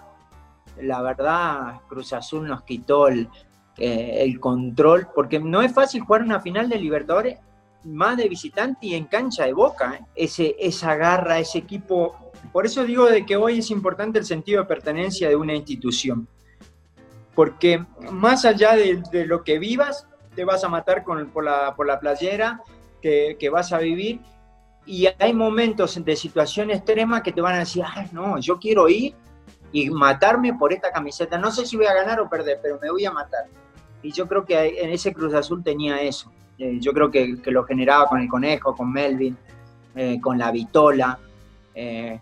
la 0.81 1.03
verdad, 1.03 1.81
Cruz 1.89 2.13
Azul 2.15 2.47
nos 2.47 2.63
quitó 2.63 3.09
el, 3.09 3.29
eh, 3.77 4.23
el 4.23 4.41
control, 4.41 5.09
porque 5.15 5.39
no 5.39 5.61
es 5.61 5.73
fácil 5.73 6.03
jugar 6.03 6.23
una 6.23 6.41
final 6.41 6.69
de 6.69 6.79
Libertadores 6.79 7.39
más 7.87 8.17
de 8.17 8.29
visitante 8.29 8.87
y 8.87 8.95
en 8.95 9.07
cancha 9.07 9.45
de 9.45 9.53
boca. 9.53 9.95
¿eh? 9.95 10.05
Ese, 10.15 10.57
esa 10.59 10.95
garra, 10.97 11.39
ese 11.39 11.59
equipo. 11.59 12.33
Por 12.53 12.67
eso 12.67 12.85
digo 12.85 13.07
de 13.07 13.25
que 13.25 13.37
hoy 13.37 13.59
es 13.59 13.71
importante 13.71 14.19
el 14.19 14.25
sentido 14.25 14.63
de 14.63 14.69
pertenencia 14.69 15.29
de 15.29 15.37
una 15.37 15.55
institución. 15.55 16.29
Porque 17.35 17.85
más 18.11 18.45
allá 18.45 18.75
de, 18.77 19.27
lo 19.27 19.45
que 19.45 19.59
vivas, 19.59 20.07
te 20.35 20.45
vas 20.45 20.65
a 20.65 20.69
matar 20.69 21.05
con, 21.05 21.29
por, 21.31 21.45
la, 21.45 21.75
por 21.75 21.87
la 21.87 22.01
playera 22.01 22.63
que, 23.03 23.37
que, 23.39 23.51
vas 23.51 23.73
a 23.73 23.79
vivir. 23.79 24.21
Y 24.87 25.09
hay 25.19 25.35
momentos 25.35 26.03
de 26.03 26.17
situación 26.17 26.71
extrema 26.71 27.23
que 27.23 27.33
te 27.33 27.41
van 27.41 27.57
a 27.57 27.59
decir, 27.59 27.83
ay, 27.87 28.09
no, 28.13 28.39
yo 28.39 28.59
quiero 28.59 28.89
ir 28.89 29.15
y 29.73 29.91
matarme 29.91 30.55
por 30.55 30.73
esta 30.73 30.91
camiseta. 30.91 31.37
No 31.37 31.51
sé 31.51 31.67
si 31.67 31.77
voy 31.77 31.87
a 31.87 31.95
ganar 31.95 32.21
o 32.21 32.29
perder, 32.29 32.61
pero 32.63 32.79
me 32.81 32.91
voy 32.91 33.05
a 33.05 33.11
matar. 33.11 33.45
Y 34.03 34.13
yo 34.13 34.27
creo 34.27 34.45
que 34.45 34.81
en 34.81 34.91
ese 34.91 35.13
Cruz 35.13 35.35
Azul 35.35 35.63
tenía 35.63 36.01
eso. 36.01 36.33
Eh, 36.59 36.79
yo 36.81 36.93
creo 36.93 37.11
que, 37.11 37.39
lo 37.47 37.65
generaba 37.65 38.07
con 38.07 38.21
el 38.21 38.29
Conejo, 38.29 38.75
con 38.75 38.93
Melvin, 38.93 39.37
eh, 39.95 40.21
con 40.21 40.39
la 40.39 40.51
Vitola. 40.51 41.19
Eh, 41.75 42.21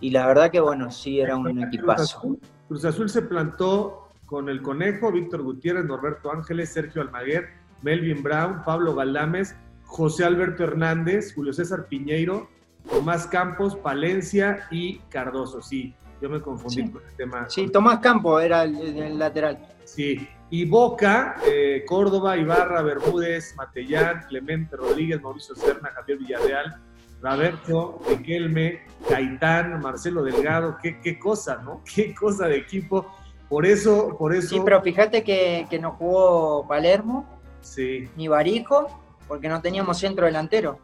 y 0.00 0.10
la 0.10 0.26
verdad 0.26 0.50
que, 0.50 0.60
bueno, 0.60 0.90
sí 0.90 1.20
era 1.20 1.36
un 1.36 1.62
equipazo. 1.62 2.38
Cruz 2.68 2.84
Azul, 2.84 3.08
se 3.08 3.22
plantó 3.22 4.08
con 4.26 4.48
el 4.48 4.62
Conejo, 4.62 5.12
Víctor 5.12 5.42
Gutiérrez, 5.42 5.84
Norberto 5.84 6.30
Ángeles, 6.30 6.72
Sergio 6.72 7.02
Almaguer, 7.02 7.48
Melvin 7.82 8.22
Brown, 8.22 8.62
Pablo 8.64 8.94
Galdames, 8.94 9.54
José 9.84 10.24
Alberto 10.24 10.64
Hernández, 10.64 11.34
Julio 11.34 11.52
César 11.52 11.86
Piñeiro, 11.86 12.48
Tomás 12.90 13.26
Campos, 13.26 13.76
Palencia 13.76 14.66
y 14.70 14.98
Cardoso. 15.08 15.62
Sí, 15.62 15.94
yo 16.20 16.28
me 16.28 16.40
confundí 16.40 16.90
con 16.90 17.02
el 17.02 17.14
tema. 17.16 17.48
Sí, 17.48 17.68
Tomás 17.68 18.00
Campos 18.00 18.42
era 18.42 18.64
el 18.64 19.18
lateral. 19.18 19.58
Sí, 19.84 20.28
y 20.50 20.64
Boca, 20.64 21.36
eh, 21.46 21.84
Córdoba, 21.86 22.36
Ibarra, 22.36 22.82
Bermúdez, 22.82 23.54
Matellán, 23.56 24.24
Clemente 24.28 24.76
Rodríguez, 24.76 25.20
Mauricio 25.20 25.54
Serna, 25.54 25.90
Javier 25.90 26.18
Villarreal, 26.18 26.80
Roberto, 27.20 28.00
Riquelme, 28.08 28.80
Gaitán, 29.10 29.80
Marcelo 29.80 30.22
Delgado, 30.22 30.78
qué, 30.82 31.00
qué 31.00 31.18
cosa, 31.18 31.60
¿no? 31.62 31.82
Qué 31.94 32.14
cosa 32.14 32.46
de 32.46 32.56
equipo. 32.56 33.14
Por 33.48 33.66
eso, 33.66 34.16
por 34.18 34.34
eso. 34.34 34.48
Sí, 34.48 34.60
pero 34.64 34.82
fíjate 34.82 35.24
que, 35.24 35.66
que 35.70 35.78
no 35.78 35.92
jugó 35.92 36.66
Palermo, 36.68 37.26
sí. 37.60 38.08
ni 38.16 38.28
Barijo, 38.28 39.02
porque 39.26 39.48
no 39.48 39.60
teníamos 39.60 39.98
centro 39.98 40.26
delantero. 40.26 40.78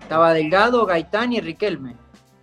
Estaba 0.00 0.32
Delgado, 0.34 0.84
Gaitán 0.86 1.32
y 1.32 1.40
Riquelme. 1.40 1.96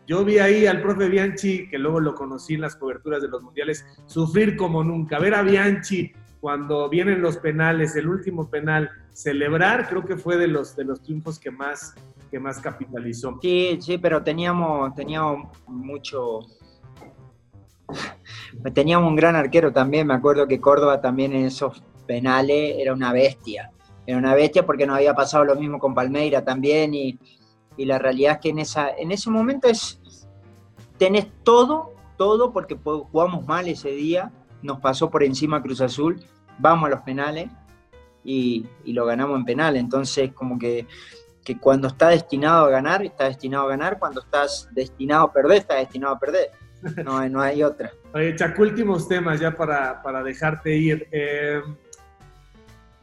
Yo 0.10 0.26
vi 0.26 0.40
ahí 0.40 0.66
al 0.66 0.82
profe 0.82 1.08
Bianchi, 1.08 1.68
que 1.70 1.78
luego 1.78 2.00
lo 2.00 2.16
conocí 2.16 2.56
en 2.56 2.62
las 2.62 2.76
coberturas 2.76 3.22
de 3.22 3.28
los 3.28 3.44
mundiales, 3.44 3.86
sufrir 4.08 4.58
como 4.58 4.84
nunca. 4.84 5.20
Ver 5.20 5.36
a 5.36 5.44
Bianchi 5.44 6.12
cuando 6.42 6.90
vienen 6.90 7.22
los 7.22 7.38
penales, 7.38 7.96
el 7.96 8.10
último 8.10 8.50
penal, 8.50 8.90
celebrar, 9.14 9.88
creo 9.88 10.04
que 10.04 10.18
fue 10.18 10.38
de 10.38 10.48
los, 10.48 10.76
de 10.76 10.86
los 10.86 11.04
triunfos 11.04 11.38
que 11.38 11.52
más, 11.52 11.94
que 12.32 12.40
más 12.40 12.58
capitalizó. 12.58 13.38
Sí, 13.40 13.78
sí, 13.82 14.00
pero 14.00 14.24
teníamos, 14.24 14.96
teníamos 14.96 15.48
mucho. 15.68 16.40
Teníamos 18.74 19.08
un 19.08 19.16
gran 19.16 19.36
arquero 19.36 19.72
también, 19.72 20.08
me 20.08 20.16
acuerdo 20.16 20.48
que 20.48 20.60
Córdoba 20.60 21.02
también 21.02 21.34
en 21.34 21.46
esos 21.46 21.84
penales 22.08 22.78
era 22.80 22.94
una 22.94 23.14
bestia. 23.14 23.70
Era 24.08 24.18
una 24.18 24.34
bestia 24.34 24.66
porque 24.66 24.88
nos 24.88 24.98
había 24.98 25.14
pasado 25.14 25.46
lo 25.46 25.56
mismo 25.56 25.78
con 25.78 25.94
Palmeira 25.94 26.44
también 26.44 26.96
y, 26.96 27.20
y 27.80 27.86
la 27.86 27.98
realidad 27.98 28.34
es 28.34 28.40
que 28.40 28.50
en, 28.50 28.60
esa, 28.60 28.90
en 28.90 29.14
ese 29.14 29.30
momento 29.30 29.70
es, 29.70 29.99
tenés 31.00 31.28
todo, 31.44 31.96
todo, 32.18 32.52
porque 32.52 32.78
jugamos 32.84 33.48
mal 33.48 33.68
ese 33.68 33.90
día, 33.90 34.32
nos 34.62 34.80
pasó 34.80 35.10
por 35.10 35.24
encima 35.24 35.64
Cruz 35.64 35.82
Azul, 35.82 36.22
vamos 36.60 36.88
a 36.88 36.90
los 36.90 37.02
penales 37.02 37.50
y, 38.24 38.68
lo 38.86 39.06
ganamos 39.06 39.40
en 39.40 39.46
penal. 39.46 39.78
Entonces, 39.78 40.32
como 40.34 40.60
que, 40.60 40.86
cuando 41.62 41.88
está 41.88 42.10
destinado 42.10 42.66
a 42.66 42.70
ganar, 42.70 43.04
está 43.04 43.24
destinado 43.24 43.66
a 43.66 43.70
ganar, 43.70 43.98
cuando 43.98 44.22
estás 44.22 44.70
destinado 44.72 45.24
a 45.24 45.34
perder, 45.34 45.58
está 45.60 45.76
destinado 45.76 46.14
a 46.14 46.20
perder. 46.20 46.52
No, 47.04 47.28
no 47.28 47.42
hay 47.42 47.64
otra. 47.64 47.92
Oye, 48.14 48.36
Chaco, 48.36 48.62
últimos 48.62 49.08
temas 49.08 49.40
ya 49.40 49.56
para, 49.56 50.24
dejarte 50.24 50.76
ir. 50.78 51.08
Eh, 51.12 51.62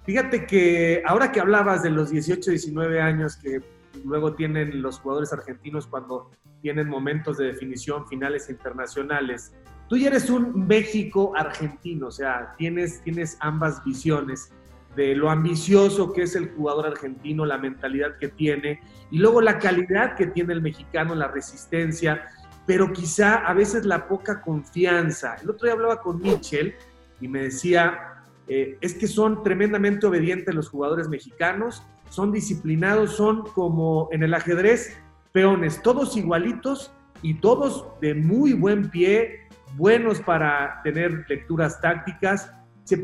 fíjate 0.04 0.46
que 0.46 1.02
ahora 1.04 1.32
que 1.32 1.40
hablabas 1.40 1.82
de 1.82 1.90
los 1.90 2.10
18, 2.10 2.52
19 2.52 3.00
años 3.00 3.36
que 3.36 3.60
luego 4.04 4.34
tienen 4.34 4.80
los 4.80 5.00
jugadores 5.00 5.32
argentinos 5.32 5.86
cuando 5.86 6.30
tienen 6.66 6.88
momentos 6.88 7.38
de 7.38 7.44
definición 7.44 8.08
finales 8.08 8.50
internacionales. 8.50 9.54
Tú 9.88 9.96
ya 9.96 10.08
eres 10.08 10.28
un 10.28 10.66
México 10.66 11.32
argentino, 11.36 12.08
o 12.08 12.10
sea, 12.10 12.56
tienes, 12.58 13.02
tienes 13.02 13.36
ambas 13.38 13.84
visiones 13.84 14.50
de 14.96 15.14
lo 15.14 15.30
ambicioso 15.30 16.12
que 16.12 16.22
es 16.22 16.34
el 16.34 16.50
jugador 16.56 16.88
argentino, 16.88 17.46
la 17.46 17.56
mentalidad 17.56 18.16
que 18.18 18.26
tiene 18.26 18.80
y 19.12 19.18
luego 19.18 19.40
la 19.40 19.60
calidad 19.60 20.16
que 20.16 20.26
tiene 20.26 20.54
el 20.54 20.60
mexicano, 20.60 21.14
la 21.14 21.28
resistencia, 21.28 22.26
pero 22.66 22.92
quizá 22.92 23.36
a 23.46 23.54
veces 23.54 23.86
la 23.86 24.08
poca 24.08 24.40
confianza. 24.40 25.36
El 25.40 25.50
otro 25.50 25.66
día 25.66 25.74
hablaba 25.74 26.00
con 26.00 26.20
Mitchell 26.20 26.74
y 27.20 27.28
me 27.28 27.42
decía, 27.42 28.24
eh, 28.48 28.76
es 28.80 28.94
que 28.94 29.06
son 29.06 29.44
tremendamente 29.44 30.04
obedientes 30.04 30.52
los 30.52 30.68
jugadores 30.68 31.08
mexicanos, 31.08 31.84
son 32.08 32.32
disciplinados, 32.32 33.12
son 33.12 33.44
como 33.54 34.08
en 34.10 34.24
el 34.24 34.34
ajedrez, 34.34 34.98
peones, 35.36 35.82
todos 35.82 36.16
igualitos 36.16 36.90
y 37.20 37.34
todos 37.34 37.88
de 38.00 38.14
muy 38.14 38.54
buen 38.54 38.90
pie, 38.90 39.40
buenos 39.76 40.18
para 40.20 40.80
tener 40.82 41.26
lecturas 41.28 41.78
tácticas, 41.78 42.50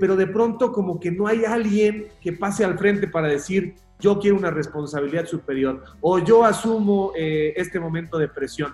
pero 0.01 0.17
de 0.17 0.27
pronto 0.27 0.73
como 0.73 0.99
que 0.99 1.11
no 1.11 1.27
hay 1.27 1.45
alguien 1.45 2.07
que 2.23 2.33
pase 2.33 2.65
al 2.65 2.79
frente 2.79 3.07
para 3.07 3.29
decir, 3.29 3.75
yo 4.01 4.19
quiero 4.19 4.39
una 4.39 4.51
responsabilidad 4.51 5.27
superior 5.27 5.83
o 6.01 6.21
yo 6.21 6.43
asumo 6.43 7.13
eh, 7.15 7.53
este 7.55 7.79
momento 7.79 8.17
de 8.17 8.29
presión. 8.29 8.73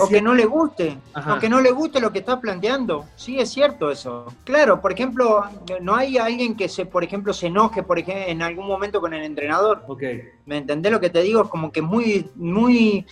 O 0.00 0.08
que 0.08 0.20
no 0.20 0.34
le 0.34 0.44
guste, 0.44 0.98
o 1.14 1.38
que 1.38 1.48
no 1.48 1.60
le 1.60 1.70
guste 1.70 2.00
lo 2.00 2.12
que 2.12 2.20
está 2.20 2.40
planteando. 2.40 3.06
Sí, 3.16 3.38
es 3.38 3.50
cierto 3.50 3.90
eso. 3.90 4.26
Claro, 4.44 4.80
por 4.80 4.92
ejemplo, 4.92 5.44
no 5.80 5.94
hay 5.94 6.18
alguien 6.18 6.56
que 6.56 6.68
se, 6.68 6.86
por 6.86 7.04
ejemplo, 7.04 7.32
se 7.32 7.46
enoje, 7.46 7.82
por 7.82 7.98
ejemplo, 7.98 8.24
en 8.26 8.42
algún 8.42 8.66
momento 8.66 9.00
con 9.00 9.14
el 9.14 9.22
entrenador. 9.22 9.84
Ok. 9.86 10.02
¿Me 10.44 10.58
entendés 10.58 10.92
lo 10.92 11.00
que 11.00 11.10
te 11.10 11.22
digo? 11.22 11.42
Es 11.42 11.48
como 11.48 11.70
que 11.70 11.82
muy, 11.82 12.30
muy, 12.34 13.06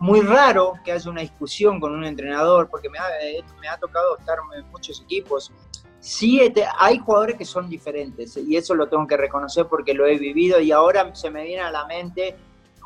muy 0.00 0.20
raro 0.20 0.74
que 0.84 0.92
haya 0.92 1.10
una 1.10 1.20
discusión 1.20 1.80
con 1.80 1.92
un 1.92 2.04
entrenador, 2.04 2.68
porque 2.70 2.88
me 2.88 2.98
ha, 2.98 3.08
eh, 3.22 3.44
me 3.60 3.68
ha 3.68 3.76
tocado 3.76 4.18
estar 4.18 4.38
en 4.56 4.70
muchos 4.70 5.00
equipos 5.00 5.52
sí 6.00 6.40
hay 6.78 6.98
jugadores 6.98 7.36
que 7.36 7.44
son 7.44 7.68
diferentes 7.68 8.36
y 8.36 8.56
eso 8.56 8.74
lo 8.74 8.88
tengo 8.88 9.04
que 9.06 9.16
reconocer 9.16 9.66
porque 9.66 9.94
lo 9.94 10.06
he 10.06 10.16
vivido 10.16 10.60
y 10.60 10.70
ahora 10.70 11.12
se 11.14 11.28
me 11.28 11.42
viene 11.42 11.62
a 11.62 11.72
la 11.72 11.86
mente 11.86 12.36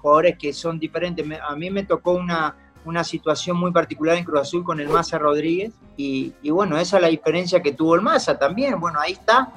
jugadores 0.03 0.37
que 0.37 0.53
son 0.53 0.79
diferentes. 0.79 1.25
A 1.41 1.55
mí 1.55 1.70
me 1.70 1.85
tocó 1.85 2.12
una, 2.12 2.57
una 2.85 3.05
situación 3.05 3.57
muy 3.57 3.70
particular 3.70 4.16
en 4.16 4.24
Cruz 4.24 4.41
Azul 4.41 4.64
con 4.64 4.80
el 4.80 4.89
Maza 4.89 5.18
Rodríguez 5.18 5.72
y, 5.97 6.33
bueno, 6.51 6.78
esa 6.78 6.97
es 6.97 7.03
la 7.03 7.09
diferencia 7.09 7.62
que 7.62 7.72
tuvo 7.72 7.95
el 7.95 8.03
Maza 8.03 8.39
también. 8.39 8.80
Bueno, 8.80 8.99
ahí 9.01 9.12
está. 9.12 9.53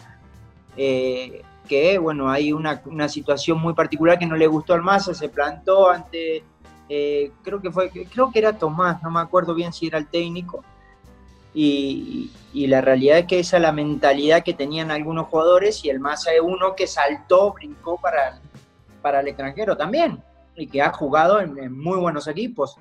Eh, 0.77 1.41
que 1.67 1.97
bueno, 1.97 2.29
hay 2.29 2.53
una, 2.53 3.09
situación 3.09 3.59
muy 3.59 3.73
particular 3.73 4.19
que 4.19 4.25
no 4.25 4.35
le 4.35 4.45
gustó 4.45 4.73
al 4.73 4.83
Maza, 4.83 5.13
se 5.13 5.29
plantó 5.29 5.89
ante, 5.89 6.43
eh, 6.87 7.31
creo 7.41 7.59
que 7.59 7.71
fue, 7.71 7.89
creo 7.89 8.31
que 8.31 8.39
era 8.39 8.53
Tomás, 8.53 9.01
no 9.01 9.09
me 9.09 9.19
acuerdo 9.19 9.55
bien 9.55 9.73
si 9.73 9.87
era 9.87 9.97
el 9.97 10.05
técnico, 10.05 10.63
y, 11.55 12.31
la 12.53 12.81
realidad 12.81 13.19
es 13.19 13.25
que 13.25 13.39
esa 13.39 13.57
es 13.57 13.63
la 13.63 13.71
mentalidad 13.71 14.43
que 14.43 14.53
tenían 14.53 14.91
algunos 14.91 15.27
jugadores 15.27 15.83
y 15.83 15.89
el 15.89 15.99
Massa 15.99 16.33
es 16.33 16.41
uno 16.41 16.75
que 16.75 16.87
saltó, 16.87 17.53
brincó 17.53 17.97
para, 17.97 18.39
para 19.01 19.21
el 19.21 19.27
extranjero 19.27 19.75
también 19.75 20.21
y 20.55 20.67
que 20.67 20.81
ha 20.81 20.91
jugado 20.91 21.39
en, 21.39 21.77
muy 21.77 21.97
buenos 21.97 22.27
equipos. 22.27 22.77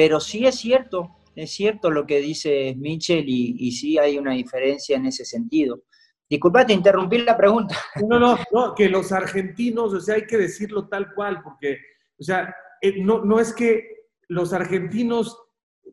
Pero 0.00 0.18
sí 0.18 0.46
es 0.46 0.54
cierto, 0.54 1.18
es 1.36 1.50
cierto 1.50 1.90
lo 1.90 2.06
que 2.06 2.20
dice 2.20 2.74
Mitchell 2.74 3.28
y, 3.28 3.54
y 3.58 3.72
sí 3.72 3.98
hay 3.98 4.16
una 4.16 4.32
diferencia 4.32 4.96
en 4.96 5.04
ese 5.04 5.26
sentido. 5.26 5.82
Disculpa, 6.26 6.64
te 6.64 6.72
interrumpí 6.72 7.18
la 7.18 7.36
pregunta. 7.36 7.76
No, 8.08 8.18
no, 8.18 8.38
no, 8.50 8.74
que 8.74 8.88
los 8.88 9.12
argentinos, 9.12 9.92
o 9.92 10.00
sea, 10.00 10.14
hay 10.14 10.26
que 10.26 10.38
decirlo 10.38 10.88
tal 10.88 11.12
cual, 11.12 11.42
porque, 11.42 11.76
o 12.18 12.22
sea, 12.22 12.54
eh, 12.80 13.02
no, 13.02 13.22
no 13.26 13.38
es 13.38 13.52
que 13.52 14.06
los 14.28 14.54
argentinos 14.54 15.36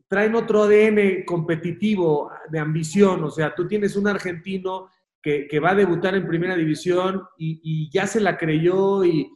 traen 0.06 0.36
otro 0.36 0.62
ADN 0.62 1.26
competitivo, 1.26 2.30
de 2.48 2.60
ambición. 2.60 3.22
O 3.24 3.30
sea, 3.30 3.54
tú 3.54 3.68
tienes 3.68 3.94
un 3.94 4.08
argentino 4.08 4.88
que, 5.20 5.60
va 5.60 5.72
a 5.72 5.74
debutar 5.74 6.14
en 6.14 6.26
primera 6.26 6.56
división 6.56 7.24
y, 7.36 7.90
ya 7.92 8.06
se 8.06 8.20
la 8.20 8.38
creyó 8.38 9.04
y, 9.04 9.30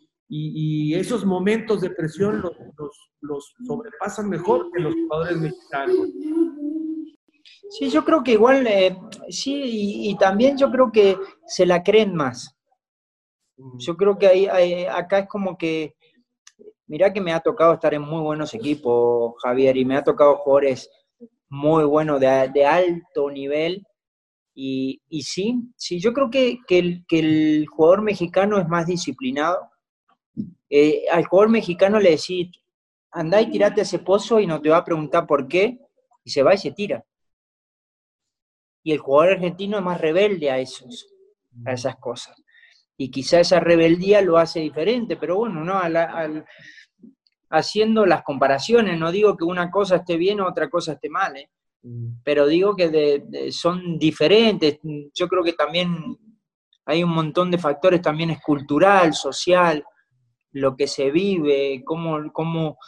esos 0.95 1.25
momentos 1.25 1.81
de 1.81 1.91
presión 1.91 2.43
los, 3.21 3.55
sobrepasan 3.67 4.29
mejor 4.29 4.71
que 4.73 4.81
los 4.81 4.95
jugadores 4.95 5.37
mexicanos. 5.39 6.09
Sí, 7.71 7.91
yo 7.91 8.05
creo 8.05 8.23
que 8.23 8.33
igual, 8.33 8.67
eh, 8.67 8.97
sí, 9.29 10.09
y, 10.09 10.17
también 10.17 10.57
yo 10.57 10.71
creo 10.71 10.91
que 10.93 11.17
se 11.47 11.67
la 11.67 11.83
creen 11.83 12.15
más. 12.15 12.55
Yo 13.79 13.97
creo 13.97 14.19
que 14.19 14.27
ahí, 14.27 14.85
acá 14.87 15.21
es 15.21 15.29
como 15.29 15.57
que 15.57 15.95
mirá 16.87 17.13
que 17.13 17.21
me 17.21 17.33
ha 17.33 17.41
tocado 17.41 17.73
estar 17.73 17.95
en 17.95 18.03
muy 18.03 18.21
buenos 18.21 18.53
equipos, 18.53 19.35
Javier, 19.43 19.77
y 19.79 19.85
me 19.85 19.97
ha 19.97 20.05
tocado 20.05 20.37
jugadores 20.37 20.91
muy 21.49 21.85
buenos 21.85 22.21
de, 22.21 22.67
alto 22.67 23.31
nivel. 23.31 23.87
Y, 24.55 25.01
sí, 25.23 25.63
sí, 25.77 25.99
yo 26.01 26.13
creo 26.13 26.31
que, 26.31 26.59
el, 26.69 27.67
jugador 27.67 28.03
mexicano 28.03 28.59
es 28.59 28.69
más 28.69 28.87
disciplinado. 28.87 29.72
Eh, 30.69 31.05
al 31.11 31.27
jugador 31.27 31.51
mexicano 31.51 32.01
le 32.01 32.11
decís, 32.11 32.51
andá 33.11 33.41
y 33.41 33.51
tirate 33.51 33.81
a 33.81 33.85
ese 33.85 33.99
pozo 33.99 34.41
y 34.41 34.47
no 34.47 34.61
te 34.61 34.71
va 34.71 34.79
a 34.79 34.85
preguntar 34.85 35.27
por 35.27 35.47
qué, 35.47 35.79
y 36.25 36.31
se 36.31 36.43
va 36.43 36.55
y 36.55 36.59
se 36.59 36.73
tira. 36.73 37.05
Y 38.83 38.93
el 38.93 38.99
jugador 38.99 39.35
argentino 39.35 39.79
es 39.79 39.85
más 39.85 40.01
rebelde 40.01 40.51
a, 40.51 40.59
esos, 40.59 41.09
a 41.65 41.73
esas 41.73 41.97
cosas. 41.97 42.37
Y 42.97 43.11
quizá 43.11 43.41
esa 43.41 43.61
rebeldía 43.61 44.21
lo 44.23 44.39
hace 44.39 44.61
diferente, 44.61 45.17
pero 45.17 45.37
bueno, 45.37 45.65
¿no? 45.65 45.79
al, 45.79 46.45
haciendo 47.51 48.07
las 48.07 48.23
comparaciones. 48.23 48.99
No 48.99 49.13
digo 49.13 49.37
que 49.37 49.45
una 49.45 49.71
cosa 49.71 49.97
esté 49.97 50.17
bien 50.17 50.41
o 50.41 50.49
otra 50.49 50.69
cosa 50.69 50.93
esté 50.93 51.09
mal, 51.09 51.37
¿eh? 51.37 51.51
pero 52.25 52.47
digo 52.47 52.75
que 52.75 53.51
son 53.51 53.99
diferentes. 53.99 54.79
Yo 55.15 55.29
creo 55.29 55.43
que 55.43 55.53
también 55.53 56.17
hay 56.87 57.05
un 57.05 57.11
montón 57.11 57.51
de 57.51 57.59
factores, 57.59 58.01
también 58.01 58.31
es 58.31 58.41
cultural, 58.41 59.15
social, 59.15 59.85
lo 60.53 60.77
que 60.77 60.87
se 60.87 61.11
vive, 61.11 61.83
cómo, 61.85 62.33
cómo, 62.33 62.79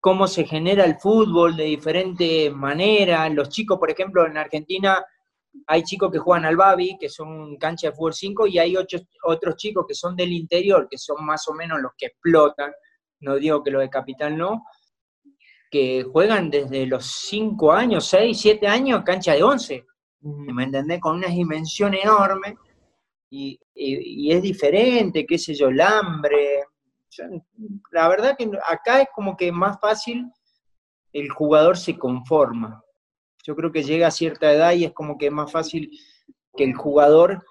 cómo 0.00 0.26
se 0.26 0.44
genera 0.44 0.84
el 0.84 0.96
fútbol 0.96 1.56
de 1.56 1.64
diferente 1.64 2.50
manera. 2.50 3.28
Los 3.28 3.48
chicos, 3.48 3.78
por 3.78 3.90
ejemplo, 3.90 4.26
en 4.26 4.36
Argentina 4.36 5.04
hay 5.66 5.82
chicos 5.82 6.10
que 6.10 6.18
juegan 6.18 6.44
al 6.44 6.56
Babi, 6.56 6.96
que 6.98 7.08
son 7.08 7.56
cancha 7.56 7.88
de 7.88 7.96
fútbol 7.96 8.14
5, 8.14 8.46
y 8.46 8.58
hay 8.58 8.76
otros 8.76 9.56
chicos 9.56 9.84
que 9.86 9.94
son 9.94 10.14
del 10.16 10.32
interior, 10.32 10.86
que 10.90 10.98
son 10.98 11.24
más 11.24 11.46
o 11.48 11.54
menos 11.54 11.80
los 11.80 11.92
que 11.96 12.06
explotan 12.06 12.72
no 13.20 13.36
digo 13.36 13.62
que 13.62 13.70
lo 13.70 13.80
de 13.80 13.90
Capital 13.90 14.36
no, 14.36 14.64
que 15.70 16.04
juegan 16.04 16.50
desde 16.50 16.86
los 16.86 17.06
5 17.28 17.72
años, 17.72 18.06
6, 18.06 18.38
7 18.40 18.66
años, 18.66 19.02
cancha 19.04 19.34
de 19.34 19.42
11, 19.42 19.86
¿me 20.20 20.64
entendés? 20.64 21.00
Con 21.00 21.16
una 21.16 21.28
dimensión 21.28 21.94
enorme 21.94 22.56
y, 23.30 23.58
es 23.74 24.42
diferente, 24.42 25.26
qué 25.26 25.38
sé 25.38 25.54
yo, 25.54 25.68
el 25.68 25.80
hambre. 25.80 26.64
La 27.90 28.08
verdad 28.08 28.36
que 28.36 28.50
acá 28.66 29.02
es 29.02 29.08
como 29.14 29.36
que 29.36 29.50
más 29.52 29.78
fácil 29.80 30.30
el 31.12 31.28
jugador 31.30 31.76
se 31.76 31.98
conforma. 31.98 32.82
Yo 33.44 33.56
creo 33.56 33.72
que 33.72 33.82
llega 33.82 34.08
a 34.08 34.12
cierta 34.12 34.52
edad 34.52 34.72
y 34.72 34.84
es 34.84 34.92
como 34.92 35.16
que 35.16 35.30
más 35.30 35.50
fácil 35.50 35.90
que 36.56 36.64
el 36.64 36.74
jugador 36.74 37.44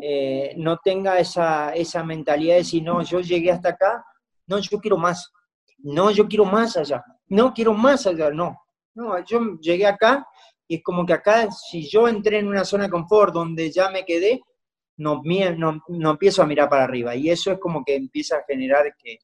eh, 0.00 0.54
no 0.56 0.78
tenga 0.78 1.18
esa, 1.18 1.74
esa 1.74 2.04
mentalidad 2.04 2.54
de 2.54 2.58
decir, 2.58 2.82
no, 2.82 3.02
yo 3.02 3.20
llegué 3.20 3.50
hasta 3.50 3.70
acá, 3.70 4.04
no, 4.46 4.58
yo 4.58 4.78
quiero 4.78 4.96
más. 4.96 5.32
No, 5.78 6.10
yo 6.10 6.28
quiero 6.28 6.44
más 6.44 6.76
allá. 6.76 7.02
No, 7.26 7.52
quiero 7.52 7.72
más 7.74 8.06
allá. 8.06 8.30
No. 8.30 8.56
No, 8.94 9.24
yo 9.24 9.58
llegué 9.60 9.86
acá 9.86 10.26
y 10.68 10.76
es 10.76 10.82
como 10.82 11.04
que 11.04 11.12
acá, 11.12 11.50
si 11.50 11.88
yo 11.88 12.06
entré 12.08 12.38
en 12.38 12.48
una 12.48 12.64
zona 12.64 12.84
de 12.84 12.90
confort 12.90 13.32
donde 13.34 13.70
ya 13.70 13.90
me 13.90 14.04
quedé, 14.04 14.40
no, 14.96 15.22
no, 15.56 15.82
no 15.88 16.10
empiezo 16.10 16.42
a 16.42 16.46
mirar 16.46 16.68
para 16.68 16.84
arriba. 16.84 17.14
Y 17.14 17.30
eso 17.30 17.52
es 17.52 17.58
como 17.58 17.84
que 17.84 17.96
empieza 17.96 18.36
a 18.36 18.44
generar 18.46 18.94
que, 18.98 19.18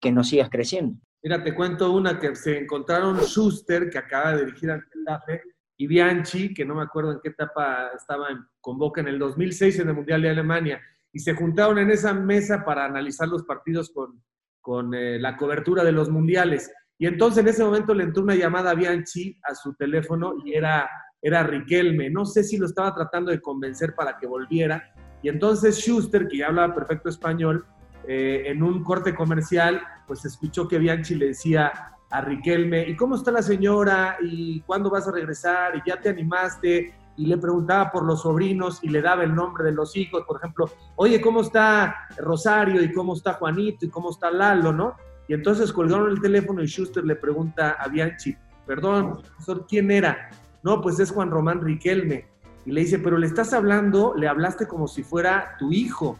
que 0.00 0.12
no 0.12 0.24
sigas 0.24 0.50
creciendo. 0.50 0.98
Mira, 1.22 1.42
te 1.42 1.54
cuento 1.54 1.92
una 1.92 2.18
que 2.20 2.36
se 2.36 2.58
encontraron 2.58 3.18
Schuster, 3.18 3.90
que 3.90 3.98
acaba 3.98 4.36
de 4.36 4.44
dirigir 4.44 4.70
al 4.70 4.82
Getafe, 4.82 5.42
y 5.76 5.86
Bianchi, 5.86 6.54
que 6.54 6.64
no 6.64 6.74
me 6.74 6.82
acuerdo 6.82 7.12
en 7.12 7.20
qué 7.22 7.30
etapa 7.30 7.90
estaba 7.96 8.30
en, 8.30 8.46
con 8.60 8.78
Boca 8.78 9.00
en 9.00 9.08
el 9.08 9.18
2006 9.18 9.80
en 9.80 9.88
el 9.88 9.94
Mundial 9.94 10.22
de 10.22 10.30
Alemania, 10.30 10.80
y 11.12 11.18
se 11.18 11.34
juntaron 11.34 11.78
en 11.78 11.90
esa 11.90 12.14
mesa 12.14 12.64
para 12.64 12.84
analizar 12.84 13.28
los 13.28 13.42
partidos 13.44 13.90
con, 13.90 14.22
con 14.60 14.94
eh, 14.94 15.18
la 15.18 15.36
cobertura 15.36 15.82
de 15.82 15.92
los 15.92 16.10
mundiales. 16.10 16.72
Y 16.98 17.06
entonces 17.06 17.42
en 17.42 17.48
ese 17.48 17.64
momento 17.64 17.94
le 17.94 18.04
entró 18.04 18.22
una 18.22 18.34
llamada 18.34 18.70
a 18.70 18.74
Bianchi 18.74 19.38
a 19.42 19.54
su 19.54 19.74
teléfono 19.74 20.34
y 20.44 20.54
era, 20.54 20.88
era 21.20 21.42
Riquelme. 21.42 22.10
No 22.10 22.24
sé 22.24 22.42
si 22.42 22.56
lo 22.56 22.66
estaba 22.66 22.94
tratando 22.94 23.30
de 23.30 23.40
convencer 23.40 23.94
para 23.94 24.16
que 24.18 24.26
volviera. 24.26 24.92
Y 25.26 25.28
entonces 25.28 25.80
Schuster, 25.80 26.28
que 26.28 26.36
ya 26.36 26.46
hablaba 26.46 26.72
perfecto 26.72 27.08
español, 27.08 27.66
eh, 28.06 28.44
en 28.46 28.62
un 28.62 28.84
corte 28.84 29.12
comercial, 29.12 29.82
pues 30.06 30.24
escuchó 30.24 30.68
que 30.68 30.78
Bianchi 30.78 31.16
le 31.16 31.26
decía 31.26 31.72
a 32.08 32.20
Riquelme, 32.20 32.88
¿y 32.88 32.94
cómo 32.94 33.16
está 33.16 33.32
la 33.32 33.42
señora? 33.42 34.18
¿Y 34.22 34.60
cuándo 34.60 34.88
vas 34.88 35.08
a 35.08 35.10
regresar? 35.10 35.74
¿Y 35.74 35.90
ya 35.90 36.00
te 36.00 36.10
animaste? 36.10 36.94
y 37.16 37.26
le 37.26 37.38
preguntaba 37.38 37.90
por 37.90 38.04
los 38.04 38.22
sobrinos 38.22 38.78
y 38.82 38.88
le 38.90 39.00
daba 39.00 39.24
el 39.24 39.34
nombre 39.34 39.64
de 39.64 39.72
los 39.72 39.96
hijos, 39.96 40.22
por 40.28 40.36
ejemplo, 40.36 40.70
oye, 40.96 41.18
¿cómo 41.20 41.40
está 41.40 42.06
Rosario 42.18 42.82
y 42.82 42.92
cómo 42.92 43.14
está 43.14 43.32
Juanito 43.32 43.86
y 43.86 43.88
cómo 43.88 44.10
está 44.10 44.30
Lalo, 44.30 44.70
no? 44.70 44.94
Y 45.26 45.32
entonces 45.32 45.72
colgaron 45.72 46.10
el 46.10 46.20
teléfono 46.20 46.62
y 46.62 46.66
Schuster 46.66 47.04
le 47.04 47.16
pregunta 47.16 47.78
a 47.80 47.88
Bianchi, 47.88 48.36
perdón, 48.66 49.22
profesor, 49.22 49.66
¿quién 49.66 49.90
era? 49.90 50.28
No, 50.62 50.80
pues 50.82 51.00
es 51.00 51.10
Juan 51.10 51.30
Román 51.30 51.62
Riquelme. 51.62 52.26
Y 52.66 52.72
le 52.72 52.80
dice, 52.80 52.98
pero 52.98 53.16
le 53.16 53.26
estás 53.28 53.52
hablando, 53.52 54.14
le 54.16 54.26
hablaste 54.26 54.66
como 54.66 54.88
si 54.88 55.04
fuera 55.04 55.56
tu 55.58 55.72
hijo. 55.72 56.18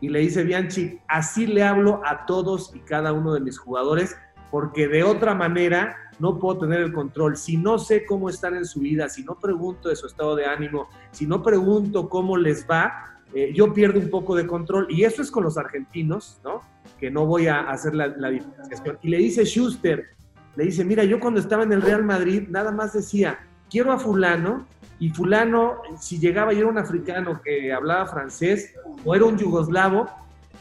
Y 0.00 0.08
le 0.08 0.20
dice 0.20 0.44
Bianchi, 0.44 1.00
así 1.08 1.46
le 1.46 1.64
hablo 1.64 2.00
a 2.06 2.24
todos 2.24 2.72
y 2.74 2.78
cada 2.78 3.12
uno 3.12 3.34
de 3.34 3.40
mis 3.40 3.58
jugadores, 3.58 4.16
porque 4.52 4.86
de 4.86 5.02
otra 5.02 5.34
manera 5.34 5.96
no 6.20 6.38
puedo 6.38 6.60
tener 6.60 6.80
el 6.80 6.92
control. 6.92 7.36
Si 7.36 7.56
no 7.56 7.78
sé 7.78 8.06
cómo 8.06 8.28
están 8.28 8.54
en 8.54 8.64
su 8.64 8.78
vida, 8.78 9.08
si 9.08 9.24
no 9.24 9.40
pregunto 9.40 9.88
de 9.88 9.96
su 9.96 10.06
estado 10.06 10.36
de 10.36 10.46
ánimo, 10.46 10.88
si 11.10 11.26
no 11.26 11.42
pregunto 11.42 12.08
cómo 12.08 12.36
les 12.36 12.64
va, 12.64 13.16
eh, 13.34 13.52
yo 13.52 13.74
pierdo 13.74 13.98
un 13.98 14.08
poco 14.08 14.36
de 14.36 14.46
control. 14.46 14.86
Y 14.88 15.02
eso 15.02 15.20
es 15.20 15.32
con 15.32 15.42
los 15.42 15.58
argentinos, 15.58 16.40
¿no? 16.44 16.60
Que 17.00 17.10
no 17.10 17.26
voy 17.26 17.48
a 17.48 17.68
hacer 17.70 17.96
la, 17.96 18.06
la. 18.06 18.32
Y 18.32 19.08
le 19.08 19.18
dice 19.18 19.44
Schuster, 19.44 20.06
le 20.54 20.64
dice, 20.64 20.84
mira, 20.84 21.02
yo 21.02 21.18
cuando 21.18 21.40
estaba 21.40 21.64
en 21.64 21.72
el 21.72 21.82
Real 21.82 22.04
Madrid, 22.04 22.44
nada 22.48 22.70
más 22.70 22.92
decía, 22.92 23.40
quiero 23.70 23.92
a 23.92 23.98
fulano, 23.98 24.66
y 25.00 25.10
fulano, 25.10 25.76
si 26.00 26.18
llegaba 26.18 26.52
y 26.52 26.58
era 26.58 26.66
un 26.66 26.78
africano 26.78 27.40
que 27.42 27.72
hablaba 27.72 28.06
francés 28.06 28.74
o 29.04 29.14
era 29.14 29.24
un 29.24 29.38
yugoslavo, 29.38 30.08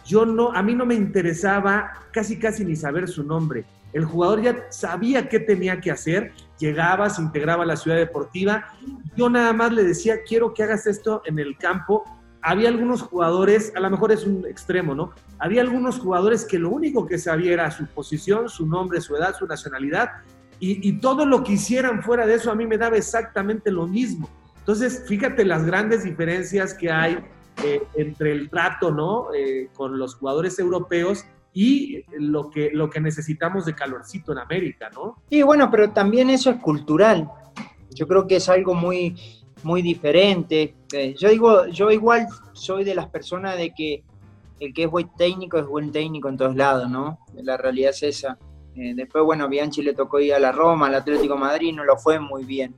yo 0.05 0.25
no, 0.25 0.51
a 0.53 0.61
mí 0.61 0.75
no 0.75 0.85
me 0.85 0.95
interesaba 0.95 1.91
casi 2.11 2.37
casi 2.37 2.63
ni 2.63 2.75
saber 2.75 3.07
su 3.07 3.23
nombre. 3.23 3.65
El 3.93 4.05
jugador 4.05 4.41
ya 4.41 4.67
sabía 4.69 5.27
qué 5.27 5.39
tenía 5.39 5.81
que 5.81 5.91
hacer, 5.91 6.33
llegaba, 6.59 7.09
se 7.09 7.21
integraba 7.21 7.63
a 7.63 7.65
la 7.65 7.75
ciudad 7.75 7.97
deportiva. 7.97 8.67
Yo 9.15 9.29
nada 9.29 9.53
más 9.53 9.73
le 9.73 9.83
decía, 9.83 10.17
quiero 10.25 10.53
que 10.53 10.63
hagas 10.63 10.85
esto 10.85 11.21
en 11.25 11.39
el 11.39 11.57
campo. 11.57 12.03
Había 12.41 12.69
algunos 12.69 13.01
jugadores, 13.01 13.73
a 13.75 13.79
lo 13.79 13.89
mejor 13.89 14.11
es 14.11 14.25
un 14.25 14.45
extremo, 14.45 14.93
¿no? 14.93 15.11
Había 15.39 15.61
algunos 15.61 15.99
jugadores 15.99 16.45
que 16.45 16.59
lo 16.59 16.69
único 16.69 17.07
que 17.07 17.17
sabía 17.17 17.53
era 17.53 17.71
su 17.71 17.87
posición, 17.87 18.49
su 18.49 18.67
nombre, 18.67 19.01
su 19.01 19.15
edad, 19.15 19.35
su 19.35 19.47
nacionalidad, 19.47 20.09
y, 20.59 20.87
y 20.87 20.99
todo 20.99 21.25
lo 21.25 21.43
que 21.43 21.53
hicieran 21.53 22.01
fuera 22.01 22.25
de 22.25 22.35
eso 22.35 22.51
a 22.51 22.55
mí 22.55 22.65
me 22.65 22.77
daba 22.77 22.97
exactamente 22.97 23.71
lo 23.71 23.87
mismo. 23.87 24.29
Entonces, 24.59 25.05
fíjate 25.07 25.45
las 25.45 25.65
grandes 25.65 26.03
diferencias 26.03 26.73
que 26.73 26.91
hay 26.91 27.19
eh, 27.63 27.81
entre 27.95 28.33
el 28.33 28.49
trato 28.49 28.91
¿no? 28.91 29.33
Eh, 29.33 29.69
con 29.73 29.97
los 29.97 30.15
jugadores 30.15 30.59
europeos 30.59 31.25
y 31.53 32.03
lo 32.19 32.51
que, 32.51 32.69
lo 32.71 32.89
que 32.89 32.99
necesitamos 32.99 33.65
de 33.65 33.73
calorcito 33.73 34.31
en 34.31 34.39
América, 34.39 34.91
¿no? 34.93 35.23
Sí, 35.29 35.41
bueno, 35.41 35.71
pero 35.71 35.89
también 35.91 36.29
eso 36.29 36.51
es 36.51 36.57
cultural. 36.57 37.27
Yo 37.95 38.07
creo 38.07 38.27
que 38.27 38.35
es 38.35 38.47
algo 38.47 38.75
muy, 38.75 39.15
muy 39.63 39.81
diferente. 39.81 40.75
Eh, 40.93 41.15
yo 41.17 41.29
digo, 41.29 41.65
yo 41.67 41.89
igual 41.89 42.27
soy 42.53 42.83
de 42.83 42.93
las 42.93 43.07
personas 43.07 43.57
de 43.57 43.73
que 43.73 44.03
el 44.59 44.73
que 44.73 44.83
es 44.83 44.91
buen 44.91 45.09
técnico 45.17 45.57
es 45.57 45.65
buen 45.65 45.91
técnico 45.91 46.29
en 46.29 46.37
todos 46.37 46.55
lados, 46.55 46.89
¿no? 46.91 47.19
La 47.33 47.57
realidad 47.57 47.89
es 47.91 48.03
esa. 48.03 48.37
Después, 48.95 49.23
bueno, 49.23 49.49
Bianchi 49.49 49.82
le 49.82 49.93
tocó 49.93 50.19
ir 50.19 50.34
a 50.34 50.39
la 50.39 50.51
Roma, 50.51 50.88
al 50.88 50.95
Atlético 50.95 51.36
Madrid, 51.36 51.73
no 51.73 51.84
lo 51.84 51.97
fue 51.97 52.19
muy 52.19 52.43
bien. 52.43 52.75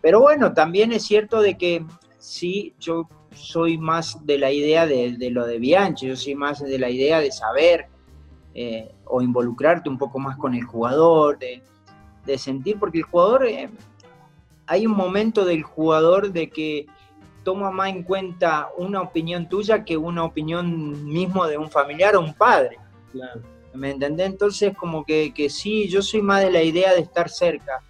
pero 0.00 0.20
bueno, 0.20 0.52
también 0.52 0.92
es 0.92 1.04
cierto 1.04 1.40
de 1.40 1.56
que 1.56 1.84
sí, 2.18 2.74
yo 2.78 3.08
soy 3.34 3.78
más 3.78 4.24
de 4.24 4.38
la 4.38 4.50
idea 4.50 4.86
de, 4.86 5.16
lo 5.30 5.46
de 5.46 5.58
Bianchi, 5.58 6.06
yo 6.06 6.16
soy 6.16 6.34
más 6.34 6.60
de 6.60 6.78
la 6.78 6.90
idea 6.90 7.20
de 7.20 7.32
saber 7.32 7.86
eh, 8.54 8.92
o 9.06 9.22
involucrarte 9.22 9.88
un 9.88 9.98
poco 9.98 10.18
más 10.18 10.36
con 10.36 10.54
el 10.54 10.64
jugador, 10.64 11.38
de, 11.38 11.62
sentir, 12.38 12.78
porque 12.78 12.98
el 12.98 13.04
jugador, 13.04 13.46
eh, 13.46 13.68
hay 14.66 14.86
un 14.86 14.92
momento 14.92 15.44
del 15.44 15.62
jugador 15.62 16.32
de 16.32 16.48
que 16.48 16.86
toma 17.42 17.70
más 17.70 17.88
en 17.88 18.04
cuenta 18.04 18.68
una 18.78 19.02
opinión 19.02 19.48
tuya 19.48 19.84
que 19.84 19.96
una 19.96 20.24
opinión 20.24 21.04
mismo 21.04 21.46
de 21.46 21.58
un 21.58 21.68
familiar 21.70 22.14
o 22.14 22.20
un 22.20 22.34
padre. 22.34 22.78
¿Me 23.74 23.90
entendés? 23.90 24.26
Entonces, 24.26 24.76
como 24.76 25.04
que, 25.04 25.32
que 25.32 25.48
sí, 25.48 25.88
yo 25.88 26.02
soy 26.02 26.22
más 26.22 26.42
de 26.42 26.50
la 26.50 26.62
idea 26.62 26.92
de 26.92 27.00
estar 27.00 27.28
cerca. 27.28 27.82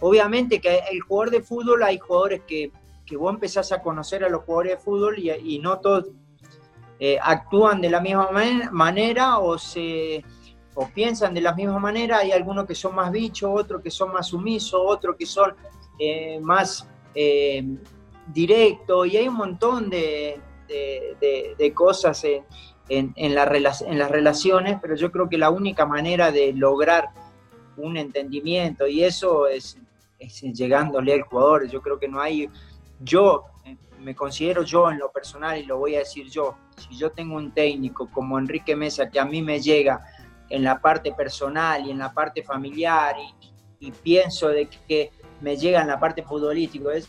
Obviamente 0.00 0.60
que 0.60 0.80
el 0.90 1.00
jugador 1.00 1.30
de 1.30 1.42
fútbol 1.42 1.82
hay 1.82 1.98
jugadores 1.98 2.42
que 2.46 2.72
que 3.12 3.16
vos 3.18 3.34
empezás 3.34 3.72
a 3.72 3.82
conocer 3.82 4.24
a 4.24 4.28
los 4.28 4.42
jugadores 4.44 4.72
de 4.72 4.78
fútbol 4.78 5.18
y, 5.18 5.58
no 5.58 5.80
todos 5.80 6.06
eh, 6.98 7.18
actúan 7.20 7.80
de 7.80 7.90
la 7.90 8.00
misma 8.00 8.30
manera 8.70 9.38
o 9.38 9.58
se 9.58 10.24
o 10.74 10.88
piensan 10.88 11.34
de 11.34 11.42
la 11.42 11.54
misma 11.54 11.78
manera, 11.78 12.20
hay 12.20 12.32
algunos 12.32 12.66
que 12.66 12.74
son 12.74 12.94
más 12.94 13.12
bichos, 13.12 13.50
otros 13.52 13.82
que 13.82 13.90
son 13.90 14.10
más 14.10 14.28
sumisos, 14.28 14.80
otros 14.82 15.16
que 15.18 15.26
son 15.26 15.54
eh, 15.98 16.40
más 16.40 16.88
eh, 17.14 17.62
directos, 18.28 19.06
y 19.08 19.18
hay 19.18 19.28
un 19.28 19.34
montón 19.34 19.90
de, 19.90 20.40
cosas 21.74 22.24
en, 22.98 23.12
en, 23.16 23.34
las 23.34 23.48
relaciones, 24.10 24.78
pero 24.80 24.96
yo 24.96 25.10
creo 25.10 25.28
que 25.28 25.38
la 25.38 25.50
única 25.50 25.86
manera 25.86 26.30
de 26.30 26.52
lograr 26.52 27.08
un 27.76 27.96
entendimiento, 27.96 28.86
y 28.86 29.02
eso 29.02 29.46
es, 29.46 29.78
es 30.18 30.42
llegándole 30.42 31.14
al 31.14 31.22
jugador, 31.22 31.68
yo 31.68 31.80
creo 31.80 31.98
que 31.98 32.08
no 32.08 32.20
hay 32.20 32.50
yo 33.00 33.44
eh, 33.64 33.76
me 34.00 34.14
considero 34.14 34.62
yo 34.62 34.90
en 34.90 34.98
lo 34.98 35.10
personal 35.10 35.58
y 35.58 35.64
lo 35.64 35.78
voy 35.78 35.96
a 35.96 36.00
decir 36.00 36.28
yo, 36.28 36.56
si 36.76 36.96
yo 36.96 37.10
tengo 37.10 37.36
un 37.36 37.52
técnico 37.52 38.08
como 38.08 38.38
Enrique 38.38 38.76
Mesa 38.76 39.08
que 39.08 39.18
a 39.18 39.24
mí 39.24 39.42
me 39.42 39.60
llega 39.60 40.04
en 40.48 40.64
la 40.64 40.80
parte 40.80 41.12
personal 41.12 41.86
y 41.86 41.90
en 41.90 41.98
la 41.98 42.12
parte 42.12 42.42
familiar 42.42 43.16
y, 43.18 43.90
pienso 43.90 44.48
de 44.48 44.68
que 44.86 45.10
me 45.40 45.56
llega 45.56 45.80
en 45.80 45.88
la 45.88 45.98
parte 45.98 46.22
futbolística, 46.22 46.94
es, 46.94 47.08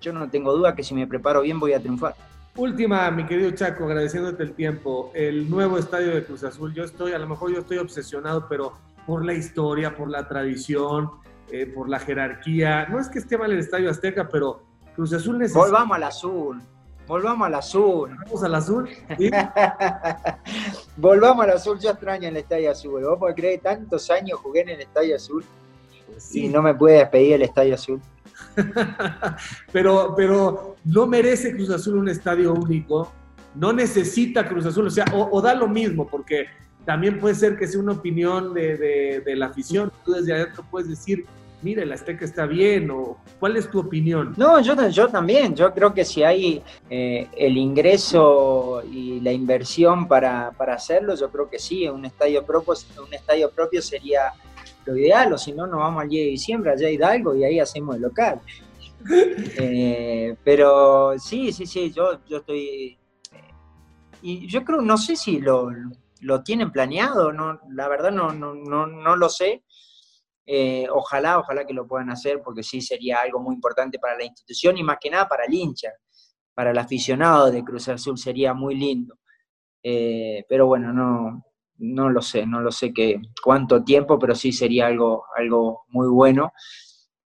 yo 0.00 0.12
no 0.12 0.30
tengo 0.30 0.56
duda 0.56 0.72
que 0.72 0.84
si 0.84 0.94
me 0.94 1.08
preparo 1.08 1.40
bien 1.40 1.58
voy 1.58 1.72
a 1.72 1.80
triunfar. 1.80 2.14
Última, 2.56 3.10
mi 3.10 3.26
querido 3.26 3.50
Chaco, 3.50 3.84
agradeciéndote 3.84 4.44
el 4.44 4.52
tiempo, 4.52 5.10
el 5.14 5.50
nuevo 5.50 5.76
estadio 5.76 6.14
de 6.14 6.24
Cruz 6.24 6.44
Azul, 6.44 6.72
yo 6.72 6.84
estoy, 6.84 7.12
a 7.12 7.18
lo 7.18 7.26
mejor 7.26 7.52
yo 7.52 7.58
estoy 7.58 7.78
obsesionado, 7.78 8.46
pero 8.48 8.74
por 9.06 9.24
la 9.24 9.34
historia, 9.34 9.96
por 9.96 10.08
la 10.08 10.28
tradición, 10.28 11.10
eh, 11.50 11.66
por 11.66 11.88
la 11.88 11.98
jerarquía, 11.98 12.86
no 12.86 13.00
es 13.00 13.08
que 13.08 13.18
esté 13.18 13.36
mal 13.36 13.50
el 13.50 13.58
Estadio 13.58 13.90
Azteca, 13.90 14.28
pero 14.28 14.62
Cruz 14.94 15.12
Azul 15.12 15.38
necesita. 15.38 15.64
Volvamos 15.64 15.96
al 15.96 16.02
azul. 16.04 16.62
Volvamos 17.08 17.46
al 17.46 17.54
azul. 17.54 18.10
¿Volvamos 18.10 18.44
al 18.44 18.54
azul? 18.54 18.88
Volvamos 20.96 21.44
al 21.44 21.50
azul. 21.50 21.78
Yo 21.78 21.90
extraño 21.90 22.28
el 22.28 22.36
Estadio 22.36 22.70
Azul. 22.70 23.02
Vos 23.04 23.18
podés 23.18 23.34
creer, 23.34 23.60
tantos 23.60 24.10
años 24.10 24.38
jugué 24.40 24.60
en 24.60 24.70
el 24.70 24.80
Estadio 24.80 25.16
Azul 25.16 25.44
y 26.32 26.48
no 26.48 26.62
me 26.62 26.72
puede 26.72 26.98
despedir 26.98 27.34
el 27.34 27.42
Estadio 27.42 27.74
Azul. 27.74 28.00
pero, 29.72 30.14
pero 30.16 30.76
no 30.84 31.06
merece 31.06 31.54
Cruz 31.54 31.70
Azul 31.70 31.98
un 31.98 32.08
estadio 32.08 32.52
único. 32.52 33.12
No 33.54 33.72
necesita 33.72 34.48
Cruz 34.48 34.66
Azul. 34.66 34.86
O 34.86 34.90
sea, 34.90 35.04
o, 35.12 35.40
da 35.40 35.54
lo 35.54 35.68
mismo, 35.68 36.06
porque 36.06 36.46
también 36.84 37.18
puede 37.18 37.34
ser 37.34 37.56
que 37.56 37.66
sea 37.66 37.80
una 37.80 37.92
opinión 37.92 38.52
de, 38.54 39.22
de 39.24 39.36
la 39.36 39.46
afición. 39.46 39.92
Tú 40.04 40.12
desde 40.12 40.34
adentro 40.34 40.64
puedes 40.70 40.88
decir, 40.88 41.24
mire, 41.64 41.86
la 41.86 41.94
Azteca 41.94 42.24
está 42.24 42.46
bien, 42.46 42.90
o 42.90 43.16
cuál 43.40 43.56
es 43.56 43.68
tu 43.70 43.80
opinión? 43.80 44.34
No, 44.36 44.60
yo, 44.60 44.76
yo 44.90 45.08
también, 45.08 45.56
yo 45.56 45.72
creo 45.72 45.94
que 45.94 46.04
si 46.04 46.22
hay 46.22 46.62
eh, 46.90 47.26
el 47.36 47.56
ingreso 47.56 48.82
y 48.92 49.20
la 49.20 49.32
inversión 49.32 50.06
para, 50.06 50.48
hacerlo, 50.68 51.16
yo 51.16 51.30
creo 51.30 51.48
que 51.48 51.58
sí, 51.58 51.88
un 51.88 52.04
estadio 52.04 52.44
propio, 52.44 52.74
un 53.04 53.14
estadio 53.14 53.50
propio 53.50 53.80
sería 53.80 54.32
lo 54.86 54.96
ideal, 54.96 55.32
o 55.32 55.38
si 55.38 55.52
no, 55.52 55.66
nos 55.66 55.80
vamos 55.80 56.02
al 56.02 56.08
día 56.08 56.22
de 56.22 56.30
diciembre 56.30 56.72
allá 56.72 56.88
a 56.88 56.90
Hidalgo 56.90 57.34
y 57.34 57.44
ahí 57.44 57.60
hacemos 57.60 57.96
el 57.96 58.02
local. 58.02 58.40
Eh, 59.06 60.34
pero 60.42 61.18
sí, 61.18 61.52
sí, 61.52 61.66
sí, 61.66 61.92
yo, 61.92 62.24
yo 62.26 62.38
estoy... 62.38 62.96
Eh, 63.32 63.52
y 64.22 64.46
yo 64.46 64.64
creo, 64.64 64.80
no 64.80 64.96
sé 64.96 65.14
si 65.14 65.40
lo, 65.40 65.70
lo 66.20 66.42
tienen 66.42 66.72
planeado, 66.72 67.30
no, 67.30 67.60
la 67.68 67.86
verdad 67.88 68.10
no, 68.10 68.32
no, 68.32 68.54
no, 68.54 68.86
no 68.86 69.16
lo 69.16 69.28
sé 69.28 69.62
eh, 70.46 70.86
ojalá, 70.90 71.38
ojalá 71.38 71.64
que 71.66 71.72
lo 71.72 71.86
puedan 71.86 72.10
hacer, 72.10 72.42
porque 72.42 72.62
sí 72.62 72.80
sería 72.80 73.20
algo 73.20 73.40
muy 73.40 73.54
importante 73.54 73.98
para 73.98 74.16
la 74.16 74.24
institución 74.24 74.76
y 74.76 74.82
más 74.82 74.98
que 75.00 75.10
nada 75.10 75.28
para 75.28 75.44
el 75.44 75.54
hincha, 75.54 75.90
para 76.54 76.70
el 76.70 76.78
aficionado 76.78 77.50
de 77.50 77.64
Cruz 77.64 77.88
Azul 77.88 78.18
sería 78.18 78.52
muy 78.52 78.74
lindo. 78.74 79.18
Eh, 79.82 80.44
pero 80.48 80.66
bueno, 80.66 80.92
no, 80.92 81.44
no 81.78 82.10
lo 82.10 82.22
sé, 82.22 82.46
no 82.46 82.60
lo 82.60 82.70
sé 82.70 82.92
qué, 82.92 83.20
cuánto 83.42 83.82
tiempo, 83.84 84.18
pero 84.18 84.34
sí 84.34 84.52
sería 84.52 84.86
algo, 84.86 85.24
algo 85.36 85.84
muy 85.88 86.08
bueno. 86.08 86.52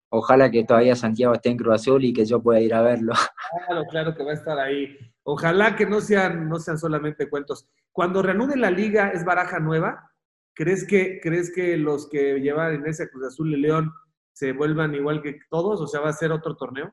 Ojalá 0.08 0.50
que 0.50 0.64
todavía 0.64 0.94
Santiago 0.94 1.34
esté 1.34 1.50
en 1.50 1.56
Cruz 1.56 1.74
Azul 1.74 2.04
y 2.04 2.12
que 2.12 2.24
yo 2.24 2.40
pueda 2.40 2.60
ir 2.60 2.74
a 2.74 2.82
verlo. 2.82 3.12
Claro, 3.66 3.84
claro 3.88 4.14
que 4.14 4.24
va 4.24 4.32
a 4.32 4.34
estar 4.34 4.58
ahí. 4.58 4.96
Ojalá 5.22 5.76
que 5.76 5.86
no 5.86 6.00
sean, 6.00 6.48
no 6.48 6.58
sean 6.58 6.78
solamente 6.78 7.28
cuentos. 7.28 7.68
Cuando 7.92 8.20
reanude 8.20 8.56
la 8.56 8.70
liga, 8.70 9.10
¿es 9.10 9.24
baraja 9.24 9.60
nueva? 9.60 10.10
¿Crees 10.54 10.86
que, 10.86 11.20
¿Crees 11.20 11.52
que 11.54 11.76
los 11.76 12.08
que 12.08 12.40
llevan 12.40 12.74
en 12.74 12.86
ese 12.86 13.08
Cruz 13.08 13.26
Azul 13.26 13.52
y 13.52 13.60
León 13.60 13.92
se 14.32 14.52
vuelvan 14.52 14.94
igual 14.94 15.22
que 15.22 15.38
todos? 15.48 15.80
O 15.80 15.86
sea, 15.86 16.00
¿va 16.00 16.08
a 16.08 16.12
ser 16.12 16.32
otro 16.32 16.56
torneo? 16.56 16.92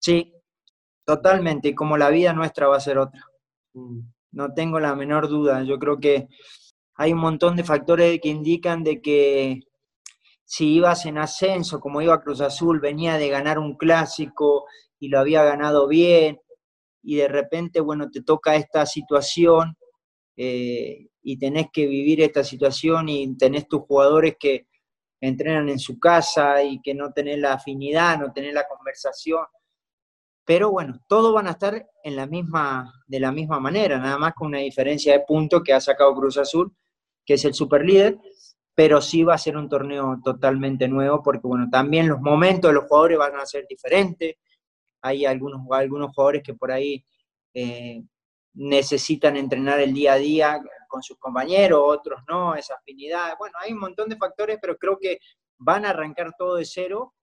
Sí, 0.00 0.34
totalmente. 1.04 1.68
Y 1.68 1.74
como 1.74 1.96
la 1.96 2.10
vida 2.10 2.32
nuestra 2.32 2.68
va 2.68 2.76
a 2.76 2.80
ser 2.80 2.98
otra. 2.98 3.24
Mm. 3.74 4.00
No 4.32 4.52
tengo 4.52 4.78
la 4.78 4.94
menor 4.94 5.28
duda. 5.28 5.62
Yo 5.62 5.78
creo 5.78 5.98
que 5.98 6.28
hay 6.96 7.12
un 7.12 7.20
montón 7.20 7.56
de 7.56 7.64
factores 7.64 8.20
que 8.20 8.28
indican 8.28 8.82
de 8.82 9.00
que 9.00 9.60
si 10.44 10.74
ibas 10.74 11.06
en 11.06 11.18
ascenso, 11.18 11.80
como 11.80 12.00
iba 12.00 12.20
Cruz 12.20 12.40
Azul, 12.40 12.80
venía 12.80 13.18
de 13.18 13.28
ganar 13.28 13.58
un 13.58 13.76
clásico 13.76 14.64
y 14.98 15.08
lo 15.08 15.18
había 15.18 15.42
ganado 15.44 15.88
bien, 15.88 16.40
y 17.02 17.16
de 17.16 17.28
repente, 17.28 17.80
bueno, 17.80 18.10
te 18.10 18.22
toca 18.22 18.56
esta 18.56 18.86
situación, 18.86 19.76
eh, 20.36 21.08
y 21.22 21.38
tenés 21.38 21.66
que 21.72 21.86
vivir 21.86 22.20
esta 22.20 22.44
situación 22.44 23.08
y 23.08 23.36
tenés 23.36 23.66
tus 23.66 23.80
jugadores 23.80 24.36
que 24.38 24.68
entrenan 25.20 25.68
en 25.68 25.78
su 25.78 25.98
casa 25.98 26.62
y 26.62 26.80
que 26.80 26.94
no 26.94 27.12
tenés 27.12 27.38
la 27.38 27.54
afinidad, 27.54 28.18
no 28.18 28.32
tenés 28.32 28.54
la 28.54 28.68
conversación. 28.68 29.44
Pero 30.44 30.70
bueno, 30.70 31.00
todos 31.08 31.34
van 31.34 31.48
a 31.48 31.52
estar 31.52 31.84
en 32.04 32.14
la 32.14 32.26
misma, 32.26 32.92
de 33.08 33.18
la 33.18 33.32
misma 33.32 33.58
manera, 33.58 33.98
nada 33.98 34.18
más 34.18 34.34
con 34.34 34.48
una 34.48 34.58
diferencia 34.58 35.14
de 35.14 35.24
puntos 35.26 35.62
que 35.64 35.72
ha 35.72 35.80
sacado 35.80 36.14
Cruz 36.14 36.38
Azul, 36.38 36.72
que 37.26 37.34
es 37.34 37.44
el 37.44 37.54
superlíder. 37.54 38.18
pero 38.74 39.00
sí 39.00 39.24
va 39.24 39.34
a 39.34 39.38
ser 39.38 39.56
un 39.56 39.68
torneo 39.70 40.18
totalmente 40.22 40.86
nuevo 40.86 41.22
porque, 41.22 41.46
bueno, 41.46 41.66
también 41.70 42.08
los 42.08 42.20
momentos 42.20 42.70
de 42.70 42.74
los 42.74 42.84
jugadores 42.84 43.18
van 43.18 43.36
a 43.36 43.46
ser 43.46 43.66
diferentes. 43.66 44.36
Hay 45.02 45.24
algunos, 45.24 45.62
algunos 45.70 46.14
jugadores 46.14 46.42
que 46.42 46.52
por 46.54 46.70
ahí 46.70 47.02
eh, 47.54 48.02
necesitan 48.52 49.36
entrenar 49.36 49.80
el 49.80 49.94
día 49.94 50.14
a 50.14 50.16
día 50.16 50.60
con 50.88 51.02
sus 51.02 51.18
compañeros, 51.18 51.80
otros 51.84 52.20
no, 52.28 52.54
esa 52.54 52.74
afinidad. 52.74 53.34
Bueno, 53.38 53.56
hay 53.62 53.72
un 53.72 53.80
montón 53.80 54.10
de 54.10 54.16
factores, 54.16 54.58
pero 54.60 54.76
creo 54.76 54.98
que 55.00 55.20
van 55.58 55.86
a 55.86 55.90
arrancar 55.90 56.34
todo 56.36 56.56
de 56.56 56.64
cero, 56.66 57.14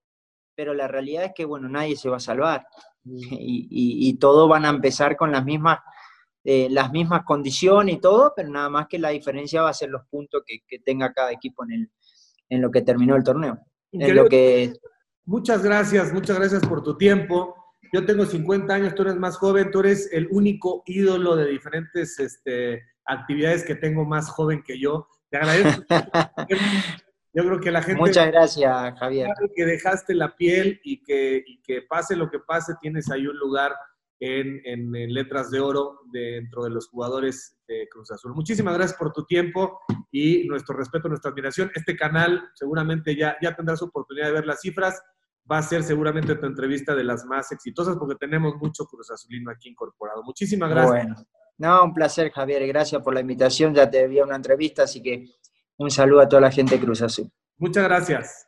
pero 0.56 0.74
la 0.74 0.88
realidad 0.88 1.26
es 1.26 1.34
que, 1.36 1.46
bueno, 1.46 1.70
nadie 1.70 1.96
se 1.96 2.10
va 2.10 2.18
a 2.18 2.20
salvar 2.20 2.66
mm. 3.04 3.18
y, 3.32 4.10
y, 4.10 4.14
todos 4.18 4.50
van 4.50 4.66
a 4.66 4.70
empezar 4.70 5.16
con 5.16 5.32
las 5.32 5.46
mismas 5.46 5.80
eh, 6.46 6.68
las 6.70 6.92
mismas 6.92 7.24
condiciones 7.24 7.96
y 7.96 8.00
todo, 8.02 8.34
pero 8.36 8.50
nada 8.50 8.70
más 8.70 8.88
que 8.88 9.00
la 9.00 9.10
diferencia 9.10 9.62
va 9.62 9.70
a 9.70 9.74
ser 9.74 9.90
los 9.90 10.06
puntos 10.10 10.44
que, 10.46 10.80
tenga 10.80 11.14
cada 11.14 11.32
equipo 11.32 11.64
en, 11.64 11.72
el, 11.72 11.92
en 12.50 12.62
lo 12.62 12.70
que 12.70 12.82
terminó 12.82 13.16
el 13.16 13.24
torneo. 13.24 13.60
En 13.94 14.16
lo 14.16 14.28
que... 14.28 14.74
Muchas 15.26 15.64
gracias, 15.64 16.12
muchas 16.12 16.38
gracias 16.38 16.66
por 16.66 16.84
tu 16.84 16.98
tiempo. 16.98 17.56
Yo 17.94 18.06
tengo 18.06 18.26
50 18.26 18.74
años, 18.74 18.94
tú 18.94 19.04
eres 19.04 19.16
más 19.16 19.38
joven, 19.38 19.72
tú 19.72 19.80
eres 19.80 20.10
el 20.12 20.28
único 20.32 20.84
ídolo 20.86 21.38
de 21.38 21.46
diferentes 21.46 22.20
este, 22.20 22.84
actividades 23.06 23.64
que 23.64 23.76
tengo 23.76 24.04
más 24.04 24.30
joven 24.30 24.64
que 24.64 24.78
yo. 24.78 25.08
Te 25.30 25.38
agradezco. 25.38 25.84
yo 27.34 27.46
creo 27.46 27.60
que 27.62 27.72
la 27.72 27.82
gente... 27.82 28.02
Muchas 28.02 28.28
gracias, 28.28 29.00
Javier. 29.00 29.30
Que 29.56 29.66
dejaste 29.66 30.14
la 30.14 30.36
piel 30.36 30.82
y 30.84 31.02
que, 31.04 31.42
y 31.46 31.62
que 31.62 31.84
pase 31.84 32.18
lo 32.18 32.30
que 32.30 32.40
pase, 32.40 32.74
tienes 32.82 33.10
ahí 33.10 33.26
un 33.28 33.38
lugar 33.38 33.74
en, 34.24 34.92
letras 35.14 35.52
de 35.52 35.60
oro 35.60 36.00
dentro 36.12 36.64
de 36.64 36.70
los 36.70 36.88
jugadores 36.88 37.58
de 37.68 37.88
Cruz 37.90 38.12
Azul. 38.12 38.34
Muchísimas 38.34 38.74
gracias 38.74 38.98
por 38.98 39.12
tu 39.12 39.26
tiempo 39.26 39.80
y 40.12 40.48
nuestro 40.48 40.78
respeto, 40.78 41.10
nuestra 41.10 41.32
admiración. 41.32 41.72
Este 41.76 41.96
canal 41.96 42.50
seguramente 42.56 43.16
ya, 43.16 43.36
ya 43.42 43.56
tendrás 43.56 43.82
oportunidad 43.82 44.28
de 44.28 44.34
ver 44.34 44.46
las 44.46 44.62
cifras. 44.62 45.02
Va 45.52 45.58
a 45.58 45.64
ser 45.64 45.84
seguramente 45.84 46.36
tu 46.36 46.46
entrevista 46.46 46.96
de 46.96 47.04
las 47.04 47.26
más 47.26 47.52
exitosas 47.52 47.98
porque 47.98 48.16
tenemos 48.16 48.56
mucho 48.56 48.86
Cruz 48.86 49.12
Azulino 49.12 49.52
aquí 49.52 49.70
incorporado. 49.70 50.24
Muchísimas 50.24 50.70
gracias. 50.70 51.06
Bueno, 51.06 51.16
no, 51.58 51.84
un 51.84 51.94
placer, 51.94 52.32
Javier. 52.32 52.66
Gracias 52.68 53.02
por 53.02 53.14
la 53.14 53.20
invitación. 53.20 53.74
Ya 53.74 53.90
te 53.90 54.08
vi 54.08 54.22
una 54.22 54.38
entrevista, 54.38 54.84
así 54.84 55.02
que 55.02 55.26
un 55.78 55.92
saludo 55.92 56.22
a 56.22 56.30
toda 56.30 56.44
la 56.44 56.52
gente 56.52 56.78
de 56.78 56.86
Cruz 56.86 57.02
Azul. 57.02 57.30
Muchas 57.58 57.84
gracias. 57.84 58.48